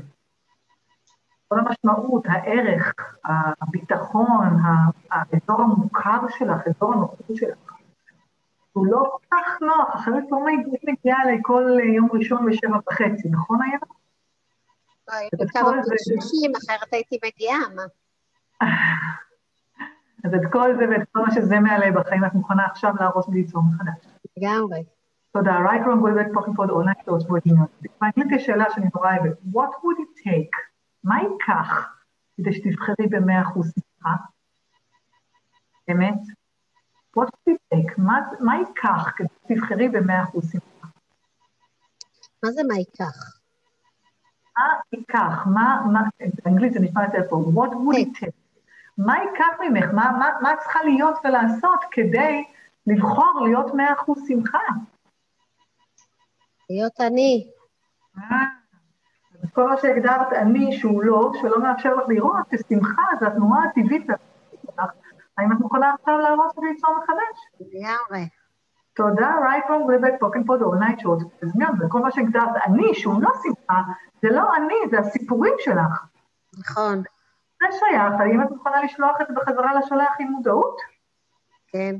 כל 1.48 1.60
המשמעות, 1.60 2.24
הערך, 2.26 2.94
הביטחון, 3.62 4.60
האזור 5.12 5.62
המוכר 5.62 6.20
שלך, 6.30 6.62
אזור 6.68 6.94
הנוחות 6.94 7.36
שלך. 7.36 7.58
הוא 8.74 8.88
לא 8.88 9.04
כל 9.12 9.26
כך 9.32 9.62
נוח, 9.62 9.96
אחרת 9.96 10.24
לא 10.32 10.40
מגיעה 10.84 11.22
אליי 11.24 11.40
כל 11.42 11.78
יום 11.96 12.10
ראשון 12.14 12.46
בשבע 12.46 12.78
וחצי, 12.90 13.30
נכון 13.30 13.60
היה? 13.62 13.80
לא, 15.08 15.14
הייתי 15.14 15.38
כמה 15.54 15.72
פרשושים, 15.90 16.52
אחרת 16.56 16.94
הייתי 16.94 17.18
מגיעה, 17.26 17.60
מה? 17.76 17.84
אז 20.26 20.34
את 20.34 20.52
כל 20.52 20.76
זה 20.78 20.86
ואת 20.90 21.08
כל 21.12 21.20
מה 21.20 21.32
שזה 21.32 21.60
מעלה 21.60 21.92
בחיים, 21.92 22.26
את 22.26 22.34
מוכנה 22.34 22.66
עכשיו 22.66 22.94
להרוס 23.00 23.28
וליצור 23.28 23.62
מחדש. 23.64 24.08
לגמרי. 24.38 24.84
תודה. 25.32 25.58
right 25.58 25.84
from 25.84 26.02
good 26.02 26.16
back 26.16 26.32
talking 26.34 26.56
for 26.56 26.68
the 26.68 26.74
online 26.74 27.00
for 27.06 27.40
the 27.40 28.26
לי 28.30 28.40
שאלה 28.40 28.66
שאני 28.70 28.90
נורא 28.96 29.18
אוהבת. 29.18 29.38
What 29.54 29.72
would 29.84 30.00
it 30.00 30.24
take? 30.24 30.75
מה 31.06 31.16
ייקח 31.22 31.96
כדי 32.38 32.54
שתבחרי 32.54 33.08
במאה 33.10 33.42
אחוז 33.42 33.74
שמחה? 33.74 34.16
באמת? 35.88 36.20
What 37.18 37.28
would 37.28 37.54
it 37.54 37.76
take? 37.76 38.02
מה 38.40 38.56
ייקח 38.58 39.12
כדי 39.16 39.28
שתבחרי 39.44 39.90
במאה 39.90 40.24
אחוז 40.24 40.52
שמחה? 40.52 40.88
מה 42.44 42.52
זה 42.52 42.62
מה 42.68 42.76
ייקח? 42.78 43.40
מה 44.58 44.64
ייקח? 44.94 45.48
מה, 45.54 45.82
מה, 45.94 46.02
באנגלית 46.46 46.74
זה 46.74 46.80
נשמע 46.80 47.04
יותר 47.04 47.30
פה, 47.30 47.36
what 47.36 47.70
would 47.70 47.98
it 47.98 48.20
take? 48.20 48.62
מה 48.98 49.18
ייקח 49.18 49.60
ממך? 49.62 49.86
מה, 49.94 50.12
מה, 50.20 50.30
מה 50.42 50.52
צריכה 50.60 50.84
להיות 50.84 51.16
ולעשות 51.24 51.80
כדי 51.92 52.44
לבחור 52.88 53.42
להיות 53.44 53.74
מאה 53.74 53.94
אחוז 53.94 54.28
שמחה? 54.28 54.60
להיות 56.70 57.02
אני. 57.02 57.48
כל 59.56 59.70
מה 59.70 59.78
שהגדרת 59.78 60.34
אני 60.34 60.78
שהוא 60.78 61.04
לא, 61.04 61.32
שלא 61.42 61.60
מאפשר 61.60 61.96
לך 61.96 62.04
לראות, 62.08 62.46
ששמחה 62.56 63.04
זה 63.20 63.28
התנועה 63.28 63.64
הטבעית 63.64 64.08
שלך, 64.62 64.86
האם 65.38 65.52
את 65.52 65.58
מוכנה 65.60 65.94
עכשיו 65.94 66.18
להרוס 66.18 66.58
וליצור 66.58 66.98
מחדש? 67.04 67.38
לגמרי. 67.60 68.30
תודה, 68.94 69.32
right 69.46 69.68
from 69.68 69.82
Rebek 69.90 70.20
talking 70.20 70.46
for 70.46 70.58
the 70.60 70.66
all 70.66 70.80
night 70.80 71.02
short. 71.02 71.44
אז 71.44 71.52
גם, 71.58 71.74
וכל 71.80 72.00
מה 72.00 72.12
שהגדרת 72.12 72.50
אני, 72.66 72.94
שהוא 72.94 73.22
לא 73.22 73.30
שמחה, 73.44 73.82
זה 74.22 74.30
לא 74.30 74.56
אני, 74.56 74.76
זה 74.92 75.00
הסיפורים 75.00 75.54
שלך. 75.60 76.06
נכון. 76.60 77.04
זה 77.62 77.78
שייך, 77.80 78.14
האם 78.20 78.42
את 78.42 78.52
מוכנה 78.52 78.84
לשלוח 78.84 79.22
את 79.22 79.28
זה 79.28 79.34
בחזרה 79.34 79.74
לשולח 79.74 80.16
עם 80.20 80.28
מודעות? 80.28 80.78
כן. 81.68 81.96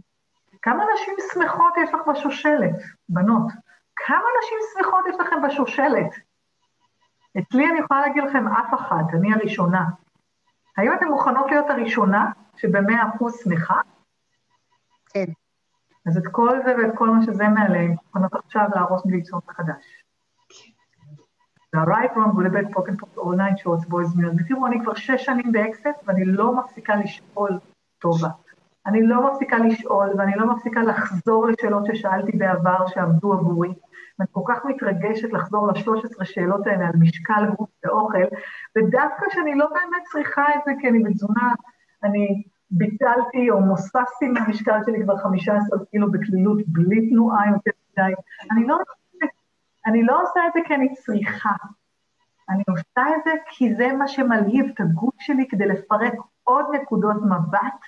כמה 0.62 0.84
נשים 0.94 1.14
שמחות 1.34 1.74
יש 1.84 1.94
לך 1.94 2.00
בשושלת, 2.08 2.76
בנות? 3.10 3.48
כמה 3.96 4.26
נשים 4.40 4.58
שמחות 4.74 5.06
יש 5.10 5.16
לכם 5.20 5.42
בשושלת? 5.48 6.25
אצלי 7.40 7.70
אני 7.70 7.80
יכולה 7.80 8.02
להגיד 8.02 8.24
לכם 8.24 8.48
אף 8.48 8.74
אחת, 8.74 9.14
אני 9.14 9.34
הראשונה. 9.34 9.86
האם 10.78 10.94
אתן 10.94 11.08
מוכנות 11.08 11.46
להיות 11.52 11.70
הראשונה 11.70 12.32
שבמאה 12.58 13.10
אחוז 13.10 13.40
שמחה? 13.44 13.82
כן. 15.10 15.26
אז 16.08 16.18
את 16.18 16.28
כל 16.32 16.60
זה 16.66 16.76
ואת 16.78 16.96
כל 16.96 17.10
מה 17.10 17.24
שזה 17.26 17.48
מעליהם, 17.48 17.92
מוכנות 17.92 18.34
עכשיו 18.34 18.68
להרוס 18.76 19.06
וליצור 19.06 19.42
מחדש. 19.50 20.06
ה-right 21.76 22.14
wrong 22.16 22.34
will 22.36 22.50
bet 22.50 22.72
pocket 22.72 22.98
pop 23.00 23.18
all 23.18 23.36
night 23.36 23.58
shorts 23.60 23.86
boys 23.90 24.16
meals. 24.18 24.36
ותראו, 24.38 24.68
אני 24.68 24.80
כבר 24.84 24.94
שש 24.94 25.26
שנים 25.26 25.52
באקסט 25.52 26.04
ואני 26.06 26.26
לא 26.26 26.56
מפסיקה 26.56 26.96
לשאול 26.96 27.60
טובה. 28.00 28.30
אני 28.86 29.08
לא 29.08 29.32
מפסיקה 29.32 29.58
לשאול 29.58 30.14
ואני 30.18 30.36
לא 30.36 30.56
מפסיקה 30.56 30.84
לחזור 30.84 31.48
לשאלות 31.48 31.86
ששאלתי 31.86 32.38
בעבר 32.38 32.88
שעבדו 32.88 33.34
עבורי. 33.34 33.74
ואני 34.20 34.30
כל 34.32 34.42
כך 34.48 34.66
מתרגשת 34.66 35.34
לחזור 35.34 35.68
ל-13 35.68 36.26
שאלות 36.26 36.68
האלה 36.68 36.88
על 36.88 36.94
משקל 37.00 37.46
גוף 37.58 37.70
ואוכל, 37.86 38.18
ודווקא 38.76 39.26
שאני 39.30 39.56
לא 39.56 39.68
באמת 39.70 40.04
צריכה 40.12 40.44
את 40.56 40.62
זה 40.66 40.72
כי 40.82 40.90
אני 40.90 41.04
בתזונה, 41.04 41.54
אני 42.04 42.44
ביטלתי 42.72 43.50
או 43.50 43.62
מוססתי 43.62 44.28
מהמשקל 44.28 44.80
שלי 44.86 45.04
כבר 45.04 45.18
15 45.18 45.80
קילו 45.92 46.12
בקלילות 46.12 46.58
בלי 46.68 47.10
תנועה 47.10 47.50
יותר 47.50 47.72
מדי. 47.92 48.14
אני 48.52 48.68
לא, 48.68 48.78
אני 49.86 50.04
לא 50.04 50.22
עושה 50.22 50.40
את 50.48 50.54
זה 50.54 50.60
כי 50.68 50.76
אני 50.76 50.94
צריכה. 50.94 51.56
אני 52.50 52.64
עושה 52.70 53.16
את 53.16 53.22
זה 53.26 53.32
כי 53.50 53.76
זה 53.76 53.88
מה 53.98 54.08
שמלהיב 54.08 54.66
את 54.74 54.80
הגוף 54.80 55.16
שלי 55.20 55.48
כדי 55.50 55.66
לפרק 55.66 56.14
עוד 56.44 56.66
נקודות 56.74 57.16
מבט 57.16 57.82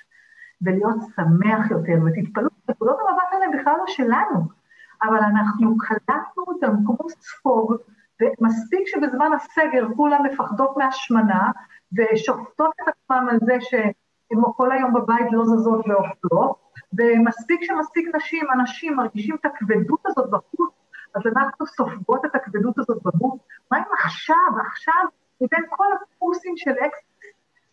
ולהיות 0.62 0.96
שמח 1.16 1.70
יותר. 1.70 1.92
ותתפלאו, 2.06 2.48
נקודות 2.68 2.98
המבט 3.00 3.32
האלה 3.32 3.58
בכלל 3.58 3.74
לא 3.78 3.84
שלנו. 3.86 4.57
אבל 5.02 5.18
אנחנו 5.18 5.78
קלטנו 5.78 6.44
אותם 6.46 6.72
כמו 6.86 7.08
ספוג, 7.08 7.74
ומספיק 8.20 8.86
שבזמן 8.86 9.30
הסגר 9.32 9.86
כולם 9.96 10.22
מפחדות 10.24 10.76
מהשמנה, 10.76 11.50
ושופטות 11.92 12.70
את 12.82 12.88
עצמם 12.88 13.26
על 13.30 13.38
זה 13.44 13.56
שהן 13.60 14.42
כל 14.56 14.72
היום 14.72 14.94
בבית 14.94 15.26
לא 15.32 15.44
זזות 15.44 15.86
ואוכלות, 15.88 16.56
ומספיק 16.98 17.60
שמספיק 17.62 18.14
נשים, 18.14 18.46
אנשים 18.52 18.96
מרגישים 18.96 19.34
את 19.34 19.46
הכבדות 19.46 20.00
הזאת 20.06 20.30
בחוץ, 20.30 20.70
אז 21.14 21.22
אנחנו 21.26 21.66
סופגות 21.66 22.24
את 22.24 22.34
הכבדות 22.34 22.78
הזאת 22.78 23.02
בגוף. 23.02 23.40
מה 23.70 23.78
אם 23.78 23.84
עכשיו, 24.04 24.52
עכשיו, 24.66 25.04
מבין 25.40 25.64
כל 25.68 25.84
הקורסים 25.92 26.56
של 26.56 26.70
אקס, 26.70 26.98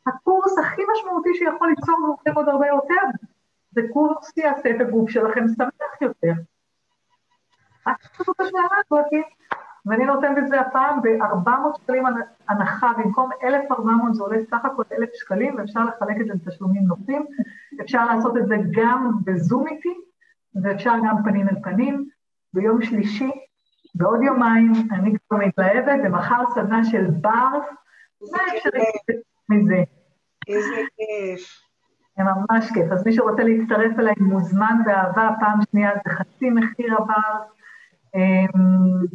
הקורס 0.07 0.57
הכי 0.59 0.81
משמעותי 0.93 1.29
שיכול 1.33 1.69
ליצור 1.69 1.99
מומחים 1.99 2.33
עוד 2.35 2.49
הרבה 2.49 2.67
יותר, 2.67 3.01
זה 3.71 3.81
קורס 3.93 4.31
שיעשה 4.35 4.69
את 4.69 4.81
הגוף 4.81 5.09
שלכם 5.09 5.47
שמח 5.47 6.01
יותר. 6.01 6.33
רק 7.87 7.97
תעשו 8.17 8.31
את 8.31 8.39
השאלה 8.41 8.67
הזאת, 8.85 9.05
ואני 9.85 10.05
נותנת 10.05 10.37
את 10.37 10.47
זה 10.47 10.61
הפעם 10.61 11.01
ב-400 11.01 11.81
שקלים 11.81 12.03
הנחה, 12.49 12.91
במקום 12.97 13.29
1,400 13.43 14.15
זה 14.15 14.23
עולה 14.23 14.37
סך 14.49 14.65
הכל 14.65 14.83
1,000 14.91 15.09
שקלים, 15.13 15.55
ואפשר 15.57 15.79
לחלק 15.83 16.21
את 16.21 16.25
זה 16.25 16.33
לתשלומים 16.33 16.83
נוחים. 16.83 17.25
אפשר 17.81 18.05
לעשות 18.05 18.37
את 18.37 18.47
זה 18.47 18.55
גם 18.71 19.11
בזום 19.23 19.67
איתי, 19.67 19.93
ואפשר 20.63 20.93
גם 21.07 21.15
פנים 21.23 21.49
אל 21.49 21.55
פנים. 21.63 22.05
ביום 22.53 22.81
שלישי, 22.81 23.31
בעוד 23.95 24.23
יומיים, 24.23 24.71
אני 24.91 25.13
כבר 25.29 25.37
מתלהבת, 25.37 25.99
ומחר 26.03 26.43
סדנה 26.55 26.83
של 26.83 27.05
ברס, 27.07 27.65
מה 28.31 28.37
אפשר 28.57 28.69
להתקדם 28.73 29.21
מזה? 29.49 29.83
איזה 30.47 30.75
כיף. 30.95 31.65
זה 32.17 32.23
ממש 32.23 32.71
כיף. 32.71 32.91
אז 32.91 33.05
מי 33.05 33.13
שרוצה 33.13 33.43
להצטרף 33.43 33.99
אליי 33.99 34.13
מוזמן 34.19 34.75
באהבה, 34.85 35.29
פעם 35.39 35.59
שנייה 35.71 35.91
זה 35.95 36.09
חצי 36.09 36.49
מחיר 36.49 36.93
הברס. 36.93 37.54
אמ, 38.15 39.05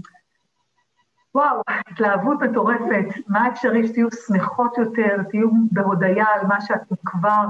וואו, 1.34 1.62
התלהבות 1.68 2.42
מטורפת, 2.42 3.06
מה 3.28 3.48
אפשרי 3.48 3.88
שתהיו 3.88 4.08
שמחות 4.26 4.78
יותר, 4.78 5.22
תהיו 5.30 5.48
בהודיה 5.72 6.26
על 6.34 6.46
מה 6.46 6.60
שאתם 6.60 6.94
כבר, 7.04 7.46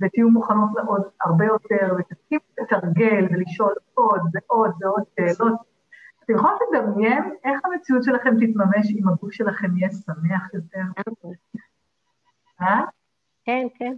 ותהיו 0.00 0.30
מוכנות 0.30 0.70
לעוד 0.76 1.02
הרבה 1.24 1.44
יותר, 1.44 1.94
ותתחילו 1.98 2.40
לתרגל 2.60 3.26
ולשאול 3.30 3.74
עוד 3.94 4.20
ועוד 4.34 4.70
ועוד 4.80 5.02
שאלות. 5.16 5.60
אתם 6.24 6.34
יכולות 6.34 6.60
לדמיין 6.72 7.34
איך 7.44 7.60
המציאות 7.64 8.04
שלכם 8.04 8.30
תתממש 8.30 8.90
אם 8.90 9.08
הגוף 9.08 9.32
שלכם 9.32 9.76
יהיה 9.76 9.90
שמח 9.90 10.54
יותר? 10.54 11.02
אה? 12.60 12.80
כן, 13.44 13.66
כן. 13.78 13.94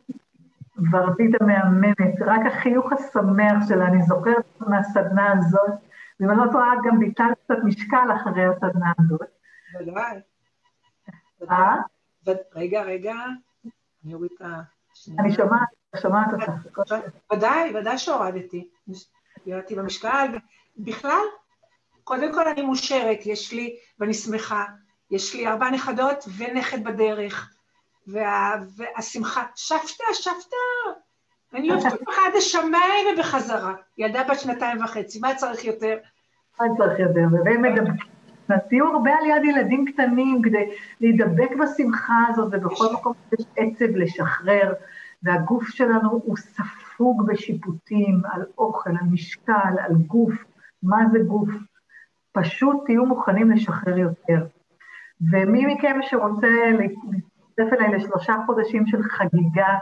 ורדית 0.93 1.41
המהממת, 1.41 2.23
רק 2.27 2.41
החיוך 2.47 2.93
השמח 2.93 3.69
שלה, 3.69 3.87
אני 3.87 4.03
זוכרת 4.03 4.45
מהסדנה 4.61 5.33
הזאת, 5.33 5.71
ואם 6.21 6.31
אני 6.31 6.39
לא 6.39 6.53
טועה, 6.53 6.73
גם 6.85 6.99
ביטלת 6.99 7.39
קצת 7.45 7.55
משקל 7.65 8.09
אחרי 8.17 8.45
הסדנה 8.45 8.93
הזאת. 8.99 9.29
ודאי. 9.81 10.21
אה? 11.51 11.77
רגע, 12.55 12.83
רגע, 12.83 13.15
אני 14.05 14.15
אוריד 14.15 14.31
את 14.37 14.41
ה... 14.41 14.61
אני 15.19 15.35
שומעת, 15.35 15.69
שומעת 16.03 16.27
אותך. 16.33 16.53
ודאי, 17.33 17.77
ודאי 17.77 17.99
שהורדתי. 17.99 18.71
ירדתי 19.47 19.75
במשקל. 19.75 20.39
בכלל, 20.77 21.25
קודם 22.05 22.35
כל 22.35 22.49
אני 22.49 22.63
מאושרת, 22.63 23.19
יש 23.27 23.53
לי, 23.53 23.77
ואני 23.99 24.15
שמחה, 24.15 24.65
יש 25.11 25.35
לי 25.35 25.47
ארבע 25.47 25.71
נכדות 25.71 26.25
ונכד 26.37 26.85
בדרך, 26.85 27.55
והשמחה, 28.07 29.45
שבתא, 29.55 30.13
שבתא, 30.13 31.01
אני 31.57 31.71
אוהבת 31.71 31.93
אותך 31.93 32.19
עד 32.27 32.37
השמיים 32.37 33.07
ובחזרה. 33.15 33.75
ילדה 33.99 34.23
בת 34.31 34.39
שנתיים 34.39 34.85
וחצי, 34.85 35.21
מה 35.21 35.35
צריך 35.35 35.65
יותר? 35.65 35.97
מה 36.61 36.67
צריך 36.77 36.99
יותר? 36.99 37.27
והם 37.45 37.63
מדבקים. 37.63 38.17
תהיו 38.69 38.87
הרבה 38.87 39.11
על 39.11 39.27
יד 39.27 39.45
ילדים 39.45 39.85
קטנים 39.85 40.43
כדי 40.43 40.71
להידבק 41.01 41.51
בשמחה 41.61 42.25
הזאת, 42.29 42.49
ובכל 42.53 42.85
מקום 42.95 43.13
יש 43.39 43.47
עצב 43.57 43.97
לשחרר, 43.97 44.73
והגוף 45.23 45.69
שלנו 45.69 46.11
הוא 46.11 46.37
ספוג 46.37 47.27
בשיפוטים 47.27 48.21
על 48.33 48.43
אוכל, 48.59 48.91
על 48.91 49.07
משקל, 49.13 49.79
על 49.79 49.95
גוף. 50.07 50.33
מה 50.83 50.97
זה 51.13 51.19
גוף? 51.19 51.49
פשוט 52.33 52.77
תהיו 52.87 53.07
מוכנים 53.07 53.51
לשחרר 53.51 53.99
יותר. 53.99 54.47
ומי 55.33 55.67
מכם 55.67 55.99
שרוצה 56.03 56.47
להצטרף 56.79 57.73
אליי 57.73 57.97
לשלושה 57.97 58.35
חודשים 58.47 58.87
של 58.87 59.03
חגיגה, 59.03 59.79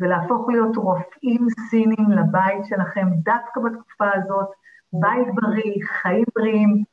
ולהפוך 0.00 0.48
להיות 0.48 0.76
רופאים 0.76 1.46
סינים 1.70 2.10
לבית 2.10 2.64
שלכם 2.64 3.06
דווקא 3.24 3.60
בתקופה 3.60 4.06
הזאת, 4.14 4.46
בית 4.92 5.34
בריא, 5.34 5.74
חיים 5.84 6.24
בריאים, 6.36 6.84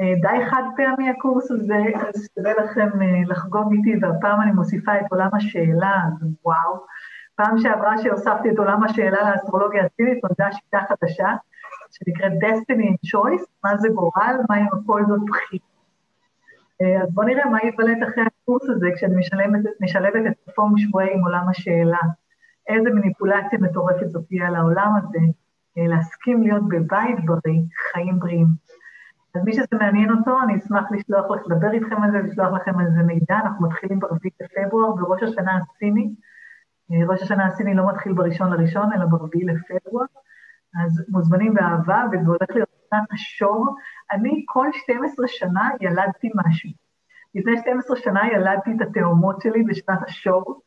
אה, 0.00 0.14
די 0.20 0.46
חד 0.50 0.62
פעמי 0.76 1.10
הקורס 1.10 1.50
הזה, 1.50 1.82
אז 2.08 2.28
שווה 2.34 2.52
לכם 2.64 3.02
אה, 3.02 3.22
לחגוג 3.26 3.72
איתי, 3.72 3.94
והפעם 4.02 4.40
אני 4.40 4.52
מוסיפה 4.52 5.00
את 5.00 5.06
עולם 5.10 5.28
השאלה, 5.32 5.94
אז 6.06 6.28
וואו. 6.44 6.84
פעם 7.34 7.58
שעברה 7.58 7.98
שהוספתי 7.98 8.50
את 8.50 8.58
עולם 8.58 8.84
השאלה 8.84 9.30
לאסטרולוגיה 9.30 9.84
הסינית, 9.84 10.24
נולדה 10.24 10.52
שיטה 10.52 10.78
חדשה, 10.88 11.28
שנקראת 11.90 12.32
Destiny 12.32 12.86
and 12.88 13.08
Choice, 13.10 13.46
מה 13.64 13.76
זה 13.76 13.88
גורל, 13.88 14.36
מה 14.50 14.58
אם 14.60 14.66
הכל 14.66 15.02
זאת 15.08 15.20
בחירה. 15.26 15.66
אה, 16.82 17.02
אז 17.02 17.14
בואו 17.14 17.26
נראה 17.26 17.50
מה 17.50 17.58
ייוולד 17.62 18.02
אחרי 18.08 18.24
הקורס 18.26 18.62
הזה, 18.68 18.86
כשאני 18.96 19.14
משלבת, 19.16 19.60
משלבת 19.80 20.22
את 20.26 20.48
הפונג 20.48 20.78
שבועי 20.78 21.14
עם 21.14 21.24
עולם 21.24 21.48
השאלה. 21.48 21.98
איזה 22.68 22.90
מניפולציה 22.90 23.58
מטורפת 23.58 24.08
זאת 24.08 24.24
תהיה 24.28 24.46
על 24.48 24.54
העולם 24.54 24.92
הזה, 24.96 25.18
להסכים 25.76 26.42
להיות 26.42 26.68
בבית 26.68 27.24
בריא, 27.24 27.60
חיים 27.92 28.18
בריאים. 28.18 28.46
אז 29.34 29.44
מי 29.44 29.52
שזה 29.52 29.76
מעניין 29.80 30.10
אותו, 30.10 30.40
אני 30.42 30.56
אשמח 30.56 30.84
לשלוח 30.92 31.30
לך, 31.30 31.42
לדבר 31.46 31.72
איתכם 31.72 32.02
על 32.02 32.10
זה, 32.10 32.18
לשלוח 32.18 32.52
לכם 32.52 32.78
על 32.78 32.86
זה 32.94 33.02
מידע. 33.02 33.36
אנחנו 33.44 33.68
מתחילים 33.68 33.98
ברביעי 33.98 34.32
בפברואר, 34.42 34.92
בראש 34.92 35.22
השנה 35.22 35.56
הסיני. 35.56 36.14
אה, 36.92 37.06
ראש 37.08 37.22
השנה 37.22 37.46
הסיני 37.46 37.74
לא 37.74 37.88
מתחיל 37.88 38.12
בראשון 38.12 38.52
לראשון, 38.52 38.92
אלא 38.92 39.04
ברביעי 39.04 39.44
לפברואר. 39.44 40.06
אז 40.84 41.04
מוזמנים 41.08 41.54
באהבה, 41.54 42.04
וזה 42.12 42.26
הולך 42.26 42.50
להיות 42.50 42.68
שנת 42.90 43.12
השור. 43.12 43.76
אני 44.12 44.44
כל 44.46 44.66
12 44.72 45.28
שנה 45.28 45.70
ילדתי 45.80 46.30
משהו. 46.34 46.70
לפני 47.34 47.58
12 47.58 47.96
שנה 47.96 48.32
ילדתי 48.32 48.70
את 48.76 48.80
התאומות 48.80 49.40
שלי 49.40 49.62
בשנת 49.62 50.02
השור. 50.06 50.60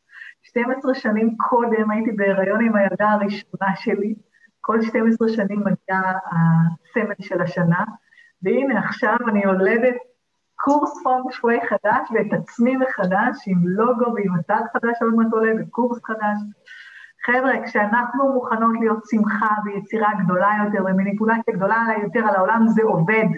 12 0.56 0.94
שנים 0.94 1.36
קודם 1.36 1.90
הייתי 1.90 2.12
בהיריון 2.12 2.64
עם 2.64 2.76
הילדה 2.76 3.10
הראשונה 3.10 3.76
שלי. 3.76 4.14
כל 4.60 4.82
12 4.82 5.28
שנים 5.28 5.60
מגיע 5.60 6.00
הסמל 6.32 7.14
של 7.20 7.42
השנה. 7.42 7.84
והנה 8.42 8.78
עכשיו 8.78 9.16
אני 9.28 9.42
יולדת 9.44 9.94
קורס 10.54 11.02
פונג 11.02 11.30
שווי 11.30 11.60
חדש 11.68 12.08
ואת 12.14 12.40
עצמי 12.40 12.76
מחדש, 12.76 13.36
עם 13.46 13.58
לוגו 13.64 14.14
ועם 14.14 14.34
אתר 14.40 14.62
חדש 14.72 14.92
שעוד 14.98 15.14
מעט 15.14 15.32
עולה 15.32 15.52
וקורס 15.58 16.04
חדש. 16.04 16.38
חבר'ה, 17.26 17.52
כשאנחנו 17.64 18.32
מוכנות 18.32 18.76
להיות 18.80 19.02
שמחה 19.10 19.54
ויצירה 19.64 20.08
גדולה 20.24 20.50
יותר 20.64 20.84
ומניפולציה 20.84 21.54
גדולה 21.54 21.84
יותר 22.02 22.20
על 22.20 22.34
העולם, 22.34 22.68
זה 22.68 22.82
עובד. 22.82 23.28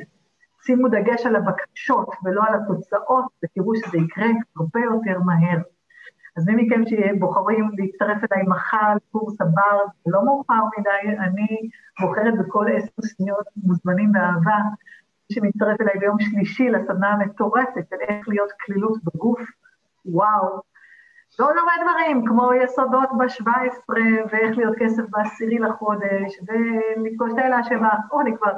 שימו 0.62 0.88
דגש 0.88 1.26
על 1.26 1.36
הבקשות 1.36 2.08
ולא 2.24 2.42
על 2.48 2.54
התוצאות, 2.54 3.24
ותראו 3.44 3.76
שזה 3.76 3.98
יקרה 3.98 4.28
הרבה 4.56 4.80
יותר 4.80 5.20
מהר. 5.20 5.58
אז 6.38 6.48
מי 6.48 6.62
מכם 6.62 6.82
שבוחרים 6.86 7.70
להצטרף 7.78 8.18
אליי 8.32 8.46
מחר 8.46 8.94
לקורס 8.96 9.40
הבר, 9.40 9.78
זה 10.04 10.10
לא 10.12 10.24
מאוחר 10.24 10.62
מדי, 10.78 11.16
אני 11.18 11.70
בוחרת 12.00 12.34
בכל 12.38 12.66
עשר 12.76 13.02
שניות 13.02 13.46
מוזמנים 13.56 14.12
באהבה, 14.12 14.58
מי 15.30 15.34
שמצטרף 15.34 15.80
אליי 15.80 15.98
ביום 15.98 16.20
שלישי 16.20 16.70
לסדנה 16.70 17.08
המטורפת 17.08 17.86
של 17.90 17.96
איך 18.08 18.28
להיות 18.28 18.50
כלילות 18.66 18.98
בגוף, 19.04 19.40
וואו. 20.06 20.60
ועוד 21.38 21.56
הרבה 21.58 21.72
דברים, 21.82 22.26
כמו 22.26 22.54
יסודות 22.54 23.08
ב-17, 23.18 23.94
ואיך 24.30 24.58
להיות 24.58 24.74
כסף 24.78 25.02
בעשירי 25.10 25.58
לחודש, 25.58 26.40
ולפגוש 26.46 27.32
את 27.32 27.38
האלה 27.38 27.64
שבא, 27.64 27.90
או 28.12 28.20
אני 28.20 28.36
כבר 28.36 28.52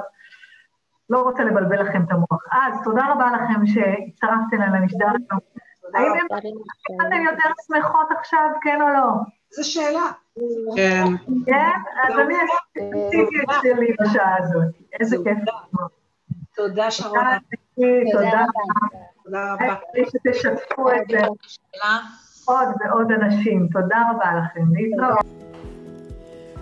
לא 1.09 1.21
רוצה 1.21 1.43
לבלבל 1.43 1.81
לכם 1.81 2.03
את 2.03 2.11
המוח. 2.11 2.43
אז 2.51 2.83
תודה 2.83 3.11
רבה 3.11 3.31
לכם 3.31 3.65
שהצטרפתם 3.65 4.61
אליי 4.61 4.81
למשדר 4.81 5.07
היום. 5.07 5.39
האם 5.93 6.11
אתן 7.07 7.23
יותר 7.25 7.49
שמחות 7.67 8.07
עכשיו, 8.19 8.49
כן 8.63 8.81
או 8.81 8.87
לא? 8.89 9.07
זו 9.51 9.71
שאלה. 9.71 10.11
כן. 10.75 11.03
כן? 11.45 11.69
אז 12.07 12.19
אני 12.19 12.33
עשיתי 12.35 13.37
את 13.43 13.55
שלי 13.61 13.93
בשעה 14.01 14.37
הזאת. 14.37 14.75
איזה 14.99 15.17
כיף. 15.23 15.37
תודה, 16.55 16.91
שרון. 16.91 17.19
תודה 18.11 18.29
רבה. 18.29 18.43
תודה 19.23 19.53
רבה. 19.53 19.75
שתשתפו 20.09 20.91
את 20.91 21.09
זה 21.09 21.19
עוד 22.45 22.67
ועוד 22.79 23.11
אנשים. 23.11 23.67
תודה 23.71 23.97
רבה 24.11 24.31
לכם. 24.39 24.63
להתראות. 24.73 25.25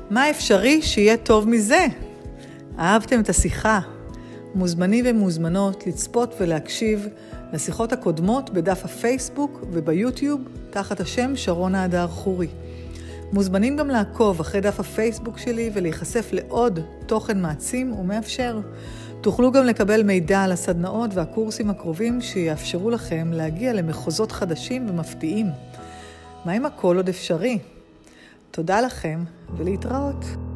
מה 0.09 0.30
אפשרי 0.30 0.82
שיהיה 0.82 1.17
טוב 1.17 1.49
מזה? 1.49 1.86
אהבתם 2.80 3.19
את 3.19 3.30
השיחה? 3.30 3.80
מוזמנים 4.55 5.05
ומוזמנות 5.07 5.88
לצפות 5.88 6.36
ולהקשיב 6.39 7.07
לשיחות 7.53 7.93
הקודמות 7.93 8.49
בדף 8.49 8.85
הפייסבוק 8.85 9.59
וביוטיוב 9.71 10.41
תחת 10.69 10.99
השם 10.99 11.35
שרונה 11.35 11.83
הדר 11.83 12.07
חורי. 12.07 12.47
מוזמנים 13.33 13.77
גם 13.77 13.87
לעקוב 13.87 14.39
אחרי 14.39 14.61
דף 14.61 14.79
הפייסבוק 14.79 15.37
שלי 15.37 15.69
ולהיחשף 15.73 16.29
לעוד 16.31 16.79
תוכן 17.05 17.41
מעצים 17.41 17.93
ומאפשר. 17.93 18.59
תוכלו 19.21 19.51
גם 19.51 19.65
לקבל 19.65 20.03
מידע 20.03 20.43
על 20.43 20.51
הסדנאות 20.51 21.11
והקורסים 21.13 21.69
הקרובים 21.69 22.21
שיאפשרו 22.21 22.89
לכם 22.89 23.31
להגיע 23.33 23.73
למחוזות 23.73 24.31
חדשים 24.31 24.89
ומפתיעים. 24.89 25.47
מה 26.45 26.57
אם 26.57 26.65
הכל 26.65 26.97
עוד 26.97 27.09
אפשרי? 27.09 27.59
תודה 28.51 28.81
לכם 28.81 29.23
ולהתראות. 29.57 30.48